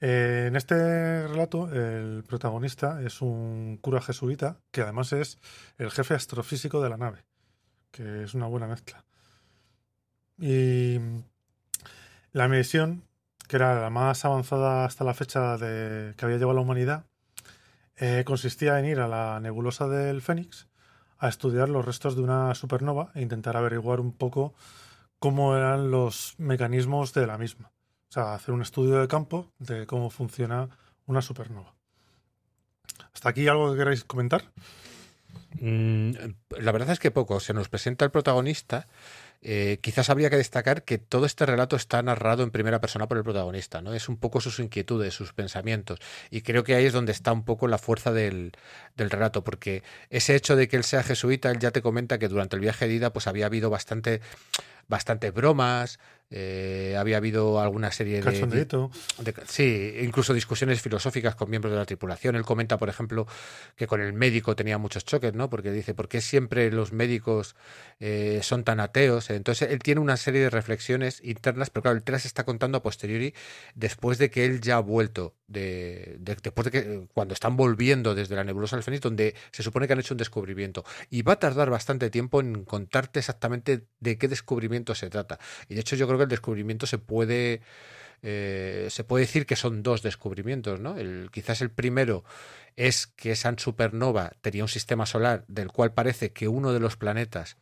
Eh, 0.00 0.46
en 0.48 0.56
este 0.56 1.26
relato, 1.26 1.70
el 1.70 2.24
protagonista 2.24 3.02
es 3.02 3.20
un 3.20 3.78
cura 3.82 4.00
jesuita 4.00 4.60
que 4.70 4.80
además 4.80 5.12
es 5.12 5.38
el 5.76 5.90
jefe 5.90 6.14
astrofísico 6.14 6.82
de 6.82 6.88
la 6.88 6.96
nave, 6.96 7.24
que 7.90 8.22
es 8.24 8.34
una 8.34 8.46
buena 8.46 8.66
mezcla. 8.66 9.04
Y 10.38 10.98
la 12.32 12.48
misión, 12.48 13.04
que 13.48 13.56
era 13.56 13.80
la 13.80 13.90
más 13.90 14.24
avanzada 14.24 14.84
hasta 14.84 15.04
la 15.04 15.14
fecha 15.14 15.56
de, 15.56 16.14
que 16.16 16.24
había 16.24 16.38
llevado 16.38 16.56
la 16.56 16.62
humanidad, 16.62 17.04
eh, 17.96 18.24
consistía 18.24 18.78
en 18.78 18.86
ir 18.86 19.00
a 19.00 19.08
la 19.08 19.40
nebulosa 19.40 19.88
del 19.88 20.22
Fénix 20.22 20.68
a 21.18 21.28
estudiar 21.28 21.68
los 21.68 21.84
restos 21.84 22.16
de 22.16 22.22
una 22.22 22.54
supernova 22.54 23.10
e 23.14 23.20
intentar 23.20 23.56
averiguar 23.56 24.00
un 24.00 24.12
poco 24.12 24.54
cómo 25.18 25.54
eran 25.54 25.90
los 25.90 26.34
mecanismos 26.38 27.12
de 27.12 27.26
la 27.26 27.36
misma. 27.36 27.72
O 28.08 28.12
sea, 28.12 28.34
hacer 28.34 28.54
un 28.54 28.62
estudio 28.62 28.96
de 28.96 29.06
campo 29.06 29.52
de 29.58 29.86
cómo 29.86 30.10
funciona 30.10 30.68
una 31.06 31.20
supernova. 31.20 31.74
¿Hasta 33.12 33.28
aquí 33.28 33.46
algo 33.46 33.70
que 33.70 33.78
queráis 33.78 34.04
comentar? 34.04 34.50
Mm, 35.60 36.12
la 36.58 36.72
verdad 36.72 36.90
es 36.90 36.98
que 36.98 37.10
poco. 37.10 37.38
Se 37.38 37.52
nos 37.52 37.68
presenta 37.68 38.04
el 38.04 38.10
protagonista 38.10 38.86
eh, 39.42 39.78
quizás 39.80 40.10
habría 40.10 40.28
que 40.28 40.36
destacar 40.36 40.84
que 40.84 40.98
todo 40.98 41.24
este 41.24 41.46
relato 41.46 41.76
está 41.76 42.02
narrado 42.02 42.42
en 42.42 42.50
primera 42.50 42.80
persona 42.80 43.08
por 43.08 43.16
el 43.16 43.24
protagonista, 43.24 43.80
¿no? 43.80 43.94
Es 43.94 44.08
un 44.08 44.18
poco 44.18 44.40
sus 44.40 44.58
inquietudes, 44.58 45.14
sus 45.14 45.32
pensamientos. 45.32 45.98
Y 46.30 46.42
creo 46.42 46.62
que 46.62 46.74
ahí 46.74 46.84
es 46.84 46.92
donde 46.92 47.12
está 47.12 47.32
un 47.32 47.44
poco 47.44 47.66
la 47.66 47.78
fuerza 47.78 48.12
del, 48.12 48.52
del 48.96 49.10
relato, 49.10 49.42
porque 49.42 49.82
ese 50.10 50.34
hecho 50.34 50.56
de 50.56 50.68
que 50.68 50.76
él 50.76 50.84
sea 50.84 51.02
jesuita, 51.02 51.50
él 51.50 51.58
ya 51.58 51.70
te 51.70 51.80
comenta 51.82 52.18
que 52.18 52.28
durante 52.28 52.56
el 52.56 52.60
viaje 52.60 52.86
de 52.86 52.94
ida, 52.94 53.12
pues 53.12 53.26
había 53.26 53.46
habido 53.46 53.70
bastante, 53.70 54.20
bastante 54.90 55.30
bromas, 55.30 55.98
eh, 56.32 56.94
había 56.96 57.16
habido 57.16 57.60
alguna 57.60 57.90
serie 57.90 58.22
de, 58.22 58.22
Sí, 59.48 59.96
incluso 60.00 60.32
discusiones 60.32 60.80
filosóficas 60.80 61.34
con 61.34 61.50
miembros 61.50 61.72
de 61.72 61.78
la 61.78 61.84
tripulación. 61.86 62.36
Él 62.36 62.44
comenta, 62.44 62.78
por 62.78 62.88
ejemplo, 62.88 63.26
que 63.74 63.88
con 63.88 64.00
el 64.00 64.12
médico 64.12 64.54
tenía 64.54 64.78
muchos 64.78 65.04
choques, 65.04 65.34
¿no? 65.34 65.50
Porque 65.50 65.72
dice, 65.72 65.92
¿por 65.92 66.08
qué 66.08 66.20
siempre 66.20 66.70
los 66.70 66.92
médicos 66.92 67.56
eh, 67.98 68.40
son 68.44 68.62
tan 68.62 68.78
ateos? 68.78 69.30
Entonces, 69.30 69.70
él 69.72 69.80
tiene 69.80 70.00
una 70.00 70.16
serie 70.16 70.40
de 70.40 70.50
reflexiones 70.50 71.20
internas, 71.24 71.70
pero 71.70 71.82
claro, 71.82 71.96
él 71.96 72.04
te 72.04 72.12
las 72.12 72.24
está 72.24 72.44
contando 72.44 72.78
a 72.78 72.82
posteriori, 72.82 73.34
después 73.74 74.18
de 74.18 74.30
que 74.30 74.44
él 74.44 74.60
ya 74.60 74.76
ha 74.76 74.80
vuelto, 74.80 75.34
de, 75.48 76.16
después 76.20 76.66
de 76.66 76.70
que 76.70 77.06
cuando 77.12 77.34
están 77.34 77.56
volviendo 77.56 78.14
desde 78.14 78.36
la 78.36 78.44
nebulosa 78.44 78.76
del 78.76 78.84
Fénix, 78.84 79.02
donde 79.02 79.34
se 79.50 79.64
supone 79.64 79.88
que 79.88 79.94
han 79.94 80.00
hecho 80.00 80.14
un 80.14 80.18
descubrimiento. 80.18 80.84
Y 81.10 81.22
va 81.22 81.32
a 81.32 81.38
tardar 81.40 81.70
bastante 81.70 82.08
tiempo 82.08 82.40
en 82.40 82.64
contarte 82.64 83.18
exactamente 83.18 83.86
de 83.98 84.16
qué 84.16 84.28
descubrimiento 84.28 84.79
se 84.94 85.10
trata. 85.10 85.38
Y 85.68 85.74
de 85.74 85.80
hecho, 85.80 85.96
yo 85.96 86.06
creo 86.06 86.22
el 86.22 86.28
descubrimiento 86.28 86.86
se 86.86 86.98
puede, 86.98 87.60
eh, 88.22 88.88
se 88.90 89.04
puede 89.04 89.24
decir 89.24 89.46
que 89.46 89.56
son 89.56 89.82
dos 89.82 90.02
descubrimientos, 90.02 90.80
¿no? 90.80 90.96
El, 90.96 91.30
quizás 91.32 91.60
el 91.60 91.70
primero 91.70 92.24
es 92.76 93.06
que 93.06 93.32
esa 93.32 93.54
supernova 93.58 94.32
tenía 94.40 94.64
un 94.64 94.68
sistema 94.68 95.06
solar 95.06 95.44
del 95.48 95.68
cual 95.68 95.92
parece 95.92 96.32
que 96.32 96.48
uno 96.48 96.72
de 96.72 96.80
los 96.80 96.96
planetas 96.96 97.56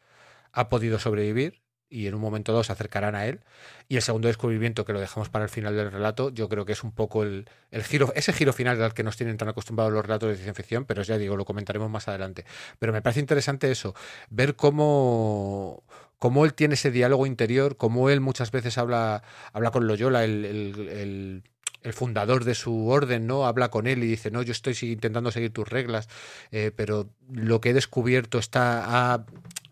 ha 0.53 0.69
podido 0.69 0.99
sobrevivir 0.99 1.63
y 1.91 2.07
en 2.07 2.15
un 2.15 2.21
momento 2.21 2.53
dado 2.53 2.65
se 2.65 2.73
acercarán 2.73 3.15
a 3.15 3.27
él. 3.27 3.41
Y 3.89 3.97
el 3.97 4.03
segundo 4.03 4.29
descubrimiento, 4.29 4.85
que 4.85 4.93
lo 4.93 5.01
dejamos 5.01 5.29
para 5.31 5.45
el 5.45 5.51
final 5.51 5.75
del 5.75 5.91
relato, 5.91 6.31
yo 6.31 6.49
creo 6.49 6.65
que 6.65 6.73
es 6.73 6.85
un 6.85 6.93
poco 6.93 7.23
el, 7.23 7.49
el, 7.71 7.83
giro, 7.83 8.13
ese 8.15 8.33
giro 8.33 8.53
final 8.53 8.83
al 8.83 8.95
que 8.95 9.03
nos 9.03 9.17
tienen 9.17 9.37
tan 9.39 9.49
acostumbrados 9.49 9.93
los 9.93 10.03
relatos 10.03 10.29
de 10.29 10.35
ciencia 10.35 10.55
ficción, 10.55 10.85
pero 10.85 11.03
ya 11.03 11.17
digo, 11.17 11.37
lo 11.37 11.45
comentaremos 11.45 11.91
más 11.91 12.09
adelante. 12.09 12.45
Pero 12.79 12.93
me 12.93 13.03
parece 13.03 13.21
interesante 13.21 13.71
eso, 13.71 13.95
ver 14.29 14.55
cómo, 14.55 15.83
cómo 16.19 16.45
él 16.45 16.55
tiene 16.55 16.75
ese 16.75 16.91
diálogo 16.91 17.27
interior, 17.27 17.77
cómo 17.77 18.11
él 18.11 18.21
muchas 18.21 18.51
veces 18.51 18.79
habla, 18.79 19.23
habla 19.53 19.71
con 19.71 19.87
Loyola, 19.87 20.25
el, 20.25 20.45
el, 20.45 21.43
el 21.83 21.93
fundador 21.93 22.45
de 22.45 22.55
su 22.55 22.89
orden, 22.89 23.27
¿no? 23.27 23.47
Habla 23.47 23.71
con 23.71 23.87
él 23.87 24.03
y 24.03 24.07
dice, 24.07 24.31
no, 24.31 24.43
yo 24.43 24.53
estoy 24.53 24.77
intentando 24.83 25.31
seguir 25.31 25.53
tus 25.53 25.69
reglas, 25.69 26.09
eh, 26.51 26.73
pero 26.75 27.11
lo 27.31 27.61
que 27.61 27.71
he 27.71 27.75
descubierto 27.75 28.39
está, 28.39 28.85
ha, 29.15 29.27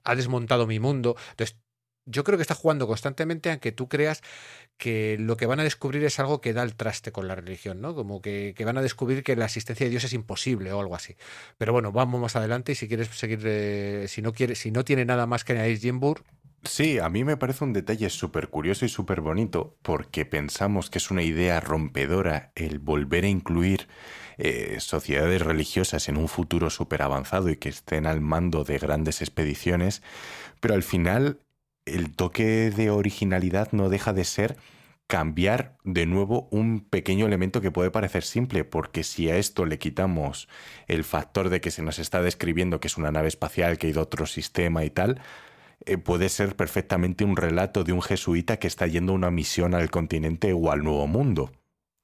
ha, 0.05 0.15
desmontado 0.15 0.67
mi 0.67 0.79
mundo. 0.79 1.17
Entonces, 1.31 1.57
yo 2.07 2.25
creo 2.25 2.39
que 2.39 2.43
está 2.43 2.55
jugando 2.55 2.87
constantemente 2.87 3.51
a 3.51 3.59
que 3.59 3.73
tú 3.73 3.89
creas 3.89 4.23
que 4.79 5.17
lo 5.19 5.37
que 5.37 5.47
van 5.47 5.61
a 5.61 5.65
descubrir 5.65 6.05
es 6.05 6.19
algo 6.19 6.41
que 6.41 6.53
da 6.53 6.63
el 6.63 6.77
traste 6.77 7.13
con 7.13 7.29
la 7.29 7.35
religión, 7.35 7.81
¿no? 7.81 7.95
Como 7.95 8.23
que, 8.23 8.55
van 8.65 8.79
a 8.79 8.83
descubrir 8.83 9.23
que 9.23 9.37
la 9.37 9.47
existencia 9.47 9.85
de 9.85 9.91
Dios 9.91 10.05
es 10.05 10.13
imposible 10.13 10.73
o 10.73 10.81
algo 10.81 10.95
así. 10.95 11.17
Pero 11.59 11.73
bueno, 11.73 11.93
vamos 11.93 12.21
más 12.21 12.37
adelante 12.37 12.73
y 12.73 12.75
si 12.77 12.89
quieres 12.89 13.09
seguir, 13.09 13.41
eh, 13.45 14.07
si 14.09 14.23
no 14.23 14.33
quiere, 14.33 14.55
si 14.55 14.71
no 14.71 14.85
tiene 14.85 15.05
nada 15.05 15.27
más 15.27 15.45
que 15.45 15.53
añadir 15.53 15.79
Jim 15.79 16.01
Sí, 16.63 16.99
a 16.99 17.09
mí 17.09 17.23
me 17.23 17.37
parece 17.37 17.65
un 17.65 17.73
detalle 17.73 18.11
súper 18.11 18.49
curioso 18.49 18.85
y 18.85 18.89
súper 18.89 19.21
bonito 19.21 19.77
porque 19.83 20.25
pensamos 20.25 20.91
que 20.91 20.99
es 20.99 21.11
una 21.11 21.23
idea 21.23 21.61
rompedora 21.61 22.51
el 22.57 22.81
volver 22.81 23.25
a 23.25 23.29
incluir 23.29 23.89
eh, 24.39 24.77
sociedades 24.81 25.43
religiosas 25.43 26.09
en 26.09 26.17
un 26.17 26.29
futuro 26.29 26.69
súper 26.71 27.03
avanzado 27.03 27.51
y 27.51 27.57
que 27.57 27.69
estén 27.69 28.07
al 28.07 28.21
mando 28.21 28.65
de 28.65 28.79
grandes 28.79 29.23
expediciones, 29.23 30.03
pero 30.61 30.75
al 30.75 30.83
final 30.83 31.41
el 31.87 32.15
toque 32.15 32.71
de 32.71 32.91
originalidad 32.91 33.73
no 33.73 33.89
deja 33.89 34.13
de 34.13 34.25
ser 34.25 34.57
cambiar 35.07 35.77
de 35.85 36.05
nuevo 36.05 36.49
un 36.51 36.81
pequeño 36.81 37.27
elemento 37.27 37.61
que 37.61 37.71
puede 37.71 37.91
parecer 37.91 38.25
simple, 38.25 38.65
porque 38.65 39.05
si 39.05 39.31
a 39.31 39.37
esto 39.37 39.65
le 39.65 39.79
quitamos 39.79 40.49
el 40.89 41.05
factor 41.05 41.49
de 41.49 41.61
que 41.61 41.71
se 41.71 41.83
nos 41.83 41.99
está 41.99 42.23
describiendo 42.23 42.81
que 42.81 42.89
es 42.89 42.97
una 42.97 43.13
nave 43.13 43.29
espacial, 43.29 43.79
que 43.79 43.87
ha 43.87 43.91
ido 43.91 44.03
otro 44.03 44.27
sistema 44.27 44.85
y 44.85 44.91
tal, 44.91 45.21
eh, 45.85 45.99
puede 45.99 46.29
ser 46.29 46.57
perfectamente 46.57 47.25
un 47.25 47.37
relato 47.37 47.85
de 47.85 47.93
un 47.93 48.03
jesuita 48.03 48.59
que 48.59 48.67
está 48.67 48.87
yendo 48.87 49.13
a 49.13 49.17
una 49.17 49.31
misión 49.31 49.75
al 49.75 49.91
continente 49.91 50.53
o 50.53 50.73
al 50.73 50.83
nuevo 50.83 51.07
mundo. 51.07 51.53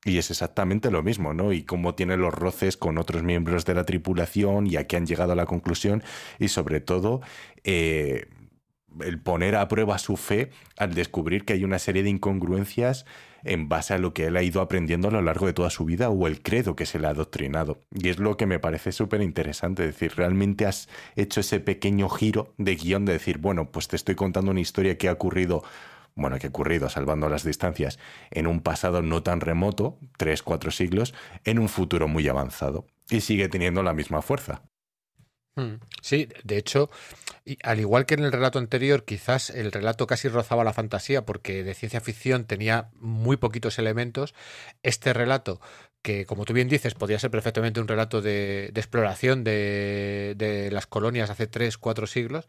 Y 0.04 0.18
es 0.18 0.30
exactamente 0.30 0.90
lo 0.90 1.02
mismo, 1.02 1.32
¿no? 1.32 1.52
Y 1.52 1.62
cómo 1.62 1.94
tiene 1.94 2.16
los 2.16 2.34
roces 2.34 2.76
con 2.76 2.98
otros 2.98 3.22
miembros 3.22 3.64
de 3.64 3.74
la 3.74 3.84
tripulación 3.84 4.66
y 4.66 4.76
a 4.76 4.86
qué 4.86 4.96
han 4.96 5.06
llegado 5.06 5.32
a 5.32 5.36
la 5.36 5.46
conclusión 5.46 6.02
y 6.40 6.48
sobre 6.48 6.80
todo 6.80 7.20
eh, 7.62 8.26
el 9.04 9.20
poner 9.20 9.56
a 9.56 9.68
prueba 9.68 9.98
su 9.98 10.16
fe 10.16 10.50
al 10.76 10.94
descubrir 10.94 11.44
que 11.44 11.54
hay 11.54 11.64
una 11.64 11.78
serie 11.78 12.02
de 12.02 12.10
incongruencias 12.10 13.04
en 13.44 13.68
base 13.68 13.94
a 13.94 13.98
lo 13.98 14.14
que 14.14 14.26
él 14.26 14.36
ha 14.36 14.42
ido 14.42 14.60
aprendiendo 14.60 15.08
a 15.08 15.10
lo 15.10 15.22
largo 15.22 15.46
de 15.46 15.52
toda 15.52 15.70
su 15.70 15.84
vida 15.84 16.10
o 16.10 16.26
el 16.26 16.42
credo 16.42 16.76
que 16.76 16.86
se 16.86 16.98
le 16.98 17.06
ha 17.06 17.10
adoctrinado. 17.10 17.80
Y 17.90 18.08
es 18.08 18.18
lo 18.18 18.36
que 18.36 18.46
me 18.46 18.58
parece 18.58 18.92
súper 18.92 19.20
interesante, 19.20 19.84
es 19.84 19.94
decir, 19.94 20.14
realmente 20.16 20.66
has 20.66 20.88
hecho 21.16 21.40
ese 21.40 21.60
pequeño 21.60 22.08
giro 22.08 22.54
de 22.58 22.76
guion 22.76 23.04
de 23.04 23.14
decir, 23.14 23.38
bueno, 23.38 23.70
pues 23.70 23.88
te 23.88 23.96
estoy 23.96 24.14
contando 24.14 24.50
una 24.50 24.60
historia 24.60 24.96
que 24.96 25.08
ha 25.08 25.12
ocurrido 25.12 25.62
bueno, 26.14 26.38
que 26.38 26.46
ha 26.46 26.50
ocurrido, 26.50 26.90
salvando 26.90 27.28
las 27.30 27.42
distancias, 27.42 27.98
en 28.30 28.46
un 28.46 28.60
pasado 28.60 29.00
no 29.00 29.22
tan 29.22 29.40
remoto, 29.40 29.98
tres, 30.18 30.42
cuatro 30.42 30.70
siglos, 30.70 31.14
en 31.44 31.58
un 31.58 31.70
futuro 31.70 32.06
muy 32.06 32.28
avanzado. 32.28 32.86
Y 33.08 33.22
sigue 33.22 33.48
teniendo 33.48 33.82
la 33.82 33.94
misma 33.94 34.20
fuerza. 34.20 34.62
Hmm. 35.54 35.74
Sí, 36.00 36.28
de 36.44 36.56
hecho, 36.56 36.90
al 37.62 37.80
igual 37.80 38.06
que 38.06 38.14
en 38.14 38.24
el 38.24 38.32
relato 38.32 38.58
anterior, 38.58 39.04
quizás 39.04 39.50
el 39.50 39.70
relato 39.70 40.06
casi 40.06 40.28
rozaba 40.28 40.64
la 40.64 40.72
fantasía 40.72 41.26
porque 41.26 41.62
de 41.62 41.74
ciencia 41.74 42.00
ficción 42.00 42.44
tenía 42.46 42.88
muy 42.94 43.36
poquitos 43.36 43.78
elementos. 43.78 44.34
Este 44.82 45.12
relato, 45.12 45.60
que 46.00 46.24
como 46.24 46.44
tú 46.44 46.54
bien 46.54 46.68
dices, 46.68 46.94
podía 46.94 47.18
ser 47.18 47.30
perfectamente 47.30 47.80
un 47.80 47.88
relato 47.88 48.22
de, 48.22 48.72
exploración 48.74 49.44
de, 49.44 50.34
de, 50.36 50.70
las 50.70 50.86
colonias 50.86 51.28
hace 51.28 51.46
tres, 51.46 51.76
cuatro 51.76 52.06
siglos, 52.06 52.48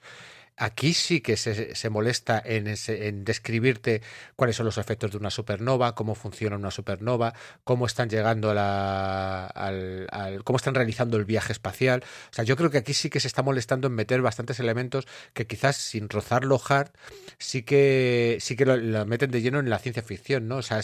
Aquí 0.56 0.94
sí 0.94 1.22
que 1.22 1.36
se, 1.36 1.90
molesta 1.90 2.40
en, 2.46 2.72
en, 2.88 3.26
describirte 3.26 4.04
cuáles 4.36 4.56
son 4.56 4.68
los 4.68 4.78
efectos 4.78 5.10
de 5.10 5.18
una 5.18 5.32
supernova, 5.32 5.96
cómo 5.96 6.14
funciona 6.14 6.56
una 6.56 6.70
supernova, 6.70 7.34
cómo 7.64 7.88
están 7.88 8.08
llegando 8.08 8.52
a 8.52 8.54
la, 8.54 9.46
al, 9.48 10.44
cómo 10.44 10.58
están 10.58 10.76
realizando 10.76 11.18
el 11.18 11.26
viaje 11.26 11.54
espacial. 11.54 12.04
O 12.30 12.34
sea, 12.34 12.44
yo 12.44 12.56
creo 12.56 12.70
que 12.70 12.78
aquí 12.78 12.94
sí 12.94 13.10
que 13.10 13.20
se 13.20 13.28
está 13.28 13.42
molestando 13.42 13.88
en 13.88 13.94
meter 13.94 14.22
bastantes 14.22 14.60
elementos 14.60 15.08
que 15.34 15.48
quizás 15.48 15.76
sin 15.76 16.08
rozarlo 16.08 16.62
hard 16.70 16.92
sí 17.40 17.64
que 17.64 18.38
sí 18.40 18.56
que 18.56 18.66
lo, 18.66 19.06
meten 19.08 19.32
de 19.32 19.42
lleno 19.42 19.60
en 19.60 19.72
la 19.72 19.80
ciencia 19.80 20.04
ficción, 20.04 20.48
¿no? 20.48 20.58
O 20.58 20.62
sea, 20.62 20.82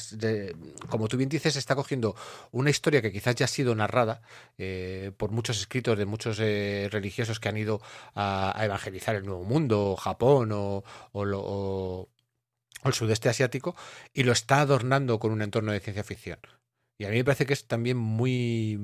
como 0.89 1.07
tú 1.07 1.17
bien 1.17 1.29
dices, 1.29 1.55
está 1.55 1.75
cogiendo 1.75 2.15
una 2.51 2.71
historia 2.71 3.03
que 3.03 3.11
quizás 3.11 3.35
ya 3.35 3.45
ha 3.45 3.47
sido 3.47 3.75
narrada 3.75 4.21
eh, 4.57 5.11
por 5.15 5.29
muchos 5.29 5.59
escritos 5.59 5.95
de 5.95 6.07
muchos 6.07 6.39
eh, 6.39 6.89
religiosos 6.91 7.39
que 7.39 7.49
han 7.49 7.57
ido 7.57 7.81
a 8.15 8.59
evangelizar 8.63 9.15
el 9.15 9.25
nuevo 9.25 9.43
mundo 9.43 9.58
Japón 9.97 10.51
o, 10.53 12.09
el 12.85 12.93
sudeste 12.93 13.27
asiático, 13.27 13.75
y 14.13 14.23
lo 14.23 14.31
está 14.31 14.61
adornando 14.61 15.19
con 15.19 15.31
un 15.31 15.41
entorno 15.41 15.71
de 15.71 15.81
ciencia 15.81 16.03
ficción. 16.03 16.39
Y 16.97 17.05
a 17.05 17.09
mí 17.09 17.15
me 17.15 17.23
parece 17.23 17.45
que 17.45 17.53
es 17.53 17.65
también 17.65 17.97
muy... 17.97 18.77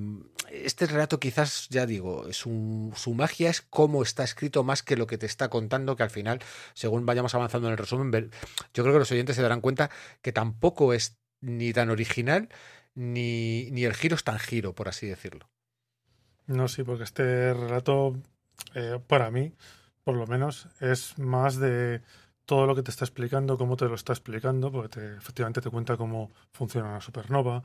Este 0.50 0.86
relato 0.86 1.20
quizás, 1.20 1.68
ya 1.70 1.86
digo, 1.86 2.32
su, 2.32 2.94
su 2.96 3.14
magia 3.14 3.50
es 3.50 3.62
cómo 3.62 4.04
está 4.04 4.24
escrito 4.24 4.64
más 4.64 4.84
que 4.84 4.96
lo 4.96 5.06
que 5.06 5.18
te 5.18 5.26
está 5.26 5.50
contando, 5.50 5.96
que 5.96 6.04
al 6.04 6.10
final, 6.10 6.40
según 6.74 7.06
vayamos 7.06 7.36
avanzando 7.36 7.68
en 7.68 7.74
el 7.74 7.78
resumen, 7.78 8.32
yo 8.74 8.84
creo 8.84 8.94
que 8.94 9.00
los 9.00 9.12
oyentes 9.12 9.36
se 9.36 9.42
darán 9.42 9.60
cuenta 9.60 9.90
que 10.22 10.32
tampoco 10.32 10.94
es 10.94 11.18
ni 11.42 11.74
tan 11.74 11.90
original, 11.90 12.50
ni, 12.96 13.70
ni 13.72 13.84
el 13.84 13.94
giro 13.94 14.16
es 14.16 14.24
tan 14.24 14.40
giro, 14.40 14.74
por 14.74 14.88
así 14.88 15.08
decirlo. 15.08 15.50
No, 16.48 16.68
sí, 16.68 16.84
porque 16.84 17.04
este 17.04 17.54
relato, 17.54 18.16
eh, 18.76 19.00
para 19.08 19.32
mí, 19.32 19.54
por 20.06 20.16
lo 20.16 20.28
menos, 20.28 20.70
es 20.80 21.18
más 21.20 21.58
de 21.58 22.02
todo 22.46 22.68
lo 22.68 22.76
que 22.76 22.84
te 22.84 22.92
está 22.92 23.06
explicando, 23.06 23.58
cómo 23.58 23.76
te 23.76 23.86
lo 23.86 23.96
está 23.96 24.14
explicando, 24.14 24.72
porque 24.72 24.90
te, 24.90 25.18
efectivamente 25.18 25.62
te 25.62 25.72
cuenta 25.72 25.98
cómo 25.98 26.32
funciona 26.54 26.90
una 26.90 27.02
supernova, 27.02 27.64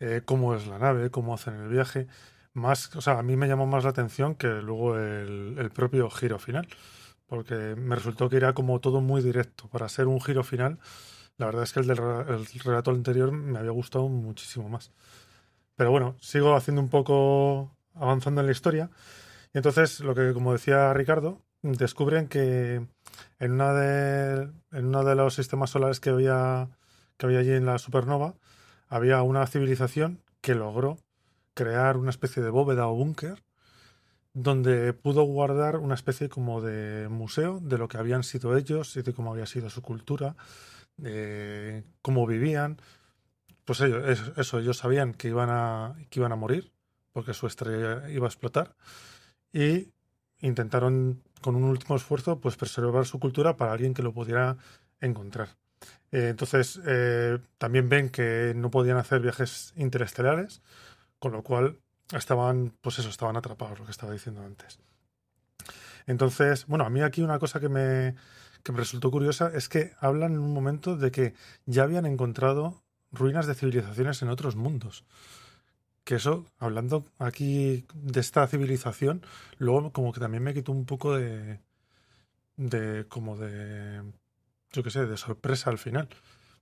eh, 0.00 0.22
cómo 0.24 0.54
es 0.56 0.66
la 0.66 0.78
nave, 0.78 1.10
cómo 1.10 1.34
hacen 1.34 1.54
el 1.54 1.68
viaje. 1.68 2.08
Más, 2.54 2.94
o 2.96 3.00
sea, 3.00 3.18
a 3.20 3.22
mí 3.22 3.36
me 3.36 3.48
llamó 3.48 3.66
más 3.66 3.84
la 3.84 3.90
atención 3.90 4.34
que 4.34 4.48
luego 4.48 4.98
el, 4.98 5.70
propio 5.74 6.10
giro 6.10 6.38
final, 6.40 6.68
porque 7.26 7.54
me 7.76 7.96
resultó 7.96 8.28
que 8.28 8.36
era 8.38 8.52
como 8.54 8.80
todo 8.80 9.00
muy 9.00 9.22
directo. 9.22 9.68
Para 9.68 9.88
ser 9.88 10.08
un 10.08 10.20
giro 10.20 10.42
final, 10.44 10.80
la 11.38 11.46
verdad 11.46 11.64
es 11.64 11.72
que 11.72 11.80
el 11.80 11.86
del 11.86 11.98
el 12.00 12.46
relato 12.64 12.90
anterior 12.90 13.32
me 13.32 13.58
había 13.60 13.70
gustado 13.70 14.08
muchísimo 14.08 14.68
más. 14.68 14.92
Pero 15.76 15.90
bueno, 15.92 16.16
sigo 16.20 16.56
haciendo 16.56 16.82
un 16.82 16.90
poco 16.90 17.76
avanzando 17.94 18.40
en 18.40 18.46
la 18.46 18.52
historia. 18.52 18.90
Y 19.54 19.58
entonces, 19.58 20.00
lo 20.00 20.14
que, 20.14 20.32
como 20.34 20.52
decía 20.52 20.92
Ricardo, 20.94 21.45
descubren 21.72 22.28
que 22.28 22.86
en, 23.38 23.52
una 23.52 23.72
de, 23.72 24.50
en 24.72 24.86
uno 24.86 25.04
de 25.04 25.14
los 25.14 25.34
sistemas 25.34 25.70
solares 25.70 26.00
que 26.00 26.10
había, 26.10 26.68
que 27.16 27.26
había 27.26 27.40
allí 27.40 27.52
en 27.52 27.66
la 27.66 27.78
supernova 27.78 28.34
había 28.88 29.22
una 29.22 29.46
civilización 29.46 30.22
que 30.40 30.54
logró 30.54 30.98
crear 31.54 31.96
una 31.96 32.10
especie 32.10 32.42
de 32.42 32.50
bóveda 32.50 32.86
o 32.86 32.94
búnker 32.94 33.42
donde 34.34 34.92
pudo 34.92 35.22
guardar 35.22 35.78
una 35.78 35.94
especie 35.94 36.28
como 36.28 36.60
de 36.60 37.08
museo 37.08 37.58
de 37.58 37.78
lo 37.78 37.88
que 37.88 37.96
habían 37.96 38.22
sido 38.22 38.54
ellos 38.54 38.94
y 38.96 39.02
de 39.02 39.14
cómo 39.14 39.32
había 39.32 39.46
sido 39.46 39.70
su 39.70 39.80
cultura, 39.80 40.36
de 40.98 41.84
cómo 42.02 42.26
vivían. 42.26 42.76
Pues 43.64 43.80
ellos, 43.80 44.22
eso, 44.36 44.58
ellos 44.58 44.76
sabían 44.76 45.14
que 45.14 45.28
iban 45.28 45.48
a, 45.48 45.96
que 46.10 46.20
iban 46.20 46.32
a 46.32 46.36
morir 46.36 46.70
porque 47.12 47.32
su 47.32 47.46
estrella 47.46 48.10
iba 48.10 48.26
a 48.26 48.28
explotar 48.28 48.76
y 49.54 49.88
intentaron 50.40 51.22
con 51.46 51.54
un 51.54 51.62
último 51.62 51.94
esfuerzo 51.94 52.40
pues 52.40 52.56
preservar 52.56 53.06
su 53.06 53.20
cultura 53.20 53.56
para 53.56 53.72
alguien 53.72 53.94
que 53.94 54.02
lo 54.02 54.12
pudiera 54.12 54.56
encontrar. 55.00 55.50
Eh, 56.10 56.30
entonces 56.30 56.80
eh, 56.84 57.38
también 57.56 57.88
ven 57.88 58.08
que 58.08 58.52
no 58.56 58.68
podían 58.68 58.96
hacer 58.96 59.20
viajes 59.20 59.72
interestelares, 59.76 60.60
con 61.20 61.30
lo 61.30 61.44
cual 61.44 61.78
estaban, 62.12 62.72
pues 62.80 62.98
eso, 62.98 63.10
estaban 63.10 63.36
atrapados, 63.36 63.78
lo 63.78 63.84
que 63.84 63.92
estaba 63.92 64.12
diciendo 64.12 64.42
antes. 64.42 64.80
Entonces, 66.08 66.66
bueno, 66.66 66.84
a 66.84 66.90
mí 66.90 67.00
aquí 67.00 67.22
una 67.22 67.38
cosa 67.38 67.60
que 67.60 67.68
me, 67.68 68.16
que 68.64 68.72
me 68.72 68.78
resultó 68.78 69.12
curiosa 69.12 69.52
es 69.54 69.68
que 69.68 69.92
hablan 70.00 70.32
en 70.32 70.40
un 70.40 70.52
momento 70.52 70.96
de 70.96 71.12
que 71.12 71.34
ya 71.64 71.84
habían 71.84 72.06
encontrado 72.06 72.82
ruinas 73.12 73.46
de 73.46 73.54
civilizaciones 73.54 74.20
en 74.20 74.30
otros 74.30 74.56
mundos 74.56 75.04
que 76.06 76.14
eso, 76.14 76.46
hablando 76.60 77.04
aquí 77.18 77.84
de 77.92 78.20
esta 78.20 78.46
civilización, 78.46 79.22
luego 79.58 79.90
como 79.90 80.12
que 80.12 80.20
también 80.20 80.44
me 80.44 80.54
quitó 80.54 80.70
un 80.70 80.86
poco 80.86 81.16
de, 81.16 81.58
de 82.56 83.06
como 83.08 83.36
de, 83.36 84.02
yo 84.70 84.84
qué 84.84 84.90
sé, 84.90 85.04
de 85.04 85.16
sorpresa 85.16 85.68
al 85.68 85.78
final. 85.78 86.08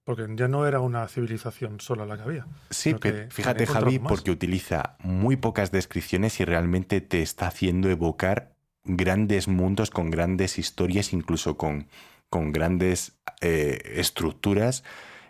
Porque 0.03 0.27
ya 0.35 0.49
no 0.49 0.67
era 0.67 0.81
una 0.81 1.07
civilización 1.09 1.79
sola 1.81 2.07
la 2.07 2.17
que 2.17 2.23
había. 2.23 2.47
Sí, 2.71 2.95
pero 2.95 3.31
fíjate 3.31 3.67
Javi, 3.67 3.99
porque 3.99 4.31
utiliza 4.31 4.97
muy 5.01 5.37
pocas 5.37 5.71
descripciones 5.71 6.41
y 6.41 6.47
realmente 6.47 7.03
te 7.03 7.21
está 7.21 7.49
haciendo 7.49 7.91
evocar 7.91 8.55
grandes 8.85 9.47
mundos 9.47 9.91
con 9.91 10.11
grandes 10.11 10.59
historias, 10.59 11.13
incluso 11.13 11.59
con, 11.59 11.89
con 12.31 12.51
grandes 12.51 13.19
eh, 13.43 13.93
estructuras 13.97 14.85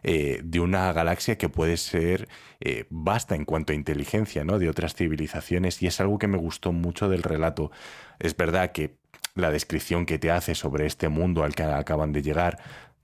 eh, 0.04 0.40
de 0.44 0.60
una 0.60 0.92
galaxia 0.92 1.38
que 1.38 1.48
puede 1.48 1.78
ser 1.78 2.28
eh, 2.60 2.84
vasta 2.90 3.34
en 3.34 3.46
cuanto 3.46 3.72
a 3.72 3.76
inteligencia, 3.76 4.44
¿no? 4.44 4.58
De 4.58 4.68
otras 4.68 4.94
civilizaciones. 4.94 5.82
Y 5.82 5.86
es 5.86 5.98
algo 5.98 6.18
que 6.18 6.28
me 6.28 6.36
gustó 6.36 6.72
mucho 6.72 7.08
del 7.08 7.22
relato. 7.22 7.70
Es 8.18 8.36
verdad 8.36 8.72
que 8.72 8.98
la 9.34 9.50
descripción 9.50 10.06
que 10.06 10.18
te 10.18 10.30
hace 10.30 10.54
sobre 10.54 10.86
este 10.86 11.08
mundo 11.08 11.42
al 11.42 11.54
que 11.54 11.64
acaban 11.64 12.12
de 12.12 12.22
llegar 12.22 12.58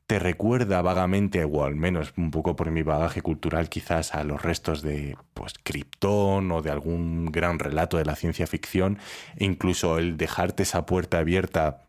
te 0.06 0.18
recuerda 0.18 0.82
vagamente, 0.82 1.44
o 1.44 1.64
al 1.64 1.76
menos 1.76 2.12
un 2.16 2.32
poco 2.32 2.56
por 2.56 2.70
mi 2.70 2.82
bagaje 2.82 3.22
cultural, 3.22 3.68
quizás 3.68 4.12
a 4.12 4.24
los 4.24 4.42
restos 4.42 4.82
de 4.82 5.16
pues 5.34 5.54
Krypton 5.62 6.50
o 6.50 6.62
de 6.62 6.70
algún 6.70 7.26
gran 7.26 7.60
relato 7.60 7.96
de 7.96 8.04
la 8.04 8.16
ciencia 8.16 8.48
ficción, 8.48 8.98
incluso 9.38 9.98
el 9.98 10.16
dejarte 10.16 10.64
esa 10.64 10.84
puerta 10.84 11.18
abierta 11.18 11.84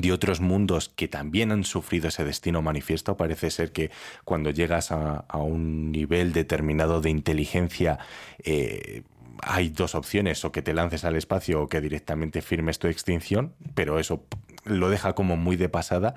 de 0.00 0.12
otros 0.12 0.40
mundos 0.40 0.88
que 0.88 1.08
también 1.08 1.52
han 1.52 1.64
sufrido 1.64 2.08
ese 2.08 2.24
destino 2.24 2.62
manifiesto. 2.62 3.16
Parece 3.16 3.50
ser 3.50 3.72
que 3.72 3.90
cuando 4.24 4.50
llegas 4.50 4.92
a, 4.92 5.24
un 5.34 5.92
nivel 5.92 6.32
determinado 6.32 7.00
de 7.00 7.10
inteligencia, 7.10 7.98
eh, 8.42 9.02
hay 9.42 9.68
dos 9.68 9.94
opciones, 9.94 10.44
o 10.44 10.52
que 10.52 10.62
te 10.62 10.74
lances 10.74 11.04
al 11.04 11.16
espacio 11.16 11.62
o 11.62 11.68
que 11.68 11.80
directamente 11.80 12.42
firmes 12.42 12.78
tu 12.78 12.88
extinción, 12.88 13.52
pero 13.74 13.98
eso 13.98 14.24
lo 14.64 14.88
deja 14.88 15.14
como 15.14 15.36
muy 15.36 15.56
de 15.56 15.68
pasada 15.68 16.14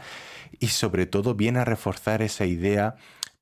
y 0.60 0.68
sobre 0.68 1.06
todo 1.06 1.36
viene 1.36 1.60
a 1.60 1.66
reforzar 1.66 2.22
esa 2.22 2.46
idea 2.46 2.96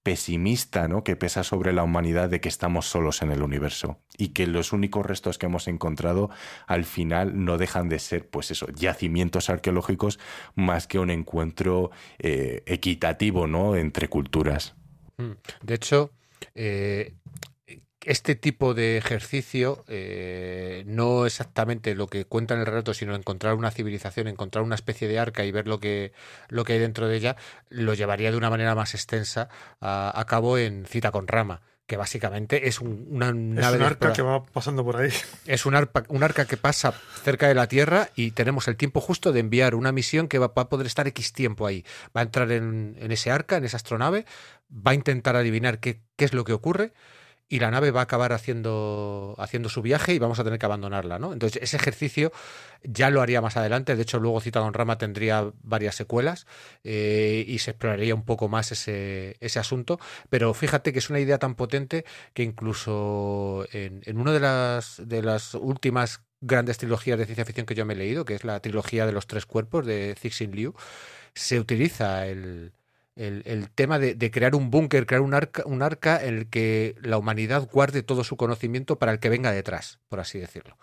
pesimista 0.06 0.88
¿no? 0.88 1.04
que 1.04 1.18
pesa 1.18 1.44
sobre 1.44 1.74
la 1.74 1.84
humanidad 1.84 2.30
de 2.30 2.40
que 2.40 2.48
estamos 2.48 2.86
solos 2.86 3.22
en 3.22 3.32
el 3.32 3.42
universo 3.42 4.00
y 4.18 4.30
que 4.30 4.48
los 4.48 4.72
únicos 4.72 5.06
restos 5.06 5.38
que 5.38 5.48
hemos 5.48 5.68
encontrado 5.68 6.30
al 6.68 6.86
final 6.86 7.44
no 7.44 7.58
dejan 7.58 7.90
de 7.90 8.00
ser 8.00 8.30
pues 8.30 8.52
eso 8.52 8.68
yacimientos 8.74 9.50
arqueológicos 9.50 10.20
más 10.56 10.88
que 10.88 11.00
un 11.00 11.10
encuentro 11.10 11.92
eh, 12.20 12.64
equitativo 12.68 13.48
¿no? 13.48 13.76
entre 13.76 14.08
culturas 14.08 14.76
Mm. 15.18 15.32
De 15.64 15.74
hecho, 15.74 16.12
eh, 16.54 17.14
este 18.06 18.36
tipo 18.36 18.74
de 18.76 18.98
ejercicio 18.98 19.84
eh, 19.88 20.84
no 20.86 21.26
exactamente 21.26 21.96
lo 21.96 22.08
que 22.08 22.26
cuenta 22.26 22.54
en 22.54 22.60
el 22.60 22.66
relato, 22.68 22.94
sino 22.94 23.16
encontrar 23.16 23.56
una 23.56 23.72
civilización, 23.72 24.28
encontrar 24.28 24.64
una 24.64 24.76
especie 24.76 25.08
de 25.08 25.18
arca 25.18 25.44
y 25.44 25.52
ver 25.52 25.68
lo 25.68 25.80
que, 25.80 26.14
lo 26.48 26.64
que 26.64 26.74
hay 26.74 26.80
dentro 26.80 27.08
de 27.08 27.18
ella, 27.18 27.36
lo 27.70 27.96
llevaría 27.96 28.30
de 28.30 28.38
una 28.38 28.52
manera 28.52 28.76
más 28.76 28.94
extensa 28.94 29.50
a, 29.82 30.24
cabo 30.28 30.58
en 30.58 30.86
Cita 30.86 31.12
con 31.12 31.28
Rama 31.28 31.62
que 31.88 31.98
básicamente 31.98 32.68
es 32.68 32.82
una 32.82 33.32
nave 33.32 33.76
es 33.76 33.82
un 33.82 33.86
arca 33.86 34.12
que 34.12 34.24
va 34.24 34.44
pasando 34.44 34.84
por 34.84 34.98
ahí. 34.98 35.12
Es 35.46 35.68
un, 35.68 35.76
arca, 35.76 36.04
un 36.08 36.24
arca 36.24 36.46
que 36.46 36.58
pasa 36.58 36.96
cerca 37.24 37.48
de 37.48 37.54
la 37.54 37.68
Tierra 37.68 38.10
y 38.16 38.32
tenemos 38.32 38.68
el 38.68 38.76
tiempo 38.76 39.02
justo 39.02 39.32
de 39.32 39.40
enviar 39.40 39.76
una 39.76 39.92
misión 39.92 40.28
que 40.28 40.40
va, 40.40 40.52
a 40.56 40.70
poder 40.70 40.88
estar 40.88 41.08
X 41.08 41.32
tiempo 41.32 41.68
ahí. 41.68 41.86
Va 42.16 42.22
a 42.22 42.24
entrar 42.24 42.52
en, 42.52 42.98
en, 43.00 43.12
ese 43.12 43.30
arca, 43.30 43.58
en 43.58 43.66
esa 43.66 43.78
astronave, 43.78 44.26
va 44.72 44.92
a 44.92 44.96
intentar 44.96 45.36
adivinar 45.36 45.80
qué, 45.80 46.02
qué 46.16 46.26
es 46.26 46.34
lo 46.34 46.44
que 46.44 46.54
ocurre 46.54 46.92
y 47.48 47.60
la 47.60 47.70
nave 47.70 47.92
va 47.92 48.00
a 48.00 48.04
acabar 48.04 48.34
haciendo, 48.34 49.36
haciendo 49.38 49.70
su 49.70 49.82
viaje 49.82 50.14
y 50.14 50.20
vamos 50.20 50.40
a 50.40 50.44
tener 50.44 50.58
que 50.58 50.66
abandonarla, 50.66 51.20
¿no? 51.20 51.32
Entonces, 51.32 51.62
ese 51.62 51.78
ejercicio 51.78 52.32
ya 52.84 53.10
lo 53.12 53.22
haría 53.22 53.42
más 53.42 53.56
adelante. 53.56 53.96
De 53.96 54.02
hecho, 54.02 54.20
luego 54.20 54.42
Cita 54.42 54.60
Don 54.60 54.74
Rama 54.74 54.98
tendría 54.98 55.52
varias 55.62 55.96
secuelas 55.96 56.48
eh, 56.84 57.46
y 57.48 57.60
se 57.60 57.72
exploraría 57.72 58.16
un 58.16 58.26
poco 58.26 58.48
más 58.48 58.72
ese, 58.72 59.38
ese, 59.42 59.60
asunto. 59.60 60.00
Pero 60.30 60.54
fíjate 60.54 60.92
que 60.92 61.00
es 61.00 61.10
una 61.10 61.20
idea 61.20 61.38
tan 61.38 61.56
potente 61.56 62.06
que 62.34 62.44
incluso 62.44 63.68
en, 63.72 64.02
en 64.06 64.18
una 64.18 64.32
de 64.32 64.40
las, 64.40 65.02
de 65.06 65.22
las 65.22 65.54
últimas 65.54 66.22
grandes 66.42 66.78
trilogías 66.78 67.18
de 67.18 67.26
ciencia 67.26 67.46
ficción 67.46 67.66
que 67.66 67.76
yo 67.76 67.86
me 67.86 67.94
he 67.94 67.98
leído, 67.98 68.26
que 68.26 68.36
es 68.36 68.44
la 68.44 68.60
trilogía 68.60 69.06
de 69.06 69.12
los 69.12 69.28
tres 69.28 69.46
cuerpos 69.46 69.86
de 69.86 70.16
Cixin 70.20 70.52
Liu, 70.52 70.74
se 71.34 71.60
utiliza 71.60 72.28
el, 72.28 72.72
el, 73.16 73.70
tema 73.74 74.00
de, 74.00 74.32
crear 74.32 74.56
un 74.56 74.70
búnker, 74.70 75.06
crear 75.06 75.22
un 75.22 75.34
arca, 75.34 75.64
un 75.66 75.82
arca 75.82 76.24
en 76.24 76.38
el 76.38 76.50
que 76.50 76.96
la 77.02 77.18
humanidad 77.18 77.68
guarde 77.72 78.04
todo 78.04 78.24
su 78.24 78.38
conocimiento 78.38 78.98
para 79.00 79.12
el 79.12 79.20
que 79.20 79.30
venga 79.30 79.52
detrás, 79.52 80.00
por 80.10 80.20
así 80.20 80.40
decirlo. 80.40 80.78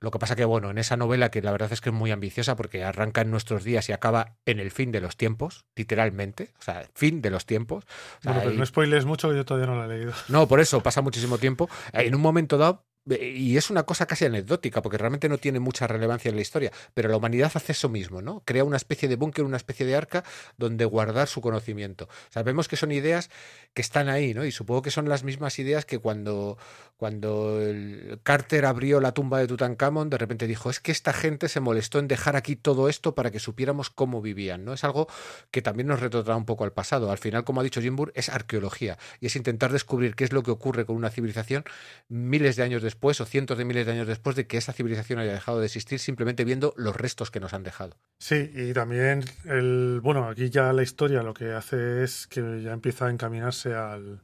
Lo 0.00 0.12
que 0.12 0.20
pasa 0.20 0.36
que, 0.36 0.44
bueno, 0.44 0.70
en 0.70 0.78
esa 0.78 0.96
novela, 0.96 1.30
que 1.30 1.42
la 1.42 1.50
verdad 1.50 1.72
es 1.72 1.80
que 1.80 1.88
es 1.88 1.94
muy 1.94 2.12
ambiciosa 2.12 2.54
porque 2.54 2.84
arranca 2.84 3.22
en 3.22 3.32
nuestros 3.32 3.64
días 3.64 3.88
y 3.88 3.92
acaba 3.92 4.36
en 4.46 4.60
el 4.60 4.70
fin 4.70 4.92
de 4.92 5.00
los 5.00 5.16
tiempos, 5.16 5.64
literalmente, 5.74 6.50
o 6.60 6.62
sea, 6.62 6.88
fin 6.94 7.20
de 7.20 7.30
los 7.30 7.46
tiempos. 7.46 7.84
bueno, 8.22 8.40
pero 8.44 8.54
no 8.54 8.64
spoiles 8.64 9.06
mucho 9.06 9.28
que 9.30 9.36
yo 9.36 9.44
todavía 9.44 9.66
no 9.66 9.76
la 9.76 9.92
he 9.92 9.98
leído. 9.98 10.12
No, 10.28 10.46
por 10.46 10.60
eso, 10.60 10.82
pasa 10.84 11.02
muchísimo 11.02 11.38
tiempo. 11.38 11.68
En 11.92 12.14
un 12.14 12.20
momento 12.20 12.58
dado, 12.58 12.84
y 13.16 13.56
es 13.56 13.70
una 13.70 13.84
cosa 13.84 14.06
casi 14.06 14.24
anecdótica, 14.24 14.82
porque 14.82 14.98
realmente 14.98 15.28
no 15.28 15.38
tiene 15.38 15.60
mucha 15.60 15.86
relevancia 15.86 16.28
en 16.28 16.36
la 16.36 16.42
historia, 16.42 16.72
pero 16.94 17.08
la 17.08 17.16
humanidad 17.16 17.50
hace 17.54 17.72
eso 17.72 17.88
mismo, 17.88 18.22
¿no? 18.22 18.42
Crea 18.44 18.64
una 18.64 18.76
especie 18.76 19.08
de 19.08 19.16
búnker, 19.16 19.44
una 19.44 19.56
especie 19.56 19.86
de 19.86 19.94
arca 19.94 20.24
donde 20.56 20.84
guardar 20.84 21.28
su 21.28 21.40
conocimiento. 21.40 22.08
Sabemos 22.30 22.68
que 22.68 22.76
son 22.76 22.92
ideas 22.92 23.30
que 23.74 23.82
están 23.82 24.08
ahí, 24.08 24.34
¿no? 24.34 24.44
Y 24.44 24.52
supongo 24.52 24.82
que 24.82 24.90
son 24.90 25.08
las 25.08 25.24
mismas 25.24 25.58
ideas 25.58 25.84
que 25.84 25.98
cuando, 25.98 26.58
cuando 26.96 27.60
el 27.60 28.20
Carter 28.22 28.66
abrió 28.66 29.00
la 29.00 29.12
tumba 29.12 29.38
de 29.38 29.46
Tutankamón, 29.46 30.10
de 30.10 30.18
repente 30.18 30.46
dijo, 30.46 30.70
es 30.70 30.80
que 30.80 30.92
esta 30.92 31.12
gente 31.12 31.48
se 31.48 31.60
molestó 31.60 31.98
en 31.98 32.08
dejar 32.08 32.36
aquí 32.36 32.56
todo 32.56 32.88
esto 32.88 33.14
para 33.14 33.30
que 33.30 33.38
supiéramos 33.38 33.90
cómo 33.90 34.20
vivían, 34.20 34.64
¿no? 34.64 34.72
Es 34.72 34.84
algo 34.84 35.08
que 35.50 35.62
también 35.62 35.86
nos 35.86 36.00
retrotrae 36.00 36.36
un 36.36 36.44
poco 36.44 36.64
al 36.64 36.72
pasado. 36.72 37.10
Al 37.10 37.18
final, 37.18 37.44
como 37.44 37.60
ha 37.60 37.64
dicho 37.64 37.80
Jim 37.80 37.98
es 38.14 38.28
arqueología 38.28 38.96
y 39.20 39.26
es 39.26 39.36
intentar 39.36 39.72
descubrir 39.72 40.14
qué 40.14 40.24
es 40.24 40.32
lo 40.32 40.42
que 40.42 40.50
ocurre 40.50 40.86
con 40.86 40.94
una 40.94 41.10
civilización 41.10 41.64
miles 42.08 42.56
de 42.56 42.62
años 42.62 42.82
después 42.82 42.97
o 43.00 43.24
cientos 43.24 43.58
de 43.58 43.64
miles 43.64 43.86
de 43.86 43.92
años 43.92 44.06
después 44.06 44.36
de 44.36 44.46
que 44.46 44.56
esa 44.56 44.72
civilización 44.72 45.18
haya 45.18 45.32
dejado 45.32 45.60
de 45.60 45.66
existir, 45.66 45.98
simplemente 45.98 46.44
viendo 46.44 46.74
los 46.76 46.96
restos 46.96 47.30
que 47.30 47.40
nos 47.40 47.54
han 47.54 47.62
dejado. 47.62 47.96
Sí, 48.18 48.50
y 48.54 48.72
también 48.72 49.24
el, 49.44 50.00
bueno, 50.02 50.28
aquí 50.28 50.50
ya 50.50 50.72
la 50.72 50.82
historia 50.82 51.22
lo 51.22 51.34
que 51.34 51.52
hace 51.52 52.02
es 52.04 52.26
que 52.26 52.62
ya 52.62 52.72
empieza 52.72 53.06
a 53.06 53.10
encaminarse 53.10 53.74
al, 53.74 54.22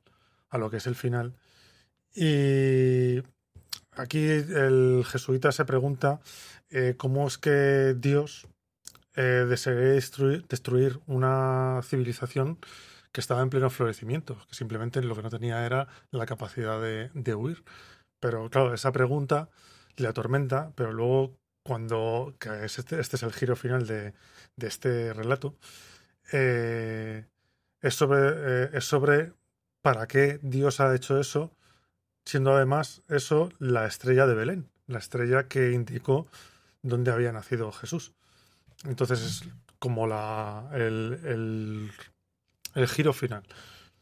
a 0.50 0.58
lo 0.58 0.70
que 0.70 0.78
es 0.78 0.86
el 0.86 0.94
final 0.94 1.34
y 2.14 3.22
aquí 3.96 4.24
el 4.24 5.04
jesuita 5.06 5.50
se 5.50 5.64
pregunta 5.64 6.20
eh, 6.70 6.94
cómo 6.96 7.26
es 7.26 7.38
que 7.38 7.94
Dios 7.98 8.46
eh, 9.16 9.46
destruir, 9.48 11.00
una 11.06 11.80
civilización 11.82 12.58
que 13.12 13.20
estaba 13.20 13.42
en 13.42 13.50
pleno 13.50 13.70
florecimiento, 13.70 14.36
que 14.48 14.54
simplemente 14.54 15.00
lo 15.02 15.14
que 15.14 15.22
no 15.22 15.30
tenía 15.30 15.64
era 15.64 15.86
la 16.10 16.26
capacidad 16.26 16.80
de, 16.80 17.34
huir. 17.34 17.62
Pero 18.24 18.48
claro, 18.48 18.72
esa 18.72 18.90
pregunta 18.90 19.50
le 19.96 20.08
atormenta, 20.08 20.72
pero 20.76 20.94
luego 20.94 21.36
cuando, 21.62 22.34
que 22.40 22.64
este, 22.64 22.98
este, 22.98 23.16
es 23.16 23.22
el 23.22 23.34
giro 23.34 23.54
final 23.54 23.86
de, 23.86 24.14
este 24.56 25.12
relato, 25.12 25.56
eh, 26.32 27.26
es, 27.82 27.94
sobre, 27.94 28.74
es 28.74 28.82
sobre 28.86 29.34
para 29.82 30.06
qué 30.06 30.38
Dios 30.40 30.80
ha 30.80 30.94
hecho 30.94 31.20
eso 31.20 31.52
siendo 32.24 32.56
además 32.56 33.02
eso 33.10 33.50
la 33.58 33.84
estrella 33.84 34.26
de 34.26 34.34
Belén, 34.34 34.70
la 34.86 35.00
estrella 35.00 35.46
que 35.46 35.72
indicó 35.72 36.26
dónde 36.80 37.10
había 37.10 37.30
nacido 37.30 37.72
Jesús. 37.72 38.14
Entonces 38.84 39.20
es 39.20 39.42
como 39.78 40.06
la, 40.06 40.70
el, 40.72 41.90
el, 42.74 42.88
giro 42.88 43.12
final. 43.12 43.42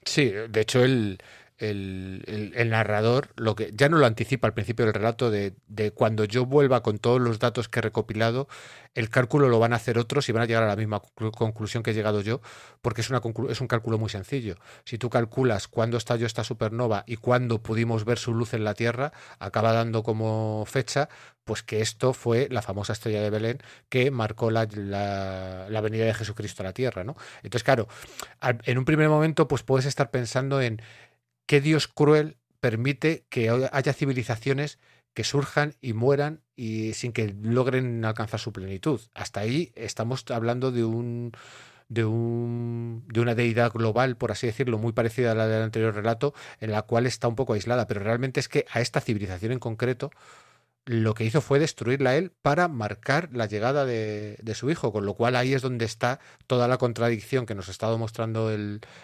Sí, 0.05 0.31
de 0.31 0.61
hecho 0.61 0.85
el, 0.85 1.19
el, 1.63 2.69
narrador 2.71 3.29
lo 3.37 3.55
que 3.55 3.71
ya 3.75 3.89
no 3.89 3.99
lo 3.99 4.07
anticipa 4.07 4.47
al 4.47 4.55
principio 4.55 4.85
del 4.85 4.95
relato 4.95 5.31
de, 5.31 5.55
de, 5.69 5.93
cuando 5.93 6.25
yo 6.25 6.45
vuelva 6.45 6.83
con 6.83 6.99
todos 6.99 7.21
los 7.21 7.39
datos 7.39 7.69
que 7.69 7.79
he 7.79 7.83
recopilado, 7.83 8.49
el 8.95 9.09
cálculo 9.09 9.49
lo 9.49 9.59
van 9.59 9.73
a 9.73 9.77
hacer 9.77 9.99
otros 9.99 10.29
y 10.29 10.33
van 10.33 10.43
a 10.43 10.47
llegar 10.47 10.63
a 10.65 10.67
la 10.67 10.77
misma 10.77 11.01
conclusión 11.01 11.83
que 11.83 11.93
he 11.93 11.95
llegado 11.95 12.21
yo, 12.21 12.41
porque 12.83 13.01
es, 13.01 13.11
una 13.11 13.21
es 13.49 13.61
un 13.61 13.69
cálculo 13.69 13.99
muy 13.99 14.11
sencillo. 14.11 14.57
Si 14.85 14.99
tú 14.99 15.09
calculas 15.09 15.69
cuándo 15.69 15.97
estalló 15.97 16.27
esta 16.27 16.45
supernova 16.45 17.05
y 17.07 17.17
cuándo 17.17 17.63
pudimos 17.63 18.05
ver 18.05 18.19
su 18.19 18.35
luz 18.35 18.55
en 18.55 18.65
la 18.65 18.75
Tierra, 18.75 19.13
acaba 19.39 19.73
dando 19.73 20.03
como 20.03 20.65
fecha 20.67 21.09
pues 21.45 21.63
que 21.63 21.81
esto 21.81 22.13
fue 22.13 22.49
la 22.51 22.63
famosa 22.63 22.93
estrella 22.93 23.21
de 23.21 23.31
Belén 23.31 23.59
que 23.89 24.11
marcó 24.11 24.51
la, 24.51 24.67
la, 24.67 25.81
venida 25.81 26.05
de 26.05 26.15
Jesucristo 26.15 26.63
a 26.63 26.67
la 26.67 26.73
Tierra, 26.73 27.03
¿no? 27.03 27.17
Entonces, 27.43 27.65
claro, 27.65 27.89
en 28.41 28.79
un 28.79 28.85
primer 28.85 29.09
momento 29.09 29.49
pues 29.49 29.63
puedes 29.63 29.87
estar 29.87 30.11
pensando 30.11 30.61
en 30.61 30.81
qué 31.53 31.61
Dios 31.61 31.87
cruel 31.87 32.39
permite 32.61 33.27
que 33.29 33.51
haya 33.51 33.93
civilizaciones 33.93 34.79
que 35.13 35.23
surjan 35.23 35.75
y 35.83 35.93
mueran 35.93 36.41
y 36.57 36.95
sin 36.95 37.13
que 37.13 37.37
logren 37.43 38.03
alcanzar 38.07 38.41
su 38.41 38.55
plenitud. 38.55 39.03
Hasta 39.13 39.41
ahí 39.41 39.71
estamos 39.75 40.25
hablando 40.31 40.73
de 40.73 40.87
un 40.87 41.33
de 41.91 42.07
un 42.07 43.05
de 43.13 43.21
una 43.21 43.35
deidad 43.35 43.71
global, 43.71 44.17
por 44.17 44.33
así 44.33 44.47
decirlo, 44.47 44.79
muy 44.79 44.93
parecida 44.93 45.33
a 45.33 45.35
la 45.35 45.47
del 45.47 45.65
anterior 45.65 45.95
relato, 45.95 46.33
en 46.59 46.73
la 46.73 46.81
cual 46.81 47.05
está 47.05 47.29
un 47.29 47.37
poco 47.37 47.53
aislada, 47.53 47.87
pero 47.87 48.01
realmente 48.01 48.41
es 48.41 48.49
que 48.49 48.65
a 48.73 48.81
esta 48.81 49.03
civilización 49.03 49.53
en 49.53 49.59
concreto 49.59 50.11
lo 50.85 51.15
que 51.15 51.25
hizo 51.25 51.41
fue 51.41 51.59
destruirla 51.61 52.17
él 52.17 52.33
para 52.43 52.67
marcar 52.69 53.31
la 53.33 53.47
llegada 53.47 53.85
de, 53.85 54.39
su 54.55 54.71
hijo, 54.71 54.93
con 54.93 55.07
lo 55.07 55.15
cual 55.15 55.37
ahí 55.37 55.55
es 55.55 55.63
donde 55.63 55.85
está 55.85 56.19
toda 56.47 56.67
la 56.67 56.79
contradicción 56.79 57.47
que 57.47 57.55
nos 57.55 57.69
ha 57.69 57.71
estado 57.71 57.99
mostrando 57.99 58.51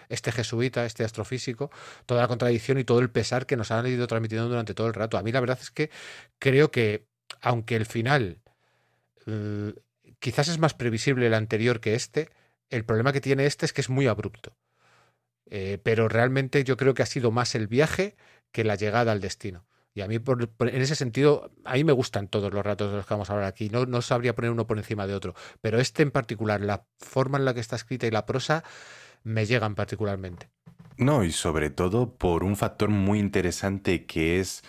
este 0.09 0.33
jesuita, 0.33 0.87
este 0.87 1.05
astrofísico, 1.05 1.71
toda 2.07 2.23
la 2.23 2.29
contradicción 2.29 2.79
y 2.79 2.85
todo 2.85 2.99
el 2.99 3.11
pesar 3.11 3.47
que 3.47 3.57
nos 3.57 3.71
han 3.71 3.87
ido 3.87 4.07
transmitiendo 4.09 4.49
durante 4.49 4.75
todo 4.75 4.89
el 4.89 4.95
rato. 4.95 5.19
A 5.19 5.23
mí 5.23 5.31
la 5.31 5.41
verdad 5.41 5.59
es 5.61 5.71
que 5.71 5.91
creo 6.39 6.71
que, 6.71 7.07
aunque 7.41 7.77
el 7.77 7.87
final 7.87 8.41
eh, 9.27 9.75
quizás 10.19 10.49
es 10.49 10.59
más 10.59 10.75
previsible 10.75 11.27
el 11.27 11.35
anterior 11.35 11.81
que 11.81 11.95
este, 11.95 12.31
el 12.71 12.85
problema 12.85 13.13
que 13.13 13.21
tiene 13.21 13.47
este 13.47 13.67
es 13.67 13.73
que 13.73 13.83
es 13.83 13.89
muy 13.89 14.07
abrupto. 14.07 14.57
Eh, 15.51 15.79
pero 15.83 16.09
realmente 16.09 16.65
yo 16.65 16.77
creo 16.77 16.95
que 16.95 17.03
ha 17.03 17.07
sido 17.07 17.31
más 17.31 17.55
el 17.55 17.69
viaje 17.69 18.17
que 18.53 18.65
la 18.65 18.75
llegada 18.75 19.13
al 19.13 19.21
destino. 19.21 19.68
Y 19.95 20.01
a 20.03 20.07
mí, 20.07 20.17
en 20.17 20.83
ese 20.83 20.95
sentido, 20.95 21.51
a 21.65 21.75
mí 21.75 21.85
me 21.85 21.93
gustan 21.93 22.29
todos 22.29 22.53
los 22.53 22.65
ratos 22.65 22.91
de 22.91 22.99
los 22.99 23.07
que 23.07 23.15
vamos 23.15 23.31
a 23.31 23.33
hablar 23.33 23.49
aquí. 23.49 23.69
No, 23.69 23.87
no 23.87 24.01
sabría 24.03 24.35
poner 24.35 24.51
uno 24.51 24.67
por 24.67 24.79
encima 24.79 25.07
de 25.07 25.15
otro. 25.15 25.35
Pero 25.61 25.81
este 25.81 26.03
en 26.03 26.11
particular, 26.11 26.61
la 26.61 26.85
forma 26.99 27.39
en 27.39 27.45
la 27.45 27.55
que 27.55 27.61
está 27.61 27.77
escrita 27.77 28.07
y 28.07 28.11
la 28.11 28.27
prosa, 28.27 28.63
me 29.25 29.47
llegan 29.47 29.75
particularmente. 29.75 30.51
No, 30.97 31.25
y 31.25 31.33
sobre 31.33 31.71
todo 31.71 32.15
por 32.15 32.45
un 32.45 32.57
factor 32.57 32.89
muy 32.91 33.19
interesante 33.19 34.05
que 34.05 34.41
es 34.41 34.63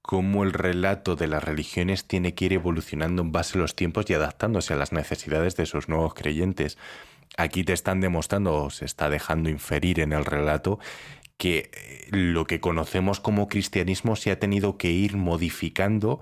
cómo 0.00 0.44
el 0.44 0.52
relato 0.52 1.16
de 1.16 1.28
las 1.28 1.42
religiones 1.42 2.06
tiene 2.06 2.34
que 2.34 2.44
ir 2.46 2.52
evolucionando 2.52 3.22
en 3.22 3.32
base 3.32 3.58
a 3.58 3.62
los 3.62 3.74
tiempos 3.74 4.08
y 4.08 4.14
adaptándose 4.14 4.74
a 4.74 4.76
las 4.76 4.92
necesidades 4.92 5.56
de 5.56 5.66
sus 5.66 5.88
nuevos 5.88 6.14
creyentes. 6.14 6.76
Aquí 7.36 7.64
te 7.64 7.72
están 7.72 8.00
demostrando, 8.00 8.64
o 8.64 8.70
se 8.70 8.84
está 8.84 9.08
dejando 9.08 9.48
inferir 9.48 10.00
en 10.00 10.12
el 10.12 10.24
relato, 10.24 10.78
que 11.36 11.70
eh, 11.72 12.06
lo 12.10 12.46
que 12.46 12.60
conocemos 12.60 13.20
como 13.20 13.48
cristianismo 13.48 14.16
se 14.16 14.30
ha 14.30 14.38
tenido 14.38 14.78
que 14.78 14.90
ir 14.90 15.16
modificando 15.16 16.20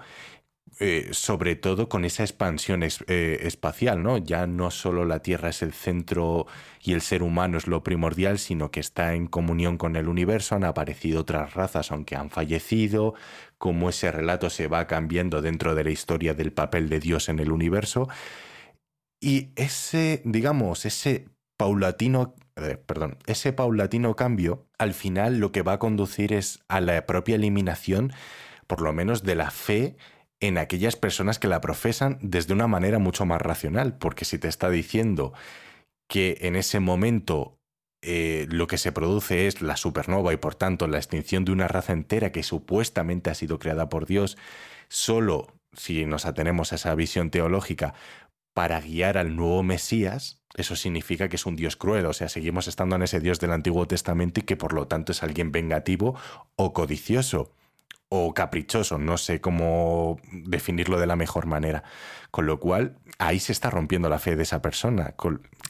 eh, 0.80 1.10
sobre 1.12 1.54
todo 1.54 1.88
con 1.88 2.04
esa 2.04 2.22
expansión 2.24 2.82
eh, 2.82 3.38
espacial, 3.42 4.02
¿no? 4.02 4.16
Ya 4.16 4.46
no 4.46 4.70
solo 4.70 5.04
la 5.04 5.20
Tierra 5.20 5.50
es 5.50 5.62
el 5.62 5.72
centro 5.74 6.46
y 6.80 6.94
el 6.94 7.02
ser 7.02 7.22
humano 7.22 7.58
es 7.58 7.66
lo 7.66 7.82
primordial, 7.84 8.38
sino 8.38 8.70
que 8.70 8.80
está 8.80 9.14
en 9.14 9.26
comunión 9.26 9.76
con 9.76 9.96
el 9.96 10.08
universo, 10.08 10.54
han 10.56 10.64
aparecido 10.64 11.20
otras 11.20 11.54
razas 11.54 11.92
aunque 11.92 12.16
han 12.16 12.30
fallecido, 12.30 13.14
cómo 13.58 13.90
ese 13.90 14.10
relato 14.10 14.48
se 14.50 14.66
va 14.66 14.86
cambiando 14.86 15.42
dentro 15.42 15.74
de 15.74 15.84
la 15.84 15.90
historia 15.90 16.34
del 16.34 16.52
papel 16.52 16.88
de 16.88 17.00
Dios 17.00 17.28
en 17.28 17.38
el 17.38 17.52
universo. 17.52 18.08
Y 19.20 19.50
ese, 19.56 20.22
digamos, 20.24 20.84
ese 20.86 21.28
paulatino, 21.62 22.34
eh, 22.56 22.76
perdón, 22.76 23.18
ese 23.26 23.52
paulatino 23.52 24.16
cambio 24.16 24.66
al 24.78 24.94
final 24.94 25.38
lo 25.38 25.52
que 25.52 25.62
va 25.62 25.74
a 25.74 25.78
conducir 25.78 26.32
es 26.32 26.58
a 26.66 26.80
la 26.80 27.06
propia 27.06 27.36
eliminación, 27.36 28.12
por 28.66 28.80
lo 28.80 28.92
menos 28.92 29.22
de 29.22 29.36
la 29.36 29.52
fe 29.52 29.96
en 30.40 30.58
aquellas 30.58 30.96
personas 30.96 31.38
que 31.38 31.46
la 31.46 31.60
profesan 31.60 32.18
desde 32.20 32.52
una 32.52 32.66
manera 32.66 32.98
mucho 32.98 33.26
más 33.26 33.40
racional, 33.40 33.96
porque 33.96 34.24
si 34.24 34.40
te 34.40 34.48
está 34.48 34.70
diciendo 34.70 35.34
que 36.08 36.38
en 36.40 36.56
ese 36.56 36.80
momento 36.80 37.60
eh, 38.02 38.48
lo 38.50 38.66
que 38.66 38.76
se 38.76 38.90
produce 38.90 39.46
es 39.46 39.62
la 39.62 39.76
supernova 39.76 40.32
y 40.32 40.36
por 40.36 40.56
tanto 40.56 40.88
la 40.88 40.96
extinción 40.96 41.44
de 41.44 41.52
una 41.52 41.68
raza 41.68 41.92
entera 41.92 42.32
que 42.32 42.42
supuestamente 42.42 43.30
ha 43.30 43.36
sido 43.36 43.60
creada 43.60 43.88
por 43.88 44.06
Dios, 44.06 44.36
solo 44.88 45.54
si 45.74 46.06
nos 46.06 46.26
atenemos 46.26 46.72
a 46.72 46.74
esa 46.74 46.92
visión 46.96 47.30
teológica, 47.30 47.94
para 48.52 48.80
guiar 48.80 49.16
al 49.16 49.36
nuevo 49.36 49.62
Mesías, 49.62 50.41
eso 50.54 50.76
significa 50.76 51.28
que 51.28 51.36
es 51.36 51.46
un 51.46 51.56
Dios 51.56 51.76
cruel, 51.76 52.06
o 52.06 52.12
sea, 52.12 52.28
seguimos 52.28 52.68
estando 52.68 52.96
en 52.96 53.02
ese 53.02 53.20
Dios 53.20 53.40
del 53.40 53.52
Antiguo 53.52 53.86
Testamento 53.86 54.40
y 54.40 54.42
que 54.42 54.56
por 54.56 54.72
lo 54.72 54.86
tanto 54.86 55.12
es 55.12 55.22
alguien 55.22 55.52
vengativo 55.52 56.14
o 56.56 56.72
codicioso 56.72 57.52
o 58.14 58.34
caprichoso, 58.34 58.98
no 58.98 59.16
sé 59.16 59.40
cómo 59.40 60.20
definirlo 60.30 61.00
de 61.00 61.06
la 61.06 61.16
mejor 61.16 61.46
manera. 61.46 61.82
Con 62.30 62.44
lo 62.44 62.60
cual, 62.60 62.98
ahí 63.18 63.40
se 63.40 63.52
está 63.52 63.70
rompiendo 63.70 64.10
la 64.10 64.18
fe 64.18 64.36
de 64.36 64.42
esa 64.42 64.60
persona. 64.60 65.14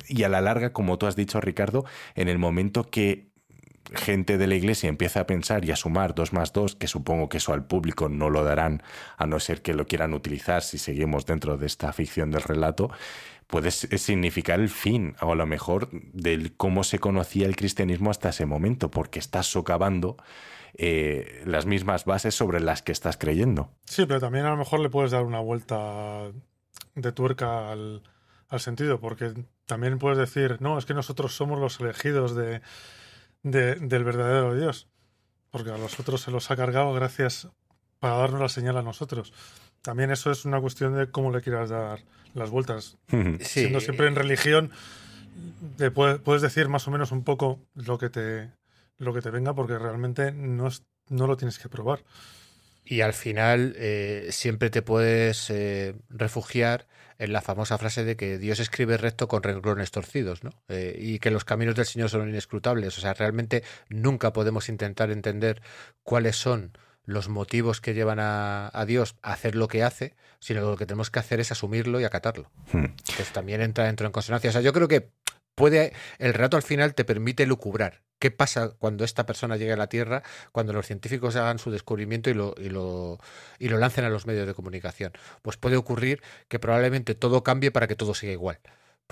Y 0.09 0.24
a 0.24 0.28
la 0.28 0.41
larga, 0.41 0.72
como 0.72 0.99
tú 0.99 1.07
has 1.07 1.14
dicho, 1.14 1.41
Ricardo, 1.41 1.85
en 2.16 2.28
el 2.28 2.39
momento 2.39 2.91
que 2.91 3.30
gente 3.95 4.39
de 4.39 4.47
la 4.47 4.55
iglesia 4.55 4.89
empieza 4.89 5.20
a 5.20 5.26
pensar 5.26 5.64
y 5.64 5.70
a 5.70 5.76
sumar 5.76 6.14
dos 6.14 6.33
más 6.33 6.53
dos, 6.53 6.74
que 6.74 6.89
supongo 6.89 7.28
que 7.28 7.37
eso 7.39 7.53
al 7.53 7.64
público 7.64 8.09
no 8.09 8.30
lo 8.30 8.43
darán, 8.45 8.83
a 9.16 9.26
no 9.26 9.39
ser 9.39 9.62
que 9.62 9.74
lo 9.74 9.87
quieran 9.87 10.14
utilizar 10.14 10.62
si 10.62 10.78
seguimos 10.78 11.26
dentro 11.26 11.59
de 11.59 11.66
esta 11.66 11.93
ficción 11.93 12.30
del 12.30 12.43
relato, 12.43 12.91
puede 13.53 13.71
significar 13.71 14.61
el 14.61 14.71
fin, 14.71 15.15
o 15.21 15.33
a 15.33 15.35
lo 15.35 15.45
mejor, 15.45 15.91
del 15.93 16.57
cómo 16.57 16.85
se 16.85 16.99
conocía 16.99 17.45
el 17.45 17.55
cristianismo 17.55 18.11
hasta 18.11 18.31
ese 18.31 18.47
momento, 18.47 18.91
porque 18.91 19.19
está 19.19 19.43
socavando 19.43 20.17
eh, 20.73 21.43
las 21.45 21.67
mismas 21.67 22.07
bases 22.07 22.35
sobre 22.35 22.61
las 22.61 22.81
que 22.81 22.93
estás 22.93 23.19
creyendo. 23.19 23.69
Sí, 23.85 24.07
pero 24.07 24.21
también 24.21 24.47
a 24.47 24.51
lo 24.53 24.57
mejor 24.57 24.81
le 24.81 24.89
puedes 24.89 25.11
dar 25.11 25.25
una 25.25 25.41
vuelta 25.41 26.33
de 26.95 27.13
tuerca 27.13 27.71
al, 27.71 28.03
sentido, 28.57 29.01
porque 29.01 29.35
también 29.67 29.99
puedes 29.99 30.17
decir, 30.17 30.57
no, 30.61 30.79
es 30.79 30.87
que 30.87 30.95
nosotros 30.95 31.37
somos 31.37 31.59
los 31.59 31.79
elegidos 31.79 32.35
de, 32.35 32.63
del 33.43 34.05
verdadero 34.05 34.55
Dios, 34.55 34.89
porque 35.51 35.71
a 35.71 35.77
los 35.77 36.01
otros 36.01 36.23
se 36.23 36.31
los 36.31 36.51
ha 36.51 36.57
cargado 36.57 36.95
gracias 36.95 37.49
para 37.99 38.17
darnos 38.17 38.41
la 38.41 38.49
señal 38.49 38.79
a 38.79 38.83
nosotros. 38.83 39.35
También 39.83 40.11
eso 40.11 40.31
es 40.31 40.47
una 40.47 40.59
cuestión 40.61 40.97
de 40.97 41.11
cómo 41.11 41.31
le 41.31 41.43
quieras 41.43 41.69
dar 41.69 42.01
las 42.35 42.51
vueltas. 42.51 42.99
Siendo 43.41 43.80
siempre 43.80 44.07
en 44.09 44.14
religión, 44.14 44.70
puedes 45.95 46.43
decir 46.43 46.68
más 46.68 46.87
o 46.89 46.91
menos 46.91 47.12
un 47.12 47.24
poco 47.24 47.61
lo 47.74 47.99
que 47.99 48.11
te, 48.11 48.51
lo 48.99 49.12
que 49.12 49.20
te 49.20 49.30
venga 49.30 49.55
porque 49.55 49.78
realmente 49.78 50.33
no, 50.33 50.68
no 51.09 51.26
lo 51.26 51.37
tienes 51.37 51.59
que 51.59 51.68
probar. 51.68 52.01
Y 52.85 53.01
al 53.01 53.12
final 53.12 53.74
eh, 53.76 54.28
siempre 54.30 54.68
te 54.70 54.83
puedes 54.83 55.51
eh, 55.51 55.95
refugiar 56.09 56.89
en 57.18 57.33
la 57.33 57.41
famosa 57.41 57.78
frase 57.78 58.05
de 58.05 58.16
que 58.16 58.39
Dios 58.39 58.59
escribe 58.59 58.97
recto 58.97 59.28
con 59.28 59.45
renglones 59.45 59.93
torcidos, 59.93 60.43
¿no? 60.43 60.51
Eh, 60.68 60.97
y 60.99 61.20
que 61.20 61.30
los 61.30 61.45
caminos 61.45 61.76
del 61.76 61.87
Señor 61.87 62.11
son 62.11 62.28
inescrutables. 62.28 62.99
O 62.99 63.01
sea, 63.01 63.14
realmente 63.14 63.62
nunca 63.89 64.33
podemos 64.33 64.68
intentar 64.68 65.12
entender 65.12 65.62
cuáles 66.03 66.35
son 66.35 66.76
los 67.05 67.29
motivos 67.29 67.81
que 67.81 67.95
llevan 67.95 68.19
a, 68.21 68.85
Dios 68.87 69.17
a 69.23 69.33
hacer 69.33 69.55
lo 69.55 69.69
que 69.69 69.83
hace, 69.83 70.15
sino 70.39 70.61
lo 70.63 70.77
que 70.77 70.87
tenemos 70.87 71.11
que 71.11 71.19
hacer 71.19 71.41
es 71.41 71.53
asumirlo 71.53 72.01
y 72.01 72.05
acatarlo. 72.05 72.51
Hmm. 72.73 72.85
Entonces 72.85 73.33
también 73.33 73.61
entra 73.61 73.87
dentro 73.87 74.07
en 74.07 74.13
consonancia. 74.13 74.51
O 74.51 74.53
sea, 74.53 74.63
yo 74.63 74.73
creo 74.73 74.89
que 74.89 75.11
puede, 75.55 75.93
el 76.19 76.35
relato 76.35 76.57
al 76.57 76.63
final 76.63 76.95
te 76.95 77.05
permite 77.05 77.47
lucubrar. 77.47 78.03
¿Qué 78.19 78.31
pasa 78.31 78.71
cuando 78.79 79.05
esta 79.05 79.27
persona 79.27 79.57
llegue 79.57 79.73
a 79.73 79.77
la 79.77 79.89
Tierra, 79.89 80.23
cuando 80.53 80.73
los 80.73 80.87
científicos 80.87 81.35
hagan 81.35 81.59
su 81.59 81.73
descubrimiento 81.73 82.31
y 82.31 82.35
lo, 82.35 82.55
y 82.57 82.69
lo, 82.69 83.19
y 83.59 83.69
lo 83.69 83.79
lancen 83.79 84.05
a 84.05 84.11
los 84.11 84.27
medios 84.27 84.47
de 84.47 84.55
comunicación? 84.55 85.13
Pues 85.43 85.57
puede 85.57 85.77
ocurrir 85.77 86.23
que 86.47 86.61
probablemente 86.61 87.17
todo 87.17 87.43
cambie 87.43 87.73
para 87.73 87.89
que 87.89 87.97
todo 87.97 88.15
siga 88.15 88.33
igual 88.33 88.61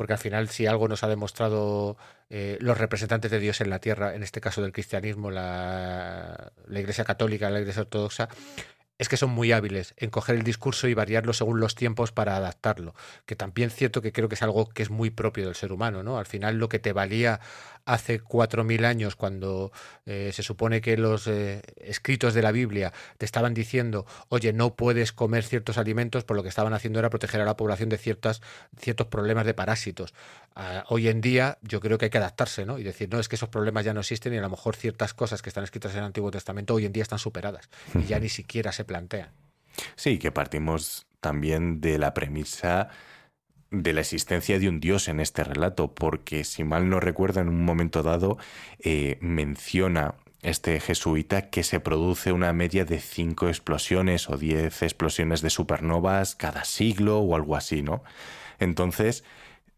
porque 0.01 0.15
al 0.15 0.19
final 0.19 0.49
si 0.49 0.65
algo 0.65 0.89
nos 0.89 1.05
ha 1.05 1.09
demostrado 1.09 1.99
eh, 2.31 2.57
los 2.63 2.79
representantes 2.79 3.31
de 3.31 3.39
Dios 3.39 3.61
en 3.61 3.69
la 3.69 3.81
tierra, 3.81 4.15
en 4.15 4.23
este 4.23 4.41
caso 4.41 4.63
del 4.63 4.73
cristianismo, 4.73 5.31
la, 5.31 6.53
la 6.67 6.81
Iglesia 6.81 7.05
Católica, 7.05 7.51
la 7.51 7.61
Iglesia 7.61 7.83
Ortodoxa, 7.83 8.31
es 8.97 9.11
que 9.11 9.19
son 9.19 9.29
muy 9.29 9.53
hábiles 9.53 9.93
en 9.99 10.09
coger 10.09 10.37
el 10.37 10.43
discurso 10.43 10.89
y 10.89 10.95
variarlo 10.95 11.35
según 11.35 11.61
los 11.61 11.75
tiempos 11.75 12.13
para 12.13 12.35
adaptarlo, 12.37 12.95
que 13.27 13.37
también 13.37 13.69
es 13.69 13.75
cierto 13.75 14.01
que 14.01 14.11
creo 14.11 14.31
que 14.31 14.37
es 14.37 14.43
algo 14.43 14.71
que 14.71 14.83
es 14.83 14.89
muy 14.89 15.11
propio 15.11 15.45
del 15.45 15.55
ser 15.55 15.71
humano, 15.71 16.03
¿no? 16.03 16.19
Al 16.19 16.25
final 16.25 16.57
lo 16.57 16.71
que 16.71 16.79
te 16.79 16.95
valía 16.95 17.39
hace 17.85 18.21
cuatro 18.21 18.65
mil 18.65 18.85
años 18.85 19.17
cuando 19.17 19.73
eh, 20.07 20.31
se 20.33 20.43
supone 20.43 20.81
que 20.81 20.97
los 20.97 21.27
eh, 21.27 21.63
escritos 21.77 22.35
de 22.35 22.43
la 22.43 22.53
Biblia 22.53 22.93
te 23.19 23.25
estaban 23.25 23.55
diciendo, 23.55 24.07
oye, 24.29 24.53
no 24.53 24.75
puedes 24.75 25.13
comer 25.13 25.45
ciertos 25.45 25.79
alimentos, 25.79 26.25
por 26.25 26.37
lo 26.37 26.43
que 26.43 26.49
estaban 26.49 26.73
haciendo 26.73 26.99
era 26.99 27.11
proteger 27.11 27.41
a 27.41 27.45
la 27.45 27.57
población 27.57 27.89
de 27.89 27.99
ciertas, 27.99 28.41
ciertos 28.79 29.07
problemas 29.07 29.47
de 29.47 29.55
parásitos. 29.55 30.15
Ah, 30.55 30.85
hoy 30.89 31.09
en 31.09 31.21
día 31.21 31.59
yo 31.63 31.81
creo 31.81 31.99
que 31.99 32.07
hay 32.07 32.11
que 32.11 32.19
adaptarse, 32.19 32.67
¿no? 32.67 32.79
Y 32.79 32.83
decir, 32.83 33.09
no, 33.11 33.21
es 33.21 33.29
que 33.29 33.37
esos 33.37 33.49
problemas 33.49 33.85
ya 33.85 33.95
no 33.95 34.01
existen 34.01 34.35
y 34.35 34.39
a 34.39 34.43
lo 34.43 34.51
mejor 34.51 34.77
ciertas 34.77 35.15
cosas 35.15 35.43
que 35.43 35.51
están 35.51 35.65
escritas 35.65 35.93
en 35.93 35.99
el 35.99 36.05
Antiguo 36.05 36.31
Testamento 36.31 36.75
hoy 36.75 36.87
en 36.87 36.93
día 36.93 37.03
están 37.03 37.19
superadas 37.19 37.69
y 37.95 38.05
ya 38.05 38.19
ni 38.19 38.29
siquiera 38.29 38.73
se 38.73 38.85
plantea. 38.85 39.33
Sí, 39.97 40.19
que 40.19 40.33
partimos 40.33 41.07
también 41.21 41.81
de 41.81 41.99
la 41.99 42.15
premisa 42.15 42.89
de 43.71 43.93
la 43.93 44.01
existencia 44.01 44.59
de 44.59 44.69
un 44.69 44.81
dios 44.81 45.09
en 45.09 45.21
este 45.21 45.45
relato, 45.45 45.95
porque 45.95 46.45
si 46.45 46.65
mal 46.65 46.89
no 46.89 47.01
recuerdo, 47.01 47.41
en 47.41 47.49
un 47.49 47.65
momento 47.65 48.03
dado 48.03 48.39
eh, 48.81 49.19
menciona 49.21 50.15
este 50.43 50.81
jesuita 50.81 51.51
que 51.51 51.63
se 51.63 51.81
produce 51.81 52.33
una 52.33 52.53
media 52.53 52.85
de 52.85 52.99
cinco 52.99 53.49
explosiones 53.49 54.31
o 54.31 54.37
diez 54.37 54.83
explosiones 54.83 55.43
de 55.43 55.51
supernovas 55.51 56.35
cada 56.35 56.65
siglo 56.65 57.19
o 57.19 57.37
algo 57.37 57.57
así, 57.57 57.83
¿no? 57.83 58.03
Entonces, 58.59 59.25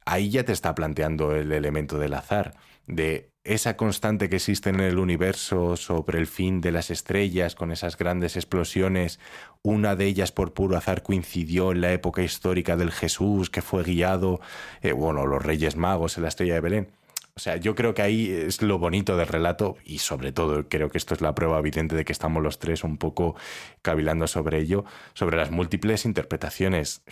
ahí 0.05 0.31
ya 0.31 0.45
te 0.45 0.53
está 0.53 0.75
planteando 0.75 1.35
el 1.35 1.53
elemento 1.53 1.99
del 1.99 2.15
azar, 2.15 2.55
de 2.87 3.32
esa 3.45 3.77
constante 3.77 4.29
que 4.29 4.37
existe 4.37 4.71
en 4.71 4.81
el 4.81 4.99
universo 4.99 5.77
sobre 5.77 6.19
el 6.19 6.27
fin 6.27 6.61
de 6.61 6.71
las 6.71 6.91
estrellas 6.91 7.55
con 7.55 7.73
esas 7.73 7.97
grandes 7.97 8.37
explosiones, 8.37 9.19
una 9.63 9.97
de 9.97 10.07
ellas 10.07 10.31
por 10.31 10.53
puro 10.53 10.77
azar 10.77 11.03
coincidió 11.03 11.73
en 11.73 11.81
la 11.81 11.93
época 11.93 12.23
histórica 12.23 12.77
del 12.77 12.93
Jesús 12.93 13.51
que 13.51 13.63
fue 13.63 13.83
guiado, 13.83 14.41
eh, 14.81 14.93
bueno, 14.93 15.27
los 15.27 15.43
Reyes 15.43 15.77
Magos 15.77 16.17
en 16.17 16.23
la 16.23 16.29
estrella 16.29 16.55
de 16.55 16.61
Belén. 16.61 17.02
O 17.35 17.41
sea, 17.41 17.57
yo 17.57 17.75
creo 17.75 17.95
que 17.95 18.03
ahí 18.03 18.31
es 18.31 18.61
lo 18.61 18.79
bonito 18.79 19.17
del 19.17 19.27
relato 19.27 19.79
y 19.87 19.99
sobre 19.99 20.33
todo 20.33 20.69
creo 20.69 20.91
que 20.91 20.99
esto 20.99 21.15
es 21.15 21.23
la 21.23 21.35
prueba 21.35 21.59
evidente 21.59 21.97
de 21.97 22.05
que 22.05 22.13
estamos 22.13 22.43
los 22.43 22.59
tres 22.59 22.85
un 22.85 22.99
poco 22.99 23.37
cavilando 23.81 24.27
sobre 24.27 24.59
ello, 24.59 24.85
sobre 25.15 25.39
las 25.39 25.51
múltiples 25.51 26.05
interpretaciones. 26.05 27.03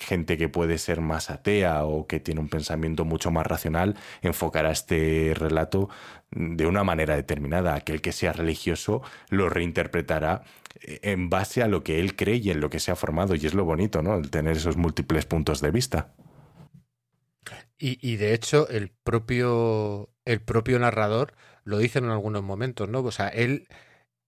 Gente 0.00 0.36
que 0.36 0.48
puede 0.48 0.76
ser 0.78 1.00
más 1.00 1.30
atea 1.30 1.84
o 1.84 2.08
que 2.08 2.18
tiene 2.18 2.40
un 2.40 2.48
pensamiento 2.48 3.04
mucho 3.04 3.30
más 3.30 3.46
racional 3.46 3.96
enfocará 4.22 4.72
este 4.72 5.34
relato 5.36 5.88
de 6.32 6.66
una 6.66 6.82
manera 6.82 7.14
determinada. 7.14 7.74
Aquel 7.76 8.00
que 8.00 8.10
sea 8.10 8.32
religioso 8.32 9.02
lo 9.28 9.50
reinterpretará 9.50 10.42
en 10.82 11.30
base 11.30 11.62
a 11.62 11.68
lo 11.68 11.84
que 11.84 12.00
él 12.00 12.16
cree 12.16 12.36
y 12.36 12.50
en 12.50 12.60
lo 12.60 12.70
que 12.70 12.80
se 12.80 12.90
ha 12.90 12.96
formado 12.96 13.36
y 13.36 13.46
es 13.46 13.54
lo 13.54 13.64
bonito, 13.64 14.02
¿no? 14.02 14.16
El 14.16 14.30
tener 14.30 14.56
esos 14.56 14.76
múltiples 14.76 15.26
puntos 15.26 15.60
de 15.60 15.70
vista. 15.70 16.12
Y, 17.78 18.16
de 18.16 18.34
hecho, 18.34 18.68
el 18.68 18.90
propio, 18.90 20.10
el 20.24 20.42
propio 20.42 20.78
narrador 20.78 21.34
lo 21.64 21.78
dice 21.78 21.98
en 21.98 22.06
algunos 22.10 22.42
momentos, 22.42 22.88
¿no? 22.88 23.00
O 23.00 23.10
sea, 23.10 23.28
él, 23.28 23.68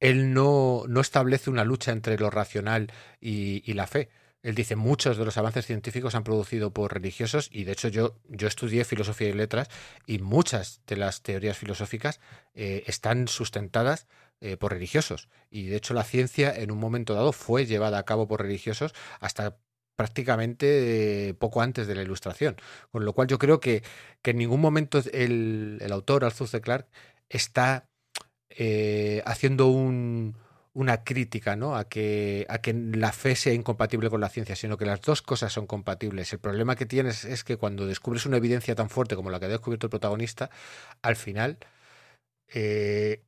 él 0.00 0.32
no, 0.32 0.84
no 0.88 1.00
establece 1.00 1.50
una 1.50 1.64
lucha 1.64 1.92
entre 1.92 2.18
lo 2.18 2.30
racional 2.30 2.90
y, 3.20 3.72
la 3.74 3.86
fe. 3.86 4.08
Él 4.42 4.54
dice, 4.54 4.74
muchos 4.74 5.18
de 5.18 5.24
los 5.24 5.36
avances 5.36 5.66
científicos 5.66 6.14
han 6.14 6.24
producido 6.24 6.72
por 6.72 6.92
religiosos 6.94 7.48
y 7.52 7.64
de 7.64 7.72
hecho 7.72 7.88
yo, 7.88 8.16
yo 8.28 8.48
estudié 8.48 8.84
filosofía 8.84 9.28
y 9.28 9.34
letras 9.34 9.68
y 10.06 10.18
muchas 10.18 10.80
de 10.86 10.96
las 10.96 11.22
teorías 11.22 11.56
filosóficas 11.56 12.20
eh, 12.54 12.82
están 12.86 13.28
sustentadas 13.28 14.08
eh, 14.40 14.56
por 14.56 14.72
religiosos. 14.72 15.28
Y 15.50 15.66
de 15.66 15.76
hecho 15.76 15.94
la 15.94 16.02
ciencia 16.02 16.52
en 16.52 16.72
un 16.72 16.78
momento 16.78 17.14
dado 17.14 17.32
fue 17.32 17.66
llevada 17.66 17.98
a 17.98 18.04
cabo 18.04 18.26
por 18.26 18.42
religiosos 18.42 18.94
hasta 19.20 19.58
prácticamente 19.96 21.28
eh, 21.28 21.34
poco 21.34 21.62
antes 21.62 21.86
de 21.86 21.94
la 21.94 22.02
ilustración. 22.02 22.56
Con 22.90 23.04
lo 23.04 23.12
cual 23.12 23.28
yo 23.28 23.38
creo 23.38 23.60
que, 23.60 23.82
en 24.22 24.38
ningún 24.38 24.60
momento 24.60 25.02
el, 25.12 25.78
el 25.80 25.92
autor, 25.92 26.24
Althus 26.24 26.52
de 26.52 26.60
Clark, 26.60 26.88
está 27.28 27.88
eh, 28.50 29.22
haciendo 29.24 29.68
una 30.74 31.04
crítica 31.04 31.56
¿no? 31.56 31.76
a, 31.76 31.88
que, 31.88 32.46
a 32.48 32.58
que 32.58 32.72
la 32.74 33.12
fe 33.12 33.36
sea 33.36 33.52
incompatible 33.52 34.10
con 34.10 34.20
la 34.20 34.28
ciencia, 34.28 34.56
sino 34.56 34.76
que 34.76 34.86
las 34.86 35.00
dos 35.00 35.22
cosas 35.22 35.52
son 35.52 35.66
compatibles. 35.66 36.32
El 36.32 36.38
problema 36.38 36.76
que 36.76 36.86
tienes 36.86 37.24
es 37.24 37.44
que 37.44 37.56
cuando 37.56 37.86
descubres 37.86 38.26
una 38.26 38.38
evidencia 38.38 38.74
tan 38.74 38.90
fuerte 38.90 39.16
como 39.16 39.30
la 39.30 39.40
que 39.40 39.46
ha 39.46 39.48
descubierto 39.48 39.86
el 39.86 39.90
protagonista, 39.90 40.50
al 41.02 41.16
final 41.16 41.58
eh, 42.48 43.22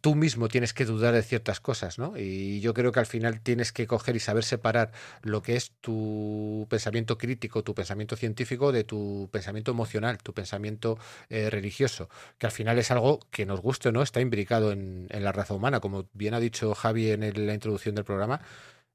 tú 0.00 0.14
mismo 0.14 0.48
tienes 0.48 0.72
que 0.74 0.84
dudar 0.84 1.14
de 1.14 1.22
ciertas 1.22 1.60
cosas, 1.60 1.98
¿no? 1.98 2.16
Y 2.16 2.60
yo 2.60 2.74
creo 2.74 2.92
que 2.92 3.00
al 3.00 3.06
final 3.06 3.40
tienes 3.40 3.72
que 3.72 3.86
coger 3.86 4.16
y 4.16 4.20
saber 4.20 4.44
separar 4.44 4.92
lo 5.22 5.42
que 5.42 5.56
es 5.56 5.72
tu 5.80 6.66
pensamiento 6.70 7.18
crítico, 7.18 7.64
tu 7.64 7.74
pensamiento 7.74 8.16
científico, 8.16 8.72
de 8.72 8.84
tu 8.84 9.28
pensamiento 9.32 9.70
emocional, 9.70 10.18
tu 10.18 10.32
pensamiento 10.34 10.98
eh, 11.28 11.50
religioso, 11.50 12.08
que 12.38 12.46
al 12.46 12.52
final 12.52 12.78
es 12.78 12.90
algo 12.90 13.20
que 13.30 13.46
nos 13.46 13.60
guste 13.60 13.88
o 13.88 13.92
no, 13.92 14.02
está 14.02 14.20
imbricado 14.20 14.72
en, 14.72 15.08
la 15.10 15.32
raza 15.32 15.54
humana. 15.54 15.80
Como 15.80 16.08
bien 16.12 16.34
ha 16.34 16.40
dicho 16.40 16.74
Javi 16.74 17.10
en 17.10 17.46
la 17.46 17.54
introducción 17.54 17.94
del 17.94 18.04
programa, 18.04 18.40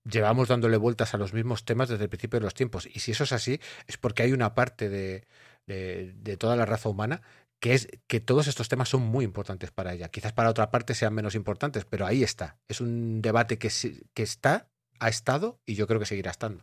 llevamos 0.05 0.47
dándole 0.47 0.77
vueltas 0.77 1.13
a 1.13 1.17
los 1.17 1.33
mismos 1.33 1.65
temas 1.65 1.89
desde 1.89 2.05
el 2.05 2.09
principio 2.09 2.39
de 2.39 2.45
los 2.45 2.53
tiempos. 2.53 2.87
Y 2.91 2.99
si 2.99 3.11
eso 3.11 3.25
es 3.25 3.33
así, 3.33 3.59
es 3.87 3.97
porque 3.97 4.23
hay 4.23 4.31
una 4.31 4.53
parte 4.53 4.89
de 4.89 6.37
toda 6.37 6.55
la 6.55 6.65
raza 6.65 6.89
humana 6.89 7.21
que 7.63 7.73
es 7.75 7.87
que 8.07 8.19
todos 8.19 8.47
estos 8.47 8.67
temas 8.67 8.89
son 8.89 9.03
muy 9.03 9.23
importantes 9.23 9.71
para 9.71 9.93
ella. 9.93 10.09
Quizás 10.09 10.33
para 10.33 10.49
otra 10.49 10.69
parte 10.69 10.93
sean 10.95 11.13
menos 11.13 11.33
importantes, 11.33 11.85
pero 11.85 12.05
ahí 12.05 12.21
está. 12.21 12.57
Es 12.67 12.81
un 12.81 13.21
debate 13.21 13.57
que, 13.57 13.71
que 14.13 14.21
está, 14.21 14.67
ha 14.99 15.07
estado 15.07 15.61
y 15.65 15.75
yo 15.75 15.87
creo 15.87 15.97
que 15.97 16.05
seguirá 16.05 16.31
estando. 16.31 16.61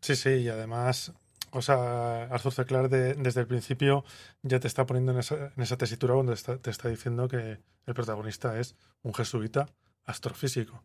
Sí, 0.00 0.16
sí, 0.16 0.30
y 0.30 0.48
además, 0.48 1.12
o 1.50 1.60
sea, 1.60 2.22
Arthur 2.24 2.52
C. 2.54 2.64
Clarke 2.64 2.88
de- 2.96 3.14
desde 3.16 3.42
el 3.42 3.46
principio 3.46 4.02
ya 4.40 4.60
te 4.60 4.66
está 4.66 4.86
poniendo 4.86 5.12
en 5.12 5.18
esa, 5.18 5.52
en 5.54 5.62
esa 5.62 5.76
tesitura 5.76 6.14
donde 6.14 6.34
te 6.36 6.70
está 6.70 6.88
diciendo 6.88 7.28
que 7.28 7.58
el 7.86 7.94
protagonista 7.94 8.58
es 8.58 8.76
un 9.02 9.12
jesuita 9.12 9.68
astrofísico. 10.06 10.84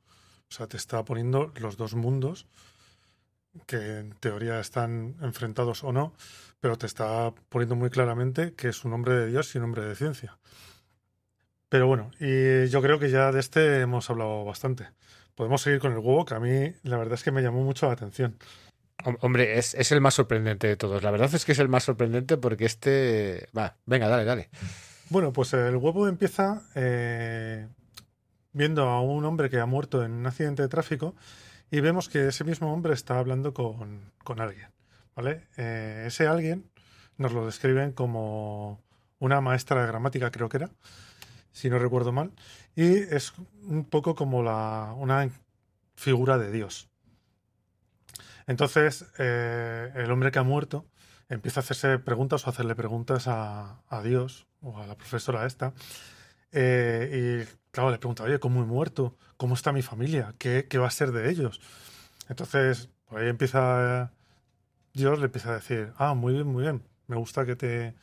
O 0.50 0.52
sea, 0.54 0.68
te 0.68 0.76
está 0.76 1.06
poniendo 1.06 1.54
los 1.56 1.78
dos 1.78 1.96
mundos 1.96 2.46
que 3.66 4.00
en 4.00 4.12
teoría 4.20 4.60
están 4.60 5.16
enfrentados 5.22 5.84
o 5.84 5.92
no, 5.92 6.14
pero 6.60 6.78
te 6.78 6.86
está 6.86 7.34
poniendo 7.50 7.76
muy 7.76 7.90
claramente 7.90 8.54
que 8.54 8.70
es 8.70 8.84
un 8.86 8.94
hombre 8.94 9.14
de 9.16 9.28
Dios 9.28 9.54
y 9.54 9.58
un 9.58 9.66
hombre 9.66 9.86
de 9.86 9.96
ciencia. 9.96 10.38
Pero 11.70 11.88
bueno, 11.88 12.12
y 12.20 12.68
yo 12.70 12.82
creo 12.82 13.00
que 13.00 13.10
ya 13.10 13.32
de 13.32 13.40
este 13.40 13.82
hemos 13.82 14.10
hablado 14.10 14.44
bastante. 14.44 14.88
Podemos 15.36 15.62
seguir 15.62 15.80
con 15.80 15.92
el 15.92 16.00
huevo, 16.00 16.26
que 16.26 16.34
a 16.34 16.40
mí 16.40 16.74
la 16.84 16.98
verdad 16.98 17.14
es 17.14 17.24
que 17.24 17.32
me 17.32 17.42
llamó 17.42 17.64
mucho 17.64 17.86
la 17.88 17.94
atención. 17.94 18.38
Hom- 19.06 19.18
Hombre, 19.22 19.58
es, 19.58 19.76
es 19.76 19.92
el 19.92 20.02
más 20.02 20.16
sorprendente 20.16 20.68
de 20.68 20.76
todos. 20.76 21.04
La 21.04 21.12
verdad 21.12 21.34
es 21.34 21.46
que 21.46 21.54
es 21.54 21.60
el 21.60 21.70
más 21.70 21.84
sorprendente 21.84 22.38
porque 22.38 22.66
este... 22.66 23.48
Va, 23.58 23.78
venga, 23.86 24.08
dale, 24.10 24.26
dale. 24.26 24.50
Bueno, 25.10 25.32
pues 25.32 25.54
el 25.54 25.78
huevo 25.78 26.08
empieza 26.08 26.64
eh, 26.76 27.68
viendo 28.52 28.84
a 28.90 29.02
un 29.02 29.24
hombre 29.26 29.50
que 29.50 29.60
ha 29.60 29.66
muerto 29.66 30.04
en 30.04 30.12
un 30.12 30.26
accidente 30.28 30.64
de 30.64 30.68
tráfico 30.68 31.16
y 31.72 31.80
vemos 31.80 32.10
que 32.10 32.28
ese 32.28 32.44
mismo 32.44 32.74
hombre 32.74 32.94
está 32.94 33.20
hablando 33.20 33.54
con, 33.54 34.12
con 34.24 34.42
alguien, 34.42 34.70
¿vale? 35.16 35.48
Eh, 35.58 36.06
ese 36.08 36.28
alguien 36.28 36.70
nos 37.18 37.34
lo 37.34 37.46
describen 37.46 37.92
como 37.92 38.82
una 39.20 39.42
maestra 39.42 39.82
de 39.82 39.88
gramática, 39.88 40.32
creo 40.32 40.50
que 40.50 40.58
era, 40.58 40.70
si 41.52 41.70
no 41.70 41.80
recuerdo 41.80 42.12
mal, 42.12 42.32
y 42.76 42.86
es 42.94 43.34
un 43.64 43.86
poco 43.86 44.16
como 44.16 44.42
la, 44.44 44.94
una 44.98 45.30
figura 45.96 46.38
de 46.38 46.52
Dios. 46.52 46.90
Entonces, 48.48 49.06
eh, 49.20 49.92
el 49.96 50.12
hombre 50.12 50.32
que 50.32 50.40
ha 50.40 50.44
muerto 50.44 50.86
empieza 51.28 51.60
a 51.60 51.64
hacerse 51.64 52.00
preguntas 52.00 52.46
o 52.46 52.50
a 52.50 52.54
hacerle 52.54 52.74
preguntas 52.74 53.28
a, 53.28 53.82
a 53.88 54.02
Dios 54.02 54.48
o 54.62 54.80
a 54.80 54.88
la 54.88 54.96
profesora 54.96 55.46
esta. 55.46 55.74
Eh, 56.52 57.46
y 57.46 57.70
claro, 57.72 57.92
le 57.92 58.00
pregunta, 58.00 58.24
oye, 58.24 58.40
¿cómo 58.40 58.64
he 58.64 58.66
muerto? 58.66 59.16
¿Cómo 59.40 59.54
está 59.56 59.72
mi 59.72 59.82
familia? 59.82 60.36
¿Qué, 60.38 60.68
qué 60.70 60.78
va 60.78 60.88
a 60.88 60.92
ser 60.92 61.14
de 61.14 61.30
ellos? 61.30 61.62
Entonces, 62.28 62.90
ahí 63.10 63.30
empieza 63.30 64.12
Dios 64.94 65.18
le 65.20 65.28
empieza 65.28 65.52
a 65.52 65.54
decir, 65.56 65.94
ah, 65.98 66.14
muy 66.14 66.34
bien, 66.34 66.48
muy 66.48 66.64
bien. 66.64 66.84
Me 67.08 67.16
gusta 67.16 67.46
que 67.46 67.56
te 67.56 67.96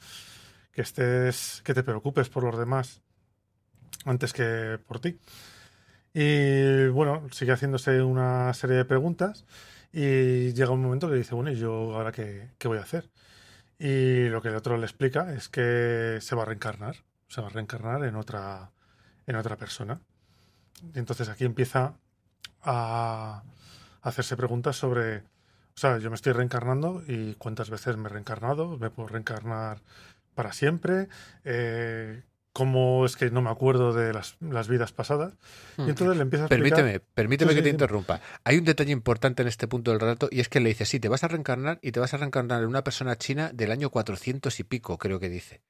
que 0.73 0.81
estés, 0.81 1.61
que 1.63 1.75
te 1.75 1.83
preocupes 1.83 2.31
por 2.31 2.43
los 2.43 2.59
demás 2.59 3.03
antes 4.07 4.33
que 4.33 4.79
por 4.87 4.99
ti. 5.01 5.19
Y 6.15 6.89
bueno, 6.89 7.29
sigue 7.33 7.53
haciéndose 7.53 8.03
una 8.03 8.55
serie 8.55 8.77
de 8.77 8.87
preguntas 8.87 9.45
y 9.93 10.55
llega 10.55 10.71
un 10.71 10.83
momento 10.83 11.09
que 11.11 11.17
dice, 11.17 11.35
bueno, 11.35 11.51
¿y 11.51 11.57
yo 11.57 11.95
ahora 11.95 12.13
qué, 12.13 12.53
qué 12.59 12.69
voy 12.69 12.79
a 12.79 12.83
hacer? 12.83 13.11
Y 13.79 14.29
lo 14.31 14.41
que 14.43 14.49
el 14.49 14.57
otro 14.57 14.79
le 14.79 14.87
explica 14.87 15.35
es 15.35 15.51
que 15.51 16.19
se 16.23 16.35
va 16.35 16.45
a 16.45 16.47
reencarnar, 16.47 16.97
se 17.29 17.43
va 17.43 17.49
a 17.49 17.51
reencarnar 17.51 18.05
en 18.05 18.17
otra, 18.17 18.73
en 19.27 19.37
otra 19.37 19.57
persona. 19.59 20.01
Y 20.95 20.99
entonces 20.99 21.29
aquí 21.29 21.45
empieza 21.45 21.95
a 22.63 23.43
hacerse 24.03 24.37
preguntas 24.37 24.77
sobre, 24.77 25.19
o 25.19 25.23
sea, 25.75 25.99
yo 25.99 26.11
me 26.11 26.17
estoy 26.17 26.33
reencarnando 26.33 27.03
y 27.07 27.35
cuántas 27.35 27.71
veces 27.71 27.97
me 27.97 28.09
he 28.09 28.13
reencarnado, 28.13 28.79
me 28.79 28.91
puedo 28.91 29.09
reencarnar 29.09 29.81
para 30.35 30.53
siempre, 30.53 31.09
eh, 31.45 32.23
cómo 32.53 33.05
es 33.05 33.17
que 33.17 33.31
no 33.31 33.43
me 33.43 33.51
acuerdo 33.51 33.93
de 33.93 34.13
las, 34.13 34.37
las 34.41 34.69
vidas 34.69 34.93
pasadas. 34.93 35.35
Y 35.77 35.89
entonces 35.89 36.17
le 36.17 36.23
empieza 36.23 36.45
a 36.45 36.47
explicar... 36.47 36.79
Permíteme, 36.79 37.01
permíteme 37.01 37.51
Sí, 37.53 37.57
que 37.57 37.63
te 37.63 37.69
interrumpa. 37.69 38.21
Hay 38.45 38.59
un 38.59 38.65
detalle 38.65 38.93
importante 38.93 39.43
en 39.43 39.49
este 39.49 39.69
punto 39.69 39.91
del 39.91 40.01
relato 40.01 40.29
y 40.31 40.41
es 40.41 40.49
que 40.49 40.61
le 40.61 40.71
dice, 40.71 40.85
sí, 40.85 41.01
te 41.01 41.09
vas 41.09 41.25
a 41.25 41.29
reencarnar 41.29 41.79
y 41.83 41.93
te 41.93 42.01
vas 42.01 42.15
a 42.15 42.17
reencarnar 42.17 42.63
en 42.63 42.69
una 42.69 42.83
persona 42.83 43.17
china 43.17 43.51
del 43.53 43.73
año 43.73 43.91
400 43.91 44.59
y 44.61 44.65
pico, 44.65 44.97
creo 44.99 45.21
que 45.21 45.29
dice. 45.29 45.63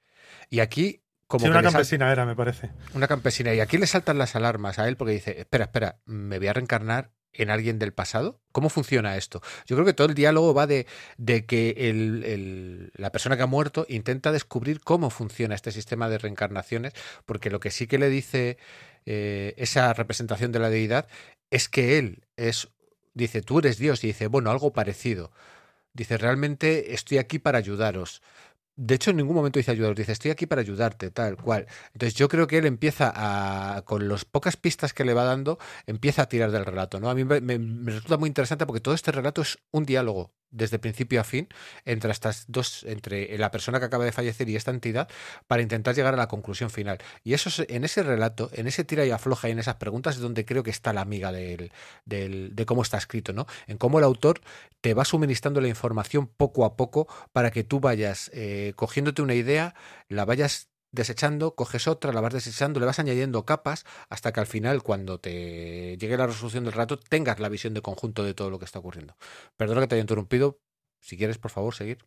Y 0.49 0.61
aquí, 0.61 1.03
como 1.27 1.45
Sí, 1.45 1.51
una 1.51 1.62
sal- 1.62 1.72
campesina 1.72 2.12
era, 2.12 2.24
me 2.27 2.37
parece. 2.37 2.70
una 2.95 3.09
campesina, 3.09 3.53
y 3.55 3.61
aquí 3.61 3.79
le 3.79 3.87
saltan 3.87 4.18
las 4.18 4.37
alarmas 4.37 4.79
a 4.79 4.89
él 4.89 4.97
porque 4.97 5.12
dice, 5.14 5.41
espera, 5.41 5.64
espera, 5.64 5.99
¿me 6.05 6.39
voy 6.39 6.47
a 6.49 6.53
reencarnar 6.53 7.11
en 7.33 7.51
alguien 7.51 7.79
del 7.79 7.93
pasado? 7.93 8.41
¿Cómo 8.53 8.70
funciona 8.70 9.16
esto? 9.16 9.43
Yo 9.66 9.77
creo 9.77 9.85
que 9.85 9.93
todo 9.93 10.07
el 10.09 10.14
diálogo 10.14 10.55
va 10.55 10.66
de, 10.66 10.87
de 11.18 11.45
que 11.45 11.74
el- 11.91 12.24
el- 12.24 12.93
la 12.95 13.12
persona 13.12 13.37
que 13.37 13.43
ha 13.43 13.47
muerto 13.47 13.85
intenta 13.91 14.33
descubrir 14.33 14.81
cómo 14.81 15.11
funciona 15.11 15.55
este 15.55 15.70
sistema 15.72 16.09
de 16.09 16.16
reencarnaciones, 16.18 16.95
porque 17.27 17.51
lo 17.51 17.61
que 17.61 17.70
sí 17.70 17.87
que 17.87 17.99
le 17.99 18.09
dice 18.09 18.57
eh, 19.05 19.55
esa 19.59 19.93
representación 19.93 20.51
de 20.53 20.59
la 20.61 20.70
deidad 20.70 21.07
es 21.51 21.68
que 21.68 21.99
él 21.99 22.24
es, 22.37 22.68
dice, 23.14 23.43
tú 23.43 23.59
eres 23.59 23.79
Dios, 23.79 24.03
y 24.03 24.09
dice, 24.09 24.27
bueno, 24.29 24.51
algo 24.51 24.72
parecido. 24.72 25.31
Dice, 25.93 26.18
realmente 26.18 26.93
estoy 26.95 27.18
aquí 27.18 27.39
para 27.39 27.59
ayudaros. 27.59 28.20
De 28.79 28.95
hecho, 28.95 29.11
en 29.11 29.16
ningún 29.16 29.35
momento 29.37 29.59
dice 29.59 29.70
ayudaros, 29.70 29.97
dice, 29.97 30.12
estoy 30.12 30.31
aquí 30.31 30.45
para 30.47 30.61
ayudarte, 30.61 31.11
tal 31.11 31.37
cual. 31.39 31.66
Entonces 31.95 32.14
yo 32.14 32.29
creo 32.29 32.47
que 32.47 32.59
él 32.59 32.66
empieza 32.66 33.11
a, 33.14 33.83
con 33.87 34.07
las 34.07 34.27
pocas 34.27 34.59
pistas 34.59 34.93
que 34.93 35.05
le 35.07 35.14
va 35.14 35.24
dando, 35.24 35.59
empieza 35.87 36.22
a 36.22 36.29
tirar 36.29 36.51
del 36.51 36.66
relato, 36.66 37.01
¿no? 37.01 37.09
A 37.09 37.14
mí 37.14 37.24
me, 37.24 37.41
me- 37.41 37.59
me 37.59 37.93
resulta 37.93 38.18
muy 38.18 38.29
interesante 38.29 38.66
porque 38.66 38.81
todo 38.83 38.95
este 38.95 39.12
relato 39.12 39.41
es 39.41 39.59
un 39.70 39.87
diálogo 39.87 40.35
desde 40.51 40.79
principio 40.79 41.21
a 41.21 41.25
fin 41.25 41.49
entre 41.85 42.11
estas 42.13 42.45
dos, 42.49 42.85
entre 42.85 43.37
la 43.39 43.51
persona 43.51 43.79
que 43.79 43.87
acaba 43.87 44.05
de 44.05 44.13
fallecer 44.13 44.49
y 44.49 44.57
esta 44.57 44.71
entidad 44.71 45.09
para 45.47 45.63
intentar 45.63 45.95
llegar 45.95 46.15
a 46.15 46.17
la 46.17 46.29
conclusión 46.29 46.71
final. 46.71 46.99
Y 47.25 47.35
eso 47.35 47.49
es- 47.49 47.67
en 47.69 47.85
ese 47.85 48.03
relato, 48.03 48.51
en 48.53 48.67
ese 48.67 48.85
tira 48.85 49.05
y 49.05 49.11
afloja 49.11 49.49
y 49.49 49.53
en 49.53 49.59
esas 49.59 49.77
preguntas 49.77 50.17
es 50.17 50.21
donde 50.21 50.45
creo 50.45 50.63
que 50.63 50.71
está 50.71 50.93
la 50.93 51.01
amiga 51.03 51.33
del, 51.33 51.71
de 52.07 52.67
cómo 52.67 52.83
está 52.83 52.99
escrito, 52.99 53.33
¿no? 53.33 53.47
En 53.67 53.79
cómo 53.79 53.99
el 53.99 54.05
autor 54.05 54.41
te 54.81 54.95
va 54.95 55.05
suministrando 55.05 55.61
la 55.61 55.69
información 55.69 56.27
poco 56.27 56.65
a 56.65 56.77
poco 56.77 57.09
para 57.33 57.51
que 57.51 57.65
tú 57.65 57.81
vayas 57.81 58.31
eh, 58.33 58.73
cogiéndote 58.77 59.23
una 59.23 59.35
idea, 59.35 59.75
la 60.09 60.25
vayas 60.25 60.69
desechando, 60.97 61.55
coges 61.55 61.87
otra, 61.87 62.13
la 62.13 62.21
vas 62.21 62.35
desechando, 62.35 62.81
le 62.81 62.87
vas 62.87 62.99
añadiendo 62.99 63.45
capas 63.45 63.85
hasta 64.09 64.33
que 64.33 64.41
al 64.41 64.47
final, 64.47 64.83
cuando 64.83 65.21
te 65.21 65.97
llegue 65.99 66.17
la 66.17 66.27
resolución 66.27 66.65
del 66.65 66.73
rato, 66.73 66.99
tengas 66.99 67.39
la 67.39 67.49
visión 67.49 67.75
de 67.75 67.83
conjunto 67.83 68.25
de 68.25 68.35
todo 68.35 68.51
lo 68.51 68.59
que 68.59 68.65
está 68.65 68.81
ocurriendo. 68.81 69.17
Perdona 69.57 69.83
que 69.83 69.87
te 69.87 69.95
haya 69.95 70.03
interrumpido. 70.03 70.59
Si 71.01 71.17
quieres, 71.17 71.39
por 71.39 71.53
favor, 71.53 71.75
seguir. 71.75 71.99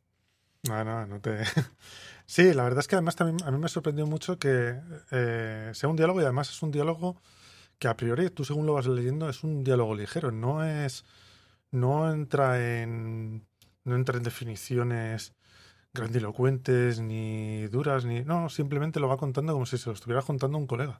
No, 0.67 0.83
no, 0.83 1.05
no 1.07 1.21
te. 1.21 1.43
Sí, 2.25 2.53
la 2.53 2.61
verdad 2.61 2.81
es 2.81 2.87
que 2.87 2.95
además 2.95 3.15
también 3.15 3.39
a 3.43 3.49
mí 3.49 3.57
me 3.57 3.69
sorprendió 3.69 4.05
mucho 4.05 4.37
que 4.37 4.79
eh, 5.09 5.71
sea 5.73 5.89
un 5.89 5.95
diálogo 5.95 6.21
y 6.21 6.25
además 6.25 6.51
es 6.51 6.61
un 6.61 6.69
diálogo 6.69 7.19
que 7.79 7.87
a 7.87 7.97
priori 7.97 8.29
tú 8.29 8.45
según 8.45 8.67
lo 8.67 8.73
vas 8.73 8.85
leyendo 8.85 9.27
es 9.27 9.43
un 9.43 9.63
diálogo 9.63 9.95
ligero, 9.95 10.29
no 10.29 10.63
es, 10.63 11.05
no 11.71 12.11
entra 12.13 12.81
en, 12.81 13.47
no 13.83 13.95
entra 13.95 14.17
en 14.17 14.23
definiciones 14.23 15.33
grandilocuentes 15.93 16.99
ni 16.99 17.67
duras 17.67 18.05
ni, 18.05 18.21
no, 18.21 18.49
simplemente 18.49 18.99
lo 18.99 19.07
va 19.07 19.17
contando 19.17 19.53
como 19.53 19.65
si 19.65 19.77
se 19.77 19.87
lo 19.89 19.93
estuviera 19.93 20.21
contando 20.21 20.57
un 20.57 20.67
colega. 20.67 20.99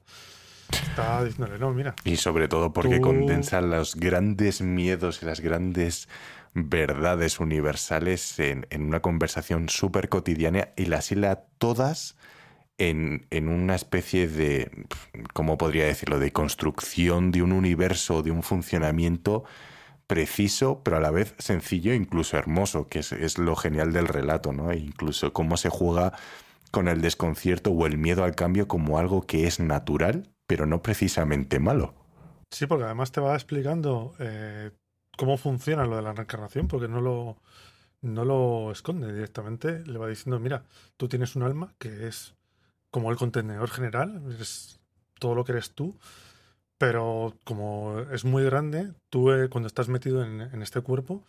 Está 0.70 1.24
diciéndole, 1.24 1.58
no, 1.58 1.72
mira, 1.72 1.94
Y 2.04 2.16
sobre 2.16 2.48
todo 2.48 2.72
porque 2.72 2.96
Tú- 2.96 3.02
condensa 3.02 3.60
los 3.60 3.96
grandes 3.96 4.60
miedos 4.60 5.22
y 5.22 5.26
las 5.26 5.40
grandes 5.40 6.08
verdades 6.54 7.40
universales 7.40 8.38
en, 8.38 8.66
en 8.70 8.82
una 8.82 9.00
conversación 9.00 9.68
súper 9.68 10.08
cotidiana 10.08 10.68
y 10.76 10.86
las 10.86 11.10
hila 11.12 11.44
todas 11.58 12.16
en, 12.78 13.26
en 13.30 13.48
una 13.48 13.74
especie 13.74 14.26
de, 14.26 14.86
¿cómo 15.32 15.58
podría 15.58 15.84
decirlo?, 15.84 16.18
de 16.18 16.32
construcción 16.32 17.30
de 17.30 17.42
un 17.42 17.52
universo, 17.52 18.22
de 18.22 18.30
un 18.30 18.42
funcionamiento 18.42 19.44
preciso, 20.10 20.82
pero 20.82 20.96
a 20.96 21.00
la 21.00 21.12
vez 21.12 21.36
sencillo 21.38 21.92
e 21.92 21.94
incluso 21.94 22.36
hermoso, 22.36 22.88
que 22.88 22.98
es, 22.98 23.38
lo 23.38 23.54
genial 23.54 23.92
del 23.92 24.08
relato, 24.08 24.52
¿no? 24.52 24.72
E 24.72 24.76
incluso 24.76 25.32
cómo 25.32 25.56
se 25.56 25.68
juega 25.68 26.12
con 26.72 26.88
el 26.88 27.00
desconcierto 27.00 27.70
o 27.70 27.86
el 27.86 27.96
miedo 27.96 28.24
al 28.24 28.34
cambio 28.34 28.66
como 28.66 28.98
algo 28.98 29.24
que 29.24 29.46
es 29.46 29.60
natural, 29.60 30.28
pero 30.48 30.66
no 30.66 30.82
precisamente 30.82 31.60
malo. 31.60 31.94
Sí, 32.50 32.66
porque 32.66 32.86
además 32.86 33.12
te 33.12 33.20
va 33.20 33.34
explicando 33.34 34.14
eh, 34.18 34.72
cómo 35.16 35.38
funciona 35.38 35.86
lo 35.86 35.94
de 35.94 36.02
la 36.02 36.12
reencarnación, 36.12 36.66
porque 36.66 36.88
no 36.88 37.00
lo, 37.00 37.36
no 38.00 38.24
lo 38.24 38.72
esconde 38.72 39.12
directamente. 39.12 39.86
Le 39.86 39.96
va 39.96 40.08
diciendo, 40.08 40.40
mira, 40.40 40.64
tú 40.96 41.06
tienes 41.06 41.36
un 41.36 41.44
alma 41.44 41.72
que 41.78 42.08
es 42.08 42.34
como 42.90 43.12
el 43.12 43.16
contenedor 43.16 43.70
general, 43.70 44.24
es 44.40 44.80
todo 45.20 45.36
lo 45.36 45.44
que 45.44 45.52
eres 45.52 45.70
tú, 45.70 45.96
pero 46.80 47.36
como 47.44 48.00
es 48.10 48.24
muy 48.24 48.42
grande, 48.42 48.94
tú 49.10 49.32
eh, 49.32 49.50
cuando 49.50 49.66
estás 49.66 49.90
metido 49.90 50.24
en, 50.24 50.62
este 50.62 50.80
cuerpo, 50.80 51.22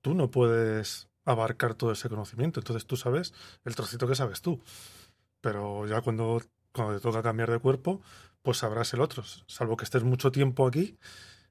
tú 0.00 0.14
no 0.14 0.32
puedes 0.32 1.06
abarcar 1.24 1.74
todo 1.74 1.92
ese 1.92 2.08
conocimiento. 2.08 2.58
Entonces 2.58 2.86
tú 2.88 2.96
sabes 2.96 3.32
el 3.64 3.76
trocito 3.76 4.08
que 4.08 4.16
sabes 4.16 4.42
tú. 4.42 4.60
Pero 5.40 5.86
ya 5.86 6.00
cuando, 6.00 6.42
cuando 6.72 6.96
te 6.96 7.00
toca 7.00 7.22
cambiar 7.22 7.52
de 7.52 7.60
cuerpo, 7.60 8.02
pues 8.42 8.58
sabrás 8.58 8.92
el 8.94 9.00
otro. 9.00 9.22
Salvo 9.46 9.76
que 9.76 9.84
estés 9.84 10.02
mucho 10.02 10.32
tiempo 10.32 10.66
aquí, 10.66 10.98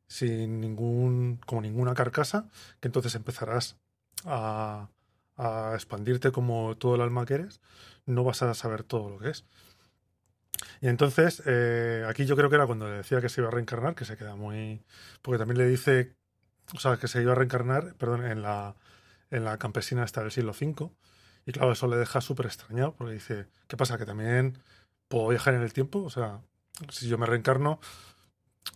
sin 0.06 0.60
ningún, 0.60 1.40
como 1.46 1.62
ninguna 1.62 1.94
carcasa, 1.94 2.50
que 2.82 2.90
entonces 2.90 3.16
empezarás 3.16 3.78
a, 4.26 4.90
a 5.38 5.72
expandirte 5.76 6.34
como 6.34 6.76
todo 6.76 6.96
el 6.96 7.02
alma 7.02 7.26
que 7.26 7.36
eres, 7.36 7.62
no 8.06 8.26
vas 8.26 8.42
a 8.42 8.54
saber 8.54 8.84
todo 8.84 9.10
lo 9.12 9.18
que 9.18 9.30
es. 9.30 9.46
Y 10.82 10.88
entonces, 10.88 11.42
eh, 11.46 12.06
aquí 12.08 12.26
yo 12.26 12.36
creo 12.36 12.50
que 12.50 12.56
era 12.56 12.66
cuando 12.66 12.88
le 12.88 12.98
decía 12.98 13.22
que 13.22 13.30
se 13.30 13.42
iba 13.42 13.48
a 13.50 13.52
reencarnar, 13.52 13.96
que 13.96 14.06
se 14.06 14.18
queda 14.18 14.36
muy. 14.36 14.84
Porque 15.22 15.38
también 15.38 15.58
le 15.58 15.68
dice, 15.68 16.16
o 16.74 16.80
sea, 16.80 16.98
que 16.98 17.08
se 17.08 17.22
iba 17.22 17.34
a 17.34 17.36
reencarnar, 17.36 17.96
perdón, 17.96 18.26
en 18.26 18.42
la, 18.42 18.76
en 19.32 19.44
la 19.44 19.58
campesina 19.58 20.04
hasta 20.04 20.22
el 20.22 20.32
siglo 20.32 20.52
V. 20.52 20.92
Y 21.46 21.52
claro, 21.52 21.72
eso 21.72 21.88
le 21.88 21.98
deja 21.98 22.22
súper 22.22 22.48
extrañado, 22.48 22.96
porque 22.96 23.14
dice, 23.14 23.48
¿qué 23.68 23.78
pasa? 23.78 23.98
Que 23.98 24.06
también 24.06 24.58
puedo 25.08 25.28
viajar 25.30 25.54
en 25.54 25.62
el 25.62 25.74
tiempo. 25.74 26.04
O 26.04 26.10
sea, 26.10 26.42
si 26.90 27.08
yo 27.08 27.18
me 27.18 27.26
reencarno. 27.26 27.80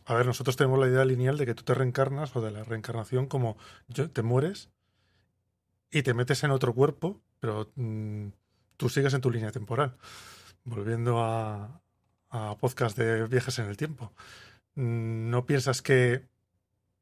A 0.06 0.14
ver, 0.14 0.26
nosotros 0.26 0.56
tenemos 0.56 0.80
la 0.80 0.88
idea 0.88 1.06
lineal 1.06 1.38
de 1.38 1.46
que 1.46 1.56
tú 1.56 1.64
te 1.64 1.74
reencarnas 1.74 2.36
o 2.36 2.42
de 2.42 2.52
la 2.52 2.64
reencarnación 2.64 3.28
como 3.28 3.58
yo, 3.88 4.10
te 4.10 4.22
mueres 4.22 4.70
y 5.92 6.04
te 6.04 6.14
metes 6.14 6.44
en 6.44 6.52
otro 6.52 6.74
cuerpo, 6.74 7.22
pero 7.40 7.72
mm, 7.76 8.28
tú 8.78 8.90
sigues 8.90 9.14
en 9.14 9.22
tu 9.22 9.32
línea 9.32 9.52
temporal. 9.52 9.98
Volviendo 10.66 11.22
a, 11.24 11.82
a 12.30 12.56
podcast 12.58 12.98
de 12.98 13.26
viajes 13.28 13.58
en 13.60 13.66
el 13.68 13.78
tiempo. 13.78 14.12
Mm, 14.76 15.30
No 15.30 15.46
piensas 15.46 15.82
que 15.82 16.22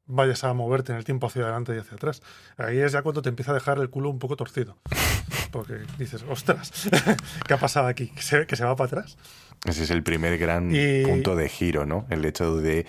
vayas 0.06 0.42
a 0.44 0.54
moverte 0.54 0.92
en 0.92 0.98
el 0.98 1.04
tiempo 1.04 1.26
hacia 1.26 1.42
adelante 1.42 1.74
y 1.74 1.78
hacia 1.78 1.96
atrás. 1.96 2.22
Ahí 2.56 2.78
es 2.78 2.92
ya 2.92 3.02
cuando 3.02 3.20
te 3.22 3.28
empieza 3.28 3.50
a 3.50 3.54
dejar 3.54 3.78
el 3.78 3.90
culo 3.90 4.08
un 4.10 4.18
poco 4.18 4.36
torcido. 4.36 4.78
Porque 5.50 5.80
dices, 5.98 6.24
ostras, 6.28 6.88
¿qué 7.46 7.54
ha 7.54 7.58
pasado 7.58 7.86
aquí? 7.88 8.08
¿Que 8.08 8.22
se, 8.22 8.46
que 8.46 8.56
se 8.56 8.64
va 8.64 8.76
para 8.76 8.86
atrás? 8.86 9.16
Ese 9.64 9.84
es 9.84 9.90
el 9.90 10.02
primer 10.02 10.38
gran 10.38 10.70
Y- 10.74 11.04
punto 11.04 11.36
de 11.36 11.48
giro, 11.48 11.84
¿no? 11.86 12.06
El 12.10 12.24
hecho 12.24 12.56
de. 12.56 12.86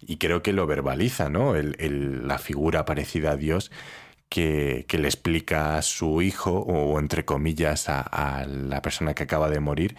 Y 0.00 0.16
creo 0.18 0.42
que 0.42 0.52
lo 0.52 0.66
verbaliza, 0.66 1.28
¿no? 1.28 1.54
El- 1.56 1.74
el- 1.78 2.26
la 2.28 2.38
figura 2.38 2.84
parecida 2.84 3.32
a 3.32 3.36
Dios 3.36 3.70
que, 4.28 4.86
le 4.90 5.08
explica 5.08 5.76
a 5.76 5.82
su 5.82 6.22
hijo, 6.22 6.52
o 6.60 6.98
entre 6.98 7.24
comillas, 7.24 7.88
a, 7.88 8.00
a 8.00 8.46
la 8.46 8.82
persona 8.82 9.14
que 9.14 9.24
acaba 9.24 9.48
de 9.48 9.60
morir, 9.60 9.96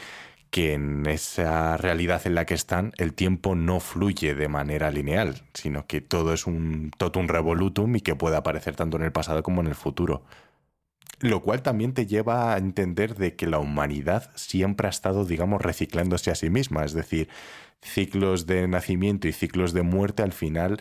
que 0.50 0.74
en 0.74 1.06
esa 1.06 1.78
realidad 1.78 2.22
en 2.26 2.36
la 2.36 2.46
que 2.46 2.56
están, 2.56 2.94
el 2.98 3.14
tiempo 3.14 3.56
no 3.56 3.80
fluye 3.80 4.34
de 4.36 4.48
manera 4.48 4.92
lineal, 4.92 5.44
sino 5.54 5.86
que 5.86 6.02
todo 6.02 6.34
es 6.34 6.48
un 6.48 6.92
totum 6.98 7.28
revolutum 7.28 7.96
y 7.96 8.02
que 8.02 8.16
puede 8.16 8.38
aparecer 8.38 8.76
tanto 8.76 8.98
en 8.98 9.04
el 9.04 9.12
pasado 9.12 9.44
como 9.44 9.62
en 9.62 9.68
el 9.68 9.76
futuro. 9.76 10.24
Lo 11.20 11.42
cual 11.42 11.62
también 11.62 11.94
te 11.94 12.06
lleva 12.08 12.54
a 12.54 12.58
entender 12.58 13.16
de 13.16 13.36
que 13.36 13.46
la 13.46 13.60
humanidad 13.60 14.32
siempre 14.36 14.88
ha 14.88 14.90
estado, 14.90 15.26
digamos, 15.26 15.62
reciclándose 15.62 16.32
a 16.32 16.36
sí 16.36 16.50
misma. 16.50 16.86
Es 16.86 16.94
decir, 16.94 17.28
ciclos 17.82 18.46
de 18.46 18.68
nacimiento 18.68 19.28
y 19.28 19.34
ciclos 19.34 19.74
de 19.74 19.84
muerte, 19.84 20.24
al 20.24 20.32
final 20.32 20.80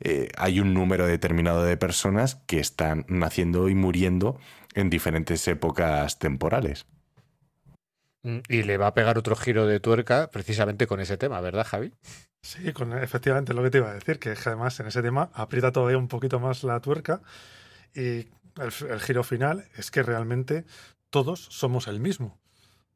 eh, 0.00 0.28
hay 0.36 0.60
un 0.60 0.74
número 0.74 1.06
determinado 1.06 1.64
de 1.64 1.76
personas 1.76 2.36
que 2.46 2.60
están 2.60 3.04
naciendo 3.08 3.68
y 3.68 3.74
muriendo 3.74 4.38
en 4.74 4.90
diferentes 4.90 5.46
épocas 5.48 6.18
temporales. 6.18 6.86
Mm, 8.22 8.40
Y 8.48 8.62
le 8.64 8.76
va 8.78 8.88
a 8.88 8.94
pegar 8.94 9.18
otro 9.18 9.36
giro 9.36 9.66
de 9.66 9.80
tuerca 9.80 10.30
precisamente 10.30 10.86
con 10.86 11.00
ese 11.00 11.16
tema, 11.16 11.40
¿verdad, 11.40 11.66
Javi? 11.66 11.92
Sí, 12.42 12.72
con, 12.72 12.92
efectivamente 12.98 13.52
lo 13.54 13.62
que 13.62 13.70
te 13.70 13.78
iba 13.78 13.90
a 13.90 13.94
decir, 13.94 14.18
que 14.18 14.32
es 14.32 14.42
que 14.42 14.48
además 14.48 14.78
en 14.80 14.86
ese 14.86 15.02
tema 15.02 15.30
aprieta 15.34 15.72
todavía 15.72 15.98
un 15.98 16.08
poquito 16.08 16.40
más 16.40 16.64
la 16.64 16.80
tuerca 16.80 17.20
y 17.94 18.00
el, 18.56 18.72
el 18.88 19.00
giro 19.00 19.24
final 19.24 19.66
es 19.76 19.90
que 19.90 20.02
realmente 20.02 20.64
todos 21.10 21.40
somos 21.50 21.86
el 21.88 22.00
mismo. 22.00 22.38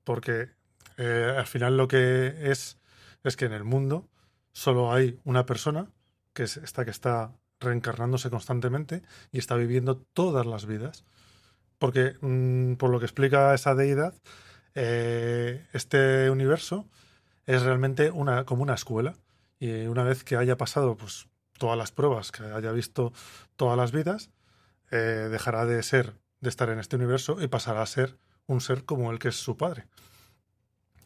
Porque 0.05 0.51
eh, 0.99 1.35
al 1.37 1.47
final 1.47 1.77
lo 1.77 1.89
que 1.89 2.51
es 2.51 2.79
es 3.25 3.37
que 3.37 3.47
en 3.47 3.53
el 3.53 3.65
mundo 3.65 4.09
solo 4.53 4.93
hay 4.93 5.19
una 5.25 5.47
persona, 5.47 5.91
que 6.35 6.43
es 6.43 6.59
esta 6.59 6.85
que 6.85 6.91
está 6.91 7.33
reencarnándose 7.61 8.31
constantemente 8.31 9.03
y 9.33 9.39
está 9.39 9.55
viviendo 9.57 9.97
todas 9.97 10.47
las 10.47 10.67
vidas. 10.67 11.05
Porque 11.79 12.17
mm, 12.21 12.75
por 12.75 12.91
lo 12.91 12.99
que 12.99 13.07
explica 13.07 13.55
esa 13.55 13.75
deidad, 13.75 14.15
eh, 14.75 15.67
este 15.73 16.31
universo 16.31 16.87
es 17.47 17.63
realmente 17.63 18.11
una, 18.11 18.45
como 18.45 18.63
una 18.63 18.75
escuela. 18.75 19.17
Y 19.59 19.87
una 19.87 20.05
vez 20.05 20.25
que 20.25 20.37
haya 20.37 20.57
pasado 20.57 20.97
pues, 20.97 21.29
todas 21.59 21.79
las 21.79 21.93
pruebas, 21.93 22.33
que 22.33 22.43
haya 22.45 22.73
visto 22.73 23.13
todas 23.57 23.77
las 23.77 23.93
vidas, 23.93 24.31
eh, 24.91 25.29
dejará 25.31 25.65
de 25.65 25.83
ser, 25.83 26.15
de 26.41 26.49
estar 26.49 26.69
en 26.69 26.79
este 26.79 26.97
universo 26.97 27.41
y 27.41 27.49
pasará 27.49 27.83
a 27.83 27.87
ser 27.87 28.19
un 28.47 28.61
ser 28.61 28.85
como 28.85 29.11
el 29.11 29.19
que 29.19 29.29
es 29.29 29.37
su 29.37 29.57
padre. 29.57 29.87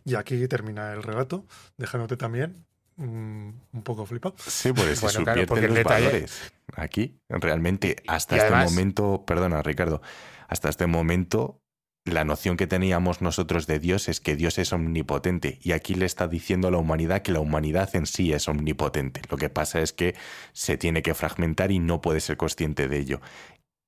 Y 0.05 0.14
aquí 0.14 0.49
termina 0.49 0.93
el 0.93 1.03
relato, 1.03 1.45
dejándote 1.76 2.16
también 2.16 2.68
un 2.99 3.82
poco 3.84 4.05
flipado. 4.07 4.34
Sí, 4.38 4.72
por 4.72 4.88
eso 4.88 5.07
Bueno, 5.07 5.24
claro, 5.24 5.46
porque 5.46 5.68
los 5.68 5.76
detalle- 5.76 6.05
valores. 6.07 6.53
Aquí, 6.76 7.18
realmente, 7.28 7.96
hasta 8.07 8.36
Y 8.36 8.38
este 8.38 8.53
además- 8.53 8.70
momento, 8.72 9.24
perdona, 9.26 9.62
Ricardo, 9.62 10.03
hasta 10.49 10.68
este 10.68 10.86
momento, 10.86 11.61
la 12.05 12.24
noción 12.24 12.57
que 12.57 12.66
teníamos 12.66 13.20
nosotros 13.22 13.66
de 13.66 13.78
Dios 13.78 14.09
es 14.09 14.20
que 14.20 14.36
Dios 14.36 14.59
es 14.59 14.72
omnipotente. 14.72 15.59
Y 15.62 15.72
aquí 15.72 15.94
le 15.94 16.07
está 16.07 16.26
diciendo 16.28 16.68
a 16.68 16.70
la 16.70 16.78
humanidad 16.78 17.22
que 17.22 17.32
la 17.32 17.40
humanidad 17.40 17.94
en 17.96 18.07
sí 18.07 18.32
es 18.32 18.49
omnipotente. 18.49 19.20
Lo 19.30 19.36
que 19.36 19.51
pasa 19.51 19.80
es 19.80 19.92
que 19.92 20.14
se 20.53 20.76
tiene 20.78 21.03
que 21.03 21.14
fragmentar 21.14 21.70
y 21.70 21.78
no 21.80 22.01
puede 22.01 22.20
ser 22.20 22.36
consciente 22.36 22.88
de 22.88 22.99
ello. 22.99 23.20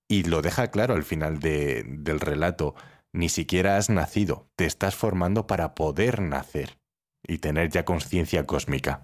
Y 0.08 0.24
lo 0.24 0.42
deja 0.42 0.70
claro 0.70 0.94
al 0.94 1.04
final 1.04 1.38
de- 1.40 1.84
del 1.86 2.20
relato. 2.20 2.74
Ni 3.12 3.28
siquiera 3.28 3.76
has 3.76 3.88
nacido, 3.90 4.48
te 4.56 4.66
estás 4.66 4.94
formando 4.96 5.46
para 5.46 5.74
poder 5.74 6.20
nacer 6.20 6.78
y 7.22 7.38
tener 7.38 7.70
ya 7.70 7.84
conciencia 7.84 8.46
cósmica. 8.46 9.02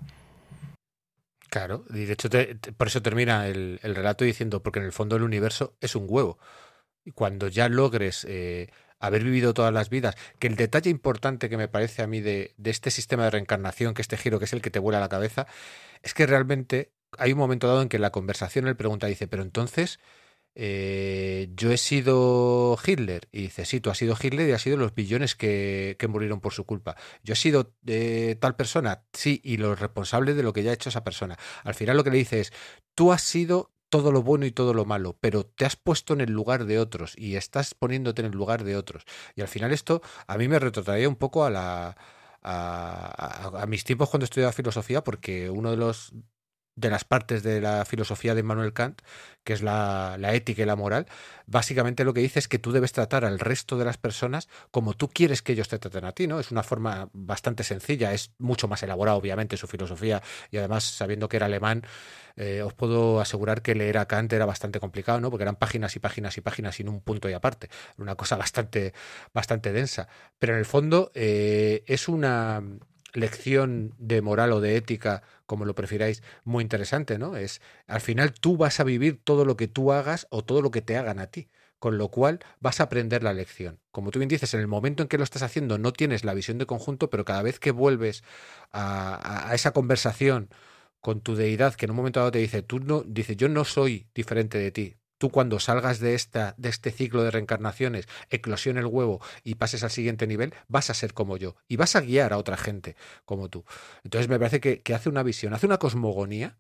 Claro, 1.49 1.85
y 1.91 2.05
de 2.05 2.13
hecho 2.13 2.29
por 2.77 2.89
eso 2.89 3.03
termina 3.03 3.47
el, 3.47 3.81
el 3.83 3.95
relato 3.95 4.25
diciendo, 4.25 4.63
porque 4.63 4.81
en 4.81 4.85
el 4.85 4.93
fondo 4.93 5.17
el 5.17 5.23
universo 5.23 5.77
es 5.81 5.95
un 5.95 6.07
huevo. 6.09 6.39
Y 7.05 7.13
cuando 7.13 7.49
ya 7.49 7.69
logres 7.69 8.27
eh, 8.29 8.69
haber 8.99 9.23
vivido 9.23 9.55
todas 9.55 9.73
las 9.73 9.89
vidas, 9.89 10.17
que 10.39 10.49
el 10.49 10.57
detalle 10.57 10.91
importante 10.91 11.49
que 11.49 11.57
me 11.57 11.69
parece 11.69 12.03
a 12.03 12.07
mí 12.07 12.21
de, 12.21 12.55
de 12.57 12.71
este 12.71 12.91
sistema 12.91 13.25
de 13.25 13.31
reencarnación, 13.31 13.95
que 13.95 14.03
este 14.03 14.17
giro 14.17 14.39
que 14.39 14.47
es 14.47 14.53
el 14.53 14.63
que 14.63 14.71
te 14.71 14.81
vuela 14.81 15.01
la 15.01 15.09
cabeza, 15.09 15.47
es 16.03 16.15
que 16.15 16.27
realmente 16.27 16.93
hay 17.17 17.33
un 17.33 17.39
momento 17.39 17.69
dado 17.69 17.83
en 17.83 17.89
que 17.89 17.99
la 17.99 18.11
conversación 18.11 18.67
él 18.67 18.77
pregunta, 18.77 19.07
dice, 19.07 19.29
pero 19.29 19.43
entonces 19.43 20.01
eh, 20.57 21.49
yo 21.55 21.71
he 21.71 21.77
sido 21.77 22.77
Hitler. 22.85 23.29
Y 23.33 23.43
dice, 23.43 23.65
sí, 23.65 23.81
tú 23.81 23.91
has 23.91 23.99
sido 23.99 24.17
Hitler 24.21 24.49
y 24.49 24.53
has 24.53 24.63
sido 24.63 24.77
los 24.79 24.95
billones 24.95 25.35
que, 25.37 25.97
que 25.99 26.09
murieron 26.09 26.41
por 26.41 26.53
su 26.55 26.65
culpa. 26.67 26.97
Yo 27.23 27.35
he 27.35 27.37
sido 27.37 27.75
eh, 27.87 28.37
tal 28.41 28.57
persona, 28.57 29.05
sí, 29.13 29.41
y 29.45 29.59
los 29.59 29.79
responsables 29.81 30.37
de 30.37 30.43
lo 30.43 30.53
que 30.53 30.63
ya 30.63 30.71
ha 30.71 30.75
hecho 30.75 30.89
esa 30.89 31.05
persona. 31.05 31.37
Al 31.65 31.75
final 31.75 31.97
lo 31.97 32.05
que 32.05 32.11
le 32.11 32.19
dice 32.19 32.41
es, 32.41 32.53
tú 32.95 33.13
has 33.13 33.23
sido 33.23 33.73
todo 33.89 34.11
lo 34.13 34.23
bueno 34.23 34.47
y 34.47 34.51
todo 34.51 34.75
lo 34.75 34.85
malo, 34.85 35.17
pero 35.21 35.45
te 35.47 35.65
has 35.65 35.77
puesto 35.77 36.13
en 36.15 36.21
el 36.21 36.33
lugar 36.33 36.65
de 36.65 36.79
otros 36.81 37.15
y 37.17 37.37
estás 37.37 37.75
poniéndote 37.75 38.23
en 38.23 38.27
el 38.27 38.33
lugar 38.37 38.65
de 38.65 38.77
otros. 38.77 39.05
Y 39.37 39.43
al 39.43 39.49
final 39.49 39.73
esto 39.73 40.03
a 40.27 40.37
mí 40.39 40.49
me 40.49 40.59
retrotraía 40.59 41.09
un 41.09 41.17
poco 41.17 41.45
a 41.45 41.51
la... 41.51 41.97
A, 42.49 43.49
a- 43.59 43.63
a 43.63 43.67
mis 43.67 43.83
tiempos 43.85 44.09
cuando 44.09 44.25
estudiaba 44.25 44.53
filosofía, 44.53 45.03
porque 45.03 45.51
uno 45.51 45.71
de 45.73 45.77
los 45.77 46.13
de 46.77 46.91
las 46.91 47.05
partes 47.05 47.43
de 47.43 47.61
la 47.61 47.85
filosofía 47.85 48.35
de 48.35 48.41
Immanuel 48.41 48.73
Kant, 48.73 49.01
que 49.45 49.53
es 49.53 49.63
la, 49.63 50.17
la 50.19 50.35
ética 50.35 50.63
y 50.63 50.67
la 50.67 50.77
moral, 50.77 51.07
básicamente 51.47 52.05
lo 52.05 52.13
que 52.15 52.21
dice 52.21 52.39
es 52.39 52.49
que 52.49 52.59
tú 52.59 52.73
debes 52.73 52.93
tratar 52.93 53.25
al 53.25 53.39
resto 53.39 53.79
de 53.79 53.85
las 53.85 53.97
personas 53.97 54.49
como 54.71 54.95
tú 54.95 55.09
quieres 55.09 55.43
que 55.43 55.53
ellos 55.53 55.69
te 55.69 55.79
traten 55.79 56.05
a 56.05 56.13
ti, 56.13 56.27
¿no? 56.27 56.39
Es 56.39 56.51
una 56.51 56.63
forma 56.63 57.09
bastante 57.13 57.65
sencilla, 57.65 58.13
es 58.13 58.33
mucho 58.39 58.69
más 58.69 58.83
elaborada, 58.83 59.17
obviamente, 59.17 59.57
su 59.57 59.67
filosofía, 59.67 60.23
y 60.51 60.59
además, 60.59 60.85
sabiendo 60.85 61.29
que 61.29 61.37
era 61.37 61.47
alemán, 61.47 61.83
eh, 62.37 62.61
os 62.63 62.75
puedo 62.75 63.21
asegurar 63.21 63.63
que 63.63 63.75
leer 63.75 63.97
a 63.99 64.07
Kant 64.07 64.33
era 64.33 64.45
bastante 64.45 64.79
complicado, 64.79 65.21
¿no? 65.21 65.31
Porque 65.31 65.45
eran 65.45 65.57
páginas 65.57 65.97
y 65.97 66.01
páginas 66.01 66.37
y 66.37 66.43
páginas 66.43 66.77
sin 66.77 66.89
un 66.89 67.01
punto 67.01 67.31
y 67.31 67.33
aparte. 67.33 67.71
Una 67.97 68.15
cosa 68.15 68.37
bastante, 68.37 68.93
bastante 69.33 69.73
densa. 69.73 70.09
Pero 70.39 70.53
en 70.53 70.59
el 70.59 70.67
fondo 70.67 71.11
eh, 71.15 71.83
es 71.87 72.09
una 72.09 72.63
lección 73.17 73.95
de 73.99 74.23
moral 74.23 74.53
o 74.53 74.61
de 74.61 74.77
ética, 74.77 75.23
como 75.47 75.65
lo 75.65 75.75
prefiráis, 75.75 76.23
muy 76.45 76.63
interesante, 76.63 77.19
¿no? 77.19 77.37
Es 77.37 77.61
al 77.87 78.01
final 78.01 78.33
tú 78.33 78.57
vas 78.57 78.79
a 78.79 78.85
vivir 78.85 79.21
todo 79.23 79.45
lo 79.45 79.57
que 79.57 79.69
tú 79.69 79.93
hagas 79.93 80.27
o 80.31 80.45
todo 80.45 80.63
lo 80.63 80.71
que 80.71 80.83
te 80.83 80.97
hagan 80.97 81.19
a 81.19 81.29
ti. 81.29 81.49
Con 81.79 81.99
lo 81.99 82.09
cual 82.09 82.41
vas 82.59 82.81
a 82.81 82.85
aprender 82.85 83.23
la 83.23 83.35
lección. 83.35 83.79
Como 83.91 84.11
tú 84.11 84.19
bien 84.19 84.31
dices, 84.31 84.55
en 84.55 84.61
el 84.61 84.67
momento 84.67 85.03
en 85.03 85.09
que 85.09 85.19
lo 85.19 85.25
estás 85.25 85.43
haciendo 85.43 85.77
no 85.79 85.93
tienes 85.93 86.25
la 86.25 86.33
visión 86.33 86.57
de 86.59 86.67
conjunto, 86.67 87.11
pero 87.11 87.25
cada 87.27 87.43
vez 87.43 87.59
que 87.61 87.71
vuelves 87.71 88.25
a, 88.73 89.51
esa 89.55 89.73
conversación 89.73 90.49
con 91.01 91.21
tu 91.21 91.37
deidad, 91.37 91.75
que 91.75 91.85
en 91.87 91.91
un 91.93 91.99
momento 91.99 92.21
dado 92.21 92.33
te 92.33 92.39
dice, 92.39 92.63
tú 92.63 92.81
no, 92.81 93.03
dice, 93.07 93.37
yo 93.37 93.49
no 93.49 93.65
soy 93.65 94.09
diferente 94.15 94.59
de 94.59 94.71
ti, 94.73 94.97
tú 95.19 95.31
cuando 95.31 95.59
salgas 95.61 96.01
de, 96.01 96.15
esta, 96.15 96.55
de 96.59 96.69
este 96.69 96.91
ciclo 96.91 97.23
de 97.23 97.31
reencarnaciones, 97.31 98.09
eclosione 98.31 98.81
el 98.81 98.87
huevo 98.87 99.21
y 99.43 99.57
pases 99.57 99.83
al 99.85 99.91
siguiente 99.91 100.27
nivel, 100.27 100.55
vas 100.69 100.91
a 100.91 100.95
ser 100.95 101.15
como 101.15 101.37
yo 101.37 101.57
y 101.69 101.77
vas 101.77 101.97
a 101.97 102.01
guiar 102.01 102.33
a 102.33 102.39
otra 102.39 102.57
gente 102.57 102.97
como 103.25 103.49
tú. 103.49 103.65
Entonces 104.05 104.29
me 104.29 104.39
parece 104.39 104.61
que, 104.61 104.83
que 104.83 104.95
hace 104.95 105.09
una 105.09 105.23
visión, 105.23 105.55
hace 105.55 105.67
una 105.67 105.79
cosmogonía 105.79 106.59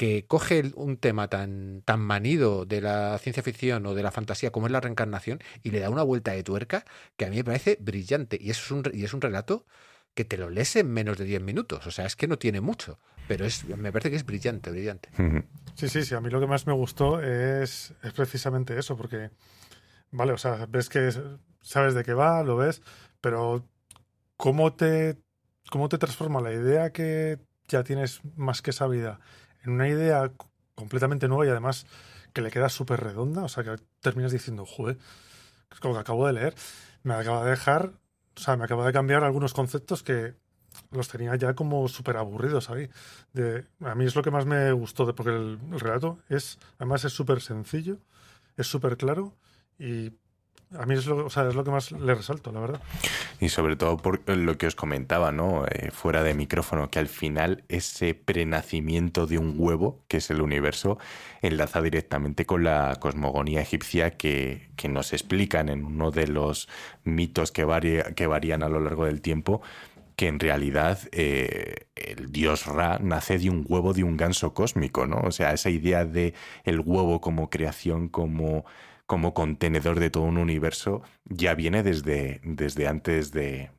que 0.00 0.26
coge 0.26 0.72
un 0.76 0.96
tema 0.96 1.28
tan, 1.28 1.82
tan 1.82 2.00
manido 2.00 2.64
de 2.64 2.80
la 2.80 3.18
ciencia 3.18 3.42
ficción 3.42 3.84
o 3.84 3.94
de 3.94 4.02
la 4.02 4.10
fantasía 4.10 4.50
como 4.50 4.64
es 4.66 4.72
la 4.72 4.80
reencarnación 4.80 5.40
y 5.62 5.72
le 5.72 5.80
da 5.80 5.90
una 5.90 6.02
vuelta 6.02 6.32
de 6.32 6.42
tuerca 6.42 6.86
que 7.18 7.26
a 7.26 7.28
mí 7.28 7.36
me 7.36 7.44
parece 7.44 7.76
brillante. 7.82 8.38
Y, 8.40 8.48
eso 8.48 8.62
es 8.64 8.70
un, 8.70 8.90
y 8.94 9.04
es 9.04 9.12
un 9.12 9.20
relato 9.20 9.66
que 10.14 10.24
te 10.24 10.38
lo 10.38 10.48
lees 10.48 10.74
en 10.76 10.90
menos 10.90 11.18
de 11.18 11.26
10 11.26 11.42
minutos. 11.42 11.86
O 11.86 11.90
sea, 11.90 12.06
es 12.06 12.16
que 12.16 12.28
no 12.28 12.38
tiene 12.38 12.62
mucho, 12.62 12.98
pero 13.30 13.44
es, 13.44 13.64
me 13.64 13.92
parece 13.92 14.10
que 14.10 14.16
es 14.16 14.26
brillante, 14.26 14.72
brillante. 14.72 15.08
Sí, 15.76 15.88
sí, 15.88 16.02
sí. 16.02 16.16
A 16.16 16.20
mí 16.20 16.30
lo 16.30 16.40
que 16.40 16.48
más 16.48 16.66
me 16.66 16.72
gustó 16.72 17.20
es, 17.20 17.94
es 18.02 18.12
precisamente 18.12 18.76
eso, 18.76 18.96
porque, 18.96 19.30
vale, 20.10 20.32
o 20.32 20.36
sea, 20.36 20.66
ves 20.68 20.88
que 20.88 21.12
sabes 21.60 21.94
de 21.94 22.02
qué 22.02 22.12
va, 22.12 22.42
lo 22.42 22.56
ves, 22.56 22.82
pero 23.20 23.64
¿cómo 24.36 24.72
te, 24.72 25.16
cómo 25.70 25.88
te 25.88 25.96
transforma 25.96 26.40
la 26.40 26.52
idea 26.52 26.90
que 26.90 27.38
ya 27.68 27.84
tienes 27.84 28.20
más 28.34 28.62
que 28.62 28.72
sabida 28.72 29.20
en 29.62 29.74
una 29.74 29.86
idea 29.86 30.32
completamente 30.74 31.28
nueva 31.28 31.46
y 31.46 31.50
además 31.50 31.86
que 32.32 32.42
le 32.42 32.50
queda 32.50 32.68
súper 32.68 32.98
redonda, 32.98 33.44
o 33.44 33.48
sea, 33.48 33.62
que 33.62 33.76
terminas 34.00 34.32
diciendo, 34.32 34.66
joder, 34.66 34.98
es 35.70 35.78
como 35.78 35.94
que 35.94 36.00
acabo 36.00 36.26
de 36.26 36.32
leer, 36.32 36.56
me 37.04 37.14
acaba 37.14 37.44
de 37.44 37.50
dejar, 37.50 37.92
o 38.36 38.40
sea, 38.40 38.56
me 38.56 38.64
acaba 38.64 38.84
de 38.84 38.92
cambiar 38.92 39.22
algunos 39.22 39.54
conceptos 39.54 40.02
que 40.02 40.34
los 40.90 41.08
tenía 41.08 41.34
ya 41.36 41.54
como 41.54 41.86
súper 41.88 42.16
aburridos 42.16 42.70
ahí. 42.70 42.88
A 43.84 43.94
mí 43.94 44.04
es 44.04 44.14
lo 44.14 44.22
que 44.22 44.30
más 44.30 44.46
me 44.46 44.72
gustó, 44.72 45.06
de, 45.06 45.12
porque 45.12 45.30
el, 45.30 45.58
el 45.72 45.80
relato 45.80 46.18
es, 46.28 46.58
además 46.78 47.04
es 47.04 47.12
súper 47.12 47.40
sencillo, 47.40 47.98
es 48.56 48.66
súper 48.66 48.96
claro 48.96 49.34
y 49.78 50.12
a 50.78 50.86
mí 50.86 50.94
es 50.94 51.06
lo, 51.06 51.26
es 51.26 51.54
lo 51.54 51.64
que 51.64 51.70
más 51.70 51.90
le 51.90 52.14
resalto, 52.14 52.52
la 52.52 52.60
verdad. 52.60 52.80
Y 53.40 53.48
sobre 53.48 53.74
todo 53.74 53.96
por 53.96 54.28
lo 54.28 54.56
que 54.56 54.68
os 54.68 54.76
comentaba, 54.76 55.32
¿no? 55.32 55.64
Eh, 55.66 55.90
fuera 55.90 56.22
de 56.22 56.34
micrófono, 56.34 56.90
que 56.90 57.00
al 57.00 57.08
final 57.08 57.64
ese 57.68 58.14
prenacimiento 58.14 59.26
de 59.26 59.38
un 59.38 59.54
huevo, 59.58 60.04
que 60.06 60.18
es 60.18 60.30
el 60.30 60.40
universo, 60.40 60.98
enlaza 61.42 61.80
directamente 61.80 62.46
con 62.46 62.62
la 62.62 62.96
cosmogonía 63.00 63.62
egipcia 63.62 64.12
que, 64.12 64.70
que 64.76 64.88
nos 64.88 65.12
explican 65.12 65.70
en 65.70 65.84
uno 65.84 66.12
de 66.12 66.28
los 66.28 66.68
mitos 67.02 67.50
que, 67.50 67.64
varía, 67.64 68.14
que 68.14 68.28
varían 68.28 68.62
a 68.62 68.68
lo 68.68 68.78
largo 68.78 69.06
del 69.06 69.22
tiempo, 69.22 69.62
que 70.20 70.28
en 70.28 70.38
realidad 70.38 70.98
eh, 71.12 71.86
el 71.94 72.30
dios 72.30 72.66
Ra 72.66 72.98
nace 73.00 73.38
de 73.38 73.48
un 73.48 73.64
huevo 73.66 73.94
de 73.94 74.04
un 74.04 74.18
ganso 74.18 74.52
cósmico, 74.52 75.06
¿no? 75.06 75.16
O 75.22 75.30
sea, 75.32 75.54
esa 75.54 75.70
idea 75.70 76.04
de 76.04 76.34
el 76.64 76.80
huevo 76.80 77.22
como 77.22 77.48
creación, 77.48 78.10
como 78.10 78.66
como 79.06 79.32
contenedor 79.32 79.98
de 79.98 80.10
todo 80.10 80.24
un 80.24 80.36
universo 80.36 81.00
ya 81.24 81.54
viene 81.54 81.82
desde, 81.82 82.42
desde 82.44 82.86
antes 82.86 83.32
de, 83.32 83.70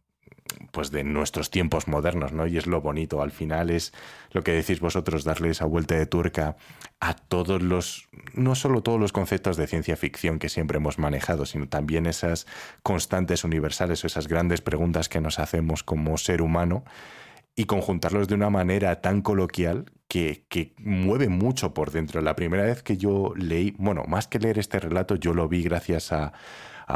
pues 0.72 0.92
de 0.92 1.04
nuestros 1.04 1.50
tiempos 1.50 1.88
modernos, 1.88 2.34
¿no? 2.34 2.48
Y 2.48 2.58
es 2.58 2.68
lo 2.68 2.82
bonito. 2.82 3.22
Al 3.22 3.32
final 3.32 3.70
es 3.70 3.94
lo 4.32 4.44
que 4.44 4.52
decís 4.52 4.80
vosotros, 4.80 5.24
darle 5.24 5.50
esa 5.50 5.66
vuelta 5.66 5.96
de 5.96 6.06
turca 6.06 6.58
a 7.00 7.14
todos 7.14 7.62
los, 7.62 8.10
no 8.34 8.56
solo 8.56 8.82
todos 8.82 9.00
los 9.00 9.12
conceptos 9.12 9.58
de 9.58 9.68
ciencia 9.68 9.96
ficción 9.96 10.40
que 10.40 10.50
siempre 10.50 10.78
hemos 10.78 11.00
manejado, 11.00 11.46
sino 11.46 11.68
también 11.68 12.06
esas 12.06 12.48
constantes 12.84 13.44
universales 13.44 14.04
o 14.04 14.08
esas 14.08 14.28
grandes 14.28 14.62
preguntas 14.62 15.10
que 15.10 15.22
nos 15.22 15.40
hacemos 15.40 15.84
como 15.84 16.18
ser 16.18 16.42
humano 16.42 16.84
y 17.56 17.66
conjuntarlos 17.66 18.28
de 18.28 18.36
una 18.36 18.50
manera 18.50 19.02
tan 19.02 19.22
coloquial 19.22 19.86
que, 20.08 20.74
mueve 20.78 21.30
mucho 21.30 21.74
por 21.74 21.92
dentro. 21.92 22.22
La 22.22 22.36
primera 22.36 22.64
vez 22.64 22.84
que 22.84 22.98
yo 22.98 23.34
leí, 23.36 23.76
bueno, 23.78 24.04
más 24.08 24.28
que 24.28 24.40
leer 24.40 24.60
este 24.60 24.80
relato, 24.80 25.16
yo 25.16 25.34
lo 25.34 25.48
vi 25.48 25.64
gracias 25.64 26.12
a, 26.12 26.34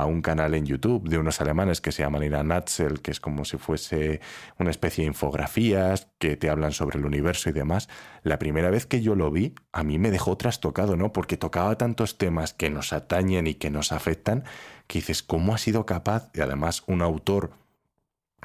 un 0.07 0.21
canal 0.21 0.53
en 0.55 0.65
YouTube 0.65 1.07
de 1.07 1.17
unos 1.17 1.39
alemanes 1.39 1.79
que 1.79 1.93
se 1.93 2.03
llaman 2.03 2.21
Ina 2.21 2.43
Natzel, 2.43 3.01
que 3.01 3.11
es 3.11 3.21
como 3.21 3.45
si 3.45 3.55
fuese 3.55 4.19
una 4.59 4.69
especie 4.69 5.05
de 5.05 5.07
infografías 5.07 6.09
que 6.19 6.35
te 6.35 6.49
hablan 6.49 6.73
sobre 6.73 6.99
el 6.99 7.05
universo 7.05 7.49
y 7.49 7.53
demás. 7.53 7.87
La 8.21 8.37
primera 8.37 8.69
vez 8.69 8.85
que 8.85 9.01
yo 9.01 9.15
lo 9.15 9.31
vi, 9.31 9.55
a 9.71 9.85
mí 9.85 9.97
me 9.97 10.11
dejó 10.11 10.35
trastocado, 10.35 10.97
¿no? 10.97 11.13
Porque 11.13 11.37
tocaba 11.37 11.77
tantos 11.77 12.17
temas 12.17 12.53
que 12.53 12.69
nos 12.69 12.91
atañen 12.91 13.47
y 13.47 13.53
que 13.53 13.69
nos 13.69 13.93
afectan, 13.93 14.43
que 14.87 14.99
dices, 14.99 15.23
¿cómo 15.23 15.55
ha 15.55 15.57
sido 15.57 15.85
capaz? 15.85 16.29
Y 16.33 16.41
además, 16.41 16.83
un 16.87 17.01
autor 17.01 17.51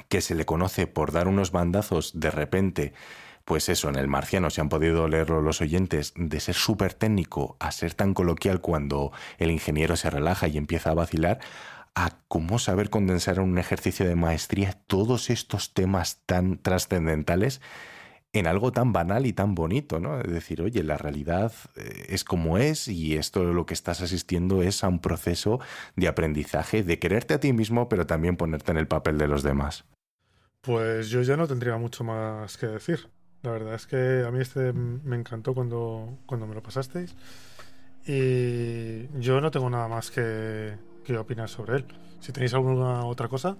que 0.09 0.21
se 0.21 0.35
le 0.35 0.45
conoce 0.45 0.87
por 0.87 1.11
dar 1.11 1.27
unos 1.27 1.51
bandazos 1.51 2.19
de 2.19 2.31
repente 2.31 2.93
pues 3.45 3.69
eso, 3.69 3.89
en 3.89 3.95
el 3.95 4.07
marciano, 4.07 4.49
si 4.49 4.61
han 4.61 4.69
podido 4.69 5.07
leerlo 5.07 5.41
los 5.41 5.61
oyentes, 5.61 6.13
de 6.15 6.39
ser 6.39 6.55
súper 6.55 6.93
técnico 6.93 7.57
a 7.59 7.71
ser 7.71 7.93
tan 7.93 8.13
coloquial 8.13 8.61
cuando 8.61 9.11
el 9.39 9.51
ingeniero 9.51 9.95
se 9.95 10.09
relaja 10.09 10.47
y 10.47 10.57
empieza 10.57 10.91
a 10.91 10.93
vacilar, 10.93 11.39
a 11.95 12.11
cómo 12.27 12.59
saber 12.59 12.89
condensar 12.89 13.37
en 13.37 13.43
un 13.43 13.57
ejercicio 13.57 14.07
de 14.07 14.15
maestría 14.15 14.73
todos 14.87 15.29
estos 15.29 15.73
temas 15.73 16.21
tan 16.25 16.57
trascendentales 16.59 17.61
en 18.33 18.47
algo 18.47 18.71
tan 18.71 18.93
banal 18.93 19.25
y 19.25 19.33
tan 19.33 19.55
bonito, 19.55 19.99
¿no? 19.99 20.19
Es 20.21 20.31
decir, 20.31 20.61
oye, 20.61 20.83
la 20.83 20.97
realidad 20.97 21.51
eh, 21.75 22.05
es 22.09 22.23
como 22.23 22.57
es 22.57 22.87
y 22.87 23.17
esto 23.17 23.43
lo 23.43 23.65
que 23.65 23.73
estás 23.73 24.01
asistiendo 24.01 24.61
es 24.61 24.83
a 24.83 24.87
un 24.87 24.99
proceso 24.99 25.59
de 25.95 26.07
aprendizaje, 26.07 26.83
de 26.83 26.99
quererte 26.99 27.33
a 27.33 27.39
ti 27.39 27.51
mismo, 27.51 27.89
pero 27.89 28.07
también 28.07 28.37
ponerte 28.37 28.71
en 28.71 28.77
el 28.77 28.87
papel 28.87 29.17
de 29.17 29.27
los 29.27 29.43
demás. 29.43 29.83
Pues 30.61 31.09
yo 31.09 31.21
ya 31.23 31.35
no 31.35 31.47
tendría 31.47 31.75
mucho 31.77 32.03
más 32.03 32.57
que 32.57 32.67
decir. 32.67 33.09
La 33.41 33.51
verdad 33.51 33.73
es 33.73 33.87
que 33.87 34.23
a 34.25 34.31
mí 34.31 34.39
este 34.39 34.71
me 34.71 35.15
encantó 35.15 35.53
cuando, 35.53 36.19
cuando 36.25 36.45
me 36.47 36.53
lo 36.53 36.61
pasasteis. 36.61 37.15
Y 38.05 39.07
yo 39.19 39.41
no 39.41 39.51
tengo 39.51 39.69
nada 39.69 39.87
más 39.87 40.11
que, 40.11 40.75
que 41.03 41.17
opinar 41.17 41.49
sobre 41.49 41.77
él. 41.77 41.85
Si 42.19 42.31
tenéis 42.31 42.53
alguna 42.53 43.05
otra 43.05 43.27
cosa. 43.27 43.57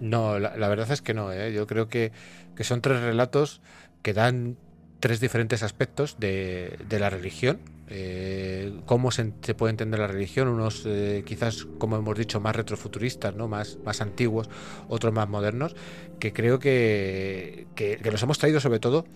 No, 0.00 0.38
la, 0.38 0.68
verdad 0.68 0.90
es 0.90 1.02
que 1.02 1.14
no. 1.14 1.32
¿eh? 1.32 1.52
Yo 1.52 1.66
creo 1.66 1.88
que, 1.88 2.12
que, 2.56 2.64
son 2.64 2.80
tres 2.80 3.00
relatos 3.00 3.60
que 4.02 4.14
dan 4.14 4.56
tres 4.98 5.20
diferentes 5.20 5.62
aspectos 5.62 6.16
de, 6.18 6.78
de 6.88 6.98
la 6.98 7.10
religión 7.10 7.60
eh, 7.92 8.72
cómo 8.86 9.10
se, 9.10 9.24
puede 9.24 9.72
entender 9.72 9.98
la 9.98 10.06
religión, 10.06 10.46
unos 10.46 10.84
eh, 10.86 11.24
quizás, 11.26 11.66
como 11.78 11.96
hemos 11.96 12.16
dicho, 12.16 12.40
más 12.40 12.54
retrofuturistas, 12.54 13.34
¿no? 13.34 13.48
más, 13.48 13.78
más 13.84 14.00
antiguos, 14.00 14.48
otros 14.88 15.12
más 15.12 15.28
modernos, 15.28 15.74
que 16.20 16.32
creo 16.32 16.60
que, 16.60 17.66
que, 17.74 17.96
que 17.96 18.10
los 18.12 18.22
hemos 18.22 18.38
traído 18.38 18.60
sobre 18.60 18.78
todo 18.78 19.06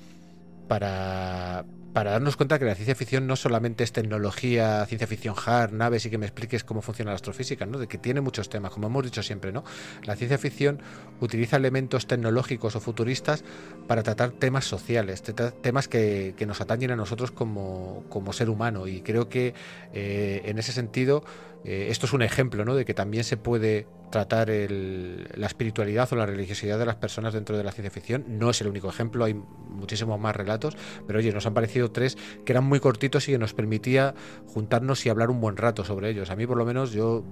para, 0.68 1.64
para 1.94 2.10
darnos 2.10 2.36
cuenta 2.36 2.58
que 2.58 2.64
la 2.64 2.74
ciencia 2.74 2.96
ficción 2.96 3.26
no 3.28 3.36
solamente 3.36 3.84
es 3.84 3.92
tecnología, 3.92 4.84
ciencia 4.86 5.06
ficción 5.06 5.36
hard, 5.46 5.72
naves 5.72 6.04
y 6.04 6.10
que 6.10 6.18
me 6.18 6.26
expliques 6.26 6.64
cómo 6.64 6.82
funciona 6.82 7.12
la 7.12 7.14
astrofísica, 7.14 7.66
¿no? 7.66 7.78
De 7.78 7.86
que 7.86 7.98
tiene 7.98 8.20
muchos 8.20 8.48
temas, 8.48 8.72
como 8.72 8.88
hemos 8.88 9.04
dicho 9.04 9.22
siempre, 9.22 9.52
¿no? 9.52 9.62
La 10.02 10.16
ciencia 10.16 10.36
ficción 10.36 10.82
utiliza 11.20 11.56
elementos 11.56 12.08
tecnológicos 12.08 12.74
o 12.74 12.80
futuristas 12.80 13.44
para 13.86 14.02
tratar 14.02 14.32
temas 14.32 14.64
sociales, 14.64 15.22
temas 15.62 15.86
que, 15.86 16.34
nos 16.46 16.60
atañen 16.60 16.90
a 16.90 16.96
nosotros 16.96 17.30
como, 17.30 18.04
como 18.08 18.32
ser 18.32 18.50
humano. 18.50 18.88
Y 18.88 19.00
creo 19.00 19.28
que 19.28 19.54
eh, 19.92 20.42
en 20.46 20.58
ese 20.58 20.72
sentido 20.72 21.24
eh, 21.64 21.88
esto 21.90 22.06
es 22.06 22.12
un 22.12 22.22
ejemplo 22.22 22.64
¿no? 22.64 22.74
de 22.74 22.84
que 22.84 22.94
también 22.94 23.24
se 23.24 23.36
puede 23.36 23.86
tratar 24.10 24.48
la 24.48 25.46
espiritualidad 25.46 26.12
o 26.12 26.16
la 26.16 26.26
religiosidad 26.26 26.78
de 26.78 26.86
las 26.86 26.96
personas 26.96 27.34
dentro 27.34 27.56
de 27.56 27.64
la 27.64 27.72
ciencia 27.72 27.90
ficción. 27.90 28.24
No 28.28 28.50
es 28.50 28.60
el 28.60 28.68
único 28.68 28.88
ejemplo, 28.88 29.24
hay 29.24 29.34
muchísimos 29.34 30.20
más 30.20 30.36
relatos, 30.36 30.76
pero 31.06 31.18
oye, 31.18 31.32
nos 31.32 31.46
han 31.46 31.54
parecido 31.54 31.90
tres 31.90 32.16
que 32.44 32.52
eran 32.52 32.64
muy 32.64 32.78
cortitos 32.78 33.28
y 33.28 33.32
que 33.32 33.38
nos 33.38 33.54
permitía 33.54 34.14
juntarnos 34.46 35.04
y 35.04 35.08
hablar 35.08 35.30
un 35.30 35.40
buen 35.40 35.56
rato 35.56 35.84
sobre 35.84 36.10
ellos. 36.10 36.30
A 36.30 36.36
mí 36.36 36.46
por 36.46 36.56
lo 36.56 36.64
menos 36.64 36.92
yo 36.92 37.24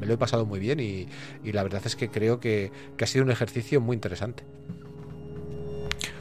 me 0.00 0.06
lo 0.06 0.14
he 0.14 0.18
pasado 0.18 0.44
muy 0.44 0.58
bien 0.58 0.80
y, 0.80 1.06
la 1.44 1.62
verdad 1.62 1.82
es 1.84 1.94
que 1.94 2.08
creo 2.08 2.40
que 2.40 2.72
ha 3.00 3.06
sido 3.06 3.24
un 3.24 3.30
ejercicio 3.30 3.80
muy 3.80 3.94
interesante. 3.94 4.44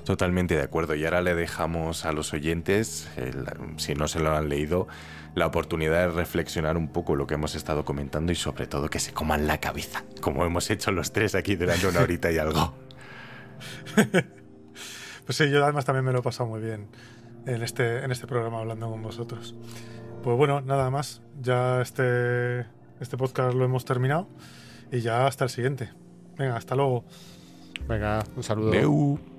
Totalmente 0.05 0.55
de 0.55 0.61
acuerdo. 0.61 0.95
Y 0.95 1.05
ahora 1.05 1.21
le 1.21 1.35
dejamos 1.35 2.05
a 2.05 2.11
los 2.11 2.33
oyentes, 2.33 3.09
si 3.77 3.95
no 3.95 4.07
se 4.07 4.19
lo 4.19 4.35
han 4.35 4.49
leído, 4.49 4.87
la 5.35 5.47
oportunidad 5.47 6.07
de 6.07 6.11
reflexionar 6.11 6.77
un 6.77 6.89
poco 6.89 7.15
lo 7.15 7.25
que 7.25 7.35
hemos 7.35 7.55
estado 7.55 7.85
comentando 7.85 8.31
y 8.31 8.35
sobre 8.35 8.67
todo 8.67 8.89
que 8.89 8.99
se 8.99 9.13
coman 9.13 9.47
la 9.47 9.59
cabeza, 9.59 10.03
como 10.21 10.45
hemos 10.45 10.69
hecho 10.69 10.91
los 10.91 11.11
tres 11.11 11.35
aquí 11.35 11.55
durante 11.55 11.87
una 11.87 12.01
horita 12.01 12.31
y 12.31 12.37
algo. 12.37 12.73
pues 15.25 15.37
sí, 15.37 15.49
yo 15.49 15.63
además 15.63 15.85
también 15.85 16.05
me 16.05 16.11
lo 16.11 16.19
he 16.19 16.21
pasado 16.21 16.49
muy 16.49 16.61
bien 16.61 16.87
en 17.45 17.61
este, 17.63 18.03
en 18.03 18.11
este 18.11 18.27
programa 18.27 18.59
hablando 18.59 18.89
con 18.89 19.01
vosotros. 19.01 19.55
Pues 20.23 20.37
bueno, 20.37 20.61
nada 20.61 20.89
más. 20.89 21.21
Ya 21.41 21.81
este, 21.81 22.61
este 22.99 23.17
podcast 23.17 23.55
lo 23.55 23.65
hemos 23.65 23.85
terminado 23.85 24.27
y 24.91 25.01
ya 25.01 25.27
hasta 25.27 25.43
el 25.45 25.49
siguiente. 25.49 25.89
Venga, 26.37 26.55
hasta 26.55 26.75
luego. 26.75 27.03
Venga, 27.87 28.23
un 28.35 28.43
saludo. 28.43 28.73
La 28.73 29.32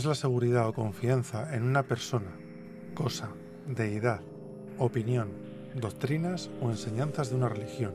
es 0.00 0.06
la 0.06 0.14
seguridad 0.14 0.66
o 0.66 0.72
confianza 0.72 1.54
en 1.54 1.62
una 1.62 1.82
persona, 1.82 2.30
cosa, 2.94 3.28
deidad, 3.66 4.22
opinión, 4.78 5.28
doctrinas 5.74 6.50
o 6.62 6.70
enseñanzas 6.70 7.28
de 7.28 7.36
una 7.36 7.50
religión, 7.50 7.92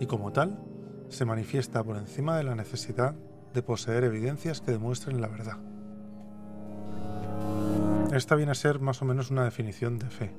y 0.00 0.06
como 0.06 0.32
tal, 0.32 0.58
se 1.10 1.26
manifiesta 1.26 1.84
por 1.84 1.98
encima 1.98 2.38
de 2.38 2.44
la 2.44 2.54
necesidad 2.54 3.14
de 3.52 3.62
poseer 3.62 4.04
evidencias 4.04 4.62
que 4.62 4.72
demuestren 4.72 5.20
la 5.20 5.28
verdad. 5.28 5.58
Esta 8.14 8.34
viene 8.34 8.52
a 8.52 8.54
ser 8.54 8.80
más 8.80 9.02
o 9.02 9.04
menos 9.04 9.30
una 9.30 9.44
definición 9.44 9.98
de 9.98 10.08
fe. 10.08 10.32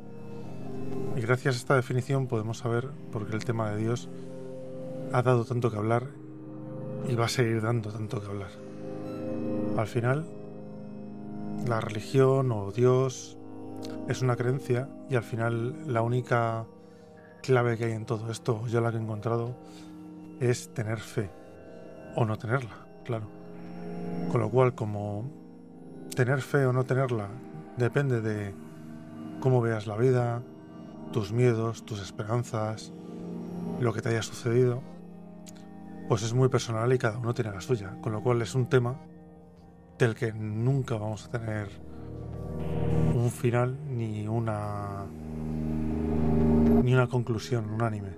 Y 1.16 1.22
gracias 1.22 1.56
a 1.56 1.58
esta 1.60 1.76
definición 1.76 2.26
podemos 2.26 2.58
saber 2.58 2.90
por 3.12 3.28
qué 3.28 3.36
el 3.36 3.46
tema 3.46 3.70
de 3.70 3.78
Dios 3.78 4.10
ha 5.14 5.22
dado 5.22 5.46
tanto 5.46 5.70
que 5.70 5.78
hablar 5.78 6.08
y 7.08 7.14
va 7.14 7.26
a 7.26 7.30
seguir 7.30 7.62
dando 7.62 7.92
tanto 7.92 8.20
que 8.20 8.28
hablar. 8.28 8.50
Al 9.78 9.88
final, 9.88 10.26
la 11.66 11.80
religión 11.82 12.52
o 12.52 12.72
Dios 12.72 13.38
es 14.08 14.22
una 14.22 14.36
creencia 14.36 14.90
y 15.10 15.16
al 15.16 15.24
final 15.24 15.76
la 15.92 16.02
única 16.02 16.66
clave 17.42 17.78
que 17.78 17.86
hay 17.86 17.92
en 17.94 18.06
todo 18.06 18.32
esto, 18.32 18.66
yo 18.68 18.82
la 18.82 18.92
que 18.92 18.98
he 18.98 19.02
encontrado, 19.02 19.56
es 20.40 20.74
tener 20.74 21.00
fe 21.00 21.30
o 22.16 22.26
no 22.26 22.38
tenerla, 22.38 22.86
claro. 23.04 23.28
Con 24.32 24.42
lo 24.42 24.50
cual, 24.50 24.76
como 24.76 25.30
tener 26.16 26.42
fe 26.42 26.66
o 26.66 26.74
no 26.74 26.84
tenerla 26.84 27.30
depende 27.78 28.22
de 28.22 28.54
cómo 29.40 29.62
veas 29.62 29.88
la 29.88 29.96
vida, 29.96 30.42
tus 31.12 31.32
miedos, 31.32 31.86
tus 31.86 32.02
esperanzas, 32.02 32.92
lo 33.80 33.94
que 33.94 34.02
te 34.02 34.10
haya 34.10 34.22
sucedido, 34.22 34.82
pues 36.08 36.24
es 36.24 36.34
muy 36.34 36.50
personal 36.50 36.92
y 36.92 36.98
cada 36.98 37.18
uno 37.18 37.34
tiene 37.34 37.52
la 37.52 37.62
suya. 37.62 37.98
Con 38.02 38.14
lo 38.14 38.22
cual 38.22 38.42
es 38.42 38.56
un 38.56 38.68
tema 38.68 39.00
del 39.98 40.16
que 40.16 40.32
nunca 40.34 40.96
vamos 40.96 41.26
a 41.26 41.32
tener 41.32 41.70
un 43.16 43.32
final 43.32 43.78
ni 43.90 44.28
una 44.28 45.06
ni 46.84 46.94
una 46.94 47.08
conclusión 47.08 47.70
unánime. 47.70 48.12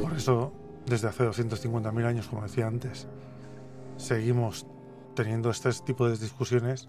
Por 0.00 0.14
eso, 0.14 0.52
desde 0.86 1.08
hace 1.08 1.24
250.000 1.24 2.06
años, 2.06 2.28
como 2.28 2.42
decía 2.42 2.66
antes, 2.66 3.08
seguimos 3.96 4.66
teniendo 5.14 5.50
este 5.50 5.70
tipo 5.84 6.08
de 6.08 6.16
discusiones 6.16 6.88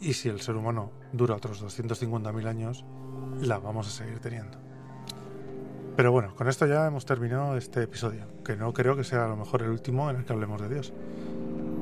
y 0.00 0.12
si 0.12 0.28
el 0.28 0.40
ser 0.40 0.56
humano 0.56 0.92
dura 1.12 1.36
otros 1.36 1.64
250.000 1.64 2.46
años, 2.46 2.84
la 3.40 3.58
vamos 3.58 3.86
a 3.88 3.90
seguir 3.90 4.18
teniendo. 4.18 4.58
Pero 5.96 6.10
bueno, 6.10 6.34
con 6.34 6.48
esto 6.48 6.66
ya 6.66 6.86
hemos 6.86 7.06
terminado 7.06 7.56
este 7.56 7.82
episodio, 7.84 8.26
que 8.44 8.56
no 8.56 8.72
creo 8.72 8.96
que 8.96 9.04
sea 9.04 9.24
a 9.24 9.28
lo 9.28 9.36
mejor 9.36 9.62
el 9.62 9.70
último 9.70 10.10
en 10.10 10.16
el 10.16 10.24
que 10.24 10.32
hablemos 10.32 10.60
de 10.60 10.68
Dios. 10.68 10.92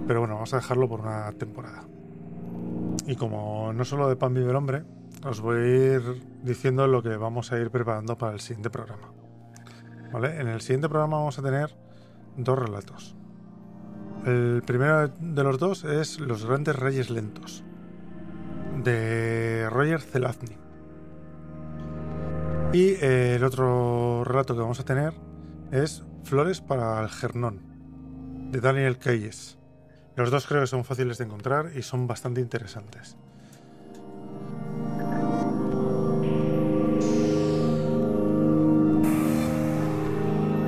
Pero 0.07 0.21
bueno, 0.21 0.35
vamos 0.35 0.53
a 0.55 0.57
dejarlo 0.57 0.89
por 0.89 1.01
una 1.01 1.33
temporada. 1.33 1.85
Y 3.07 3.17
como 3.17 3.73
no 3.73 3.85
solo 3.85 4.09
de 4.09 4.17
pan 4.17 4.35
vive 4.35 4.51
el 4.51 4.57
hombre, 4.57 4.85
os 5.25 5.41
voy 5.41 5.57
a 5.57 5.95
ir 5.97 6.03
diciendo 6.43 6.87
lo 6.87 7.03
que 7.03 7.17
vamos 7.17 7.53
a 7.53 7.59
ir 7.59 7.71
preparando 7.71 8.19
para 8.19 8.33
el 8.33 8.41
siguiente 8.41 8.71
programa. 8.71 9.13
¿Vale? 10.13 10.41
En 10.41 10.49
el 10.49 10.61
siguiente 10.61 10.89
programa 10.89 11.19
vamos 11.19 11.39
a 11.39 11.43
tener 11.43 11.75
dos 12.37 12.59
relatos. 12.59 13.17
El 14.27 14.63
primero 14.65 15.09
de 15.09 15.43
los 15.43 15.59
dos 15.59 15.85
es 15.85 16.21
Los 16.21 16.47
grandes 16.47 16.77
reyes 16.77 17.11
lentos, 17.11 17.65
de 18.83 19.69
Roger 19.71 20.01
Zelazny. 20.01 20.57
Y 22.73 22.95
el 23.05 23.43
otro 23.45 24.23
relato 24.25 24.55
que 24.55 24.61
vamos 24.61 24.81
a 24.81 24.85
tener 24.85 25.13
es 25.73 26.05
Flores 26.25 26.61
para 26.61 27.03
el 27.03 27.09
Gernón, 27.09 27.61
de 28.51 28.61
Daniel 28.61 28.99
Keyes. 28.99 29.59
Los 30.17 30.31
dos 30.31 30.47
creo 30.47 30.61
que 30.61 30.67
son 30.67 30.85
fáciles 30.85 31.19
de 31.19 31.25
encontrar 31.25 31.71
y 31.75 31.83
son 31.83 32.07
bastante 32.07 32.41
interesantes. 32.41 33.17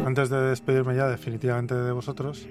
Antes 0.07 0.31
de 0.31 0.41
despedirme 0.41 0.97
ya 0.97 1.09
definitivamente 1.09 1.75
de 1.75 1.93
vosotros, 1.93 2.47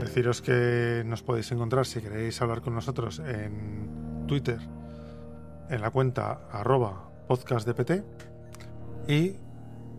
deciros 0.00 0.42
que 0.42 1.02
nos 1.06 1.22
podéis 1.22 1.50
encontrar 1.52 1.86
si 1.86 2.00
queréis 2.00 2.40
hablar 2.42 2.60
con 2.60 2.74
nosotros 2.74 3.20
en 3.20 4.26
Twitter, 4.26 4.58
en 5.70 5.80
la 5.80 5.90
cuenta 5.90 6.48
arroba 6.50 7.08
podcastdpt 7.28 8.02
y 9.06 9.36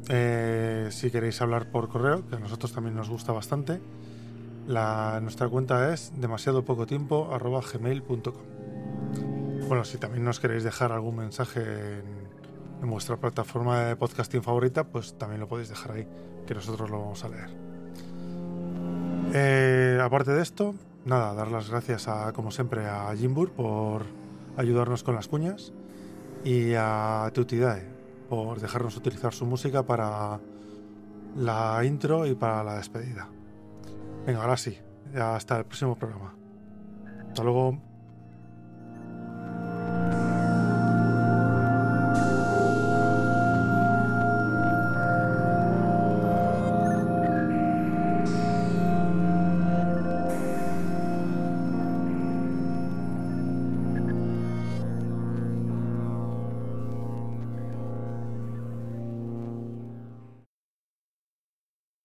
eh, 0.09 0.87
si 0.91 1.09
queréis 1.09 1.41
hablar 1.41 1.71
por 1.71 1.89
correo, 1.89 2.27
que 2.27 2.35
a 2.35 2.39
nosotros 2.39 2.73
también 2.73 2.95
nos 2.95 3.09
gusta 3.09 3.31
bastante, 3.31 3.79
la, 4.69 5.19
nuestra 5.21 5.49
cuenta 5.49 5.91
es 5.93 6.13
demasiado 6.15 6.63
poco 6.63 6.85
tiempo. 6.85 7.27
Bueno, 9.67 9.83
si 9.83 9.97
también 9.97 10.23
nos 10.23 10.39
queréis 10.39 10.63
dejar 10.63 10.91
algún 10.91 11.15
mensaje 11.15 11.61
en, 11.61 12.27
en, 12.81 12.89
vuestra 12.89 13.17
plataforma 13.17 13.81
de 13.81 13.95
podcasting 13.95 14.43
favorita, 14.43 14.83
pues 14.83 15.17
también 15.17 15.41
lo 15.41 15.47
podéis 15.47 15.69
dejar 15.69 15.93
ahí, 15.93 16.07
que 16.45 16.53
nosotros 16.53 16.89
lo 16.89 16.99
vamos 16.99 17.23
a 17.23 17.29
leer. 17.29 17.49
Eh, 19.33 19.99
aparte 20.01 20.31
de 20.31 20.41
esto, 20.43 20.75
nada, 21.03 21.33
dar 21.33 21.49
las 21.49 21.69
gracias 21.69 22.07
a, 22.07 22.31
como 22.33 22.51
siempre, 22.51 22.87
a 22.87 23.11
Jimbur 23.15 23.51
por 23.51 24.03
ayudarnos 24.55 25.03
con 25.03 25.15
las 25.15 25.27
cuñas 25.27 25.73
y 26.43 26.73
a 26.75 27.29
Tutidae 27.33 27.87
por 28.29 28.59
dejarnos 28.59 28.95
utilizar 28.95 29.33
su 29.33 29.47
música 29.47 29.83
para 29.83 30.39
la 31.35 31.81
intro 31.83 32.27
y 32.27 32.35
para 32.35 32.63
la 32.63 32.75
despedida. 32.75 33.29
Venga, 34.25 34.41
ahora 34.41 34.57
sí, 34.57 34.77
hasta 35.15 35.57
el 35.57 35.65
próximo 35.65 35.97
programa. 35.97 36.35
Hasta 37.27 37.43
luego. 37.43 37.88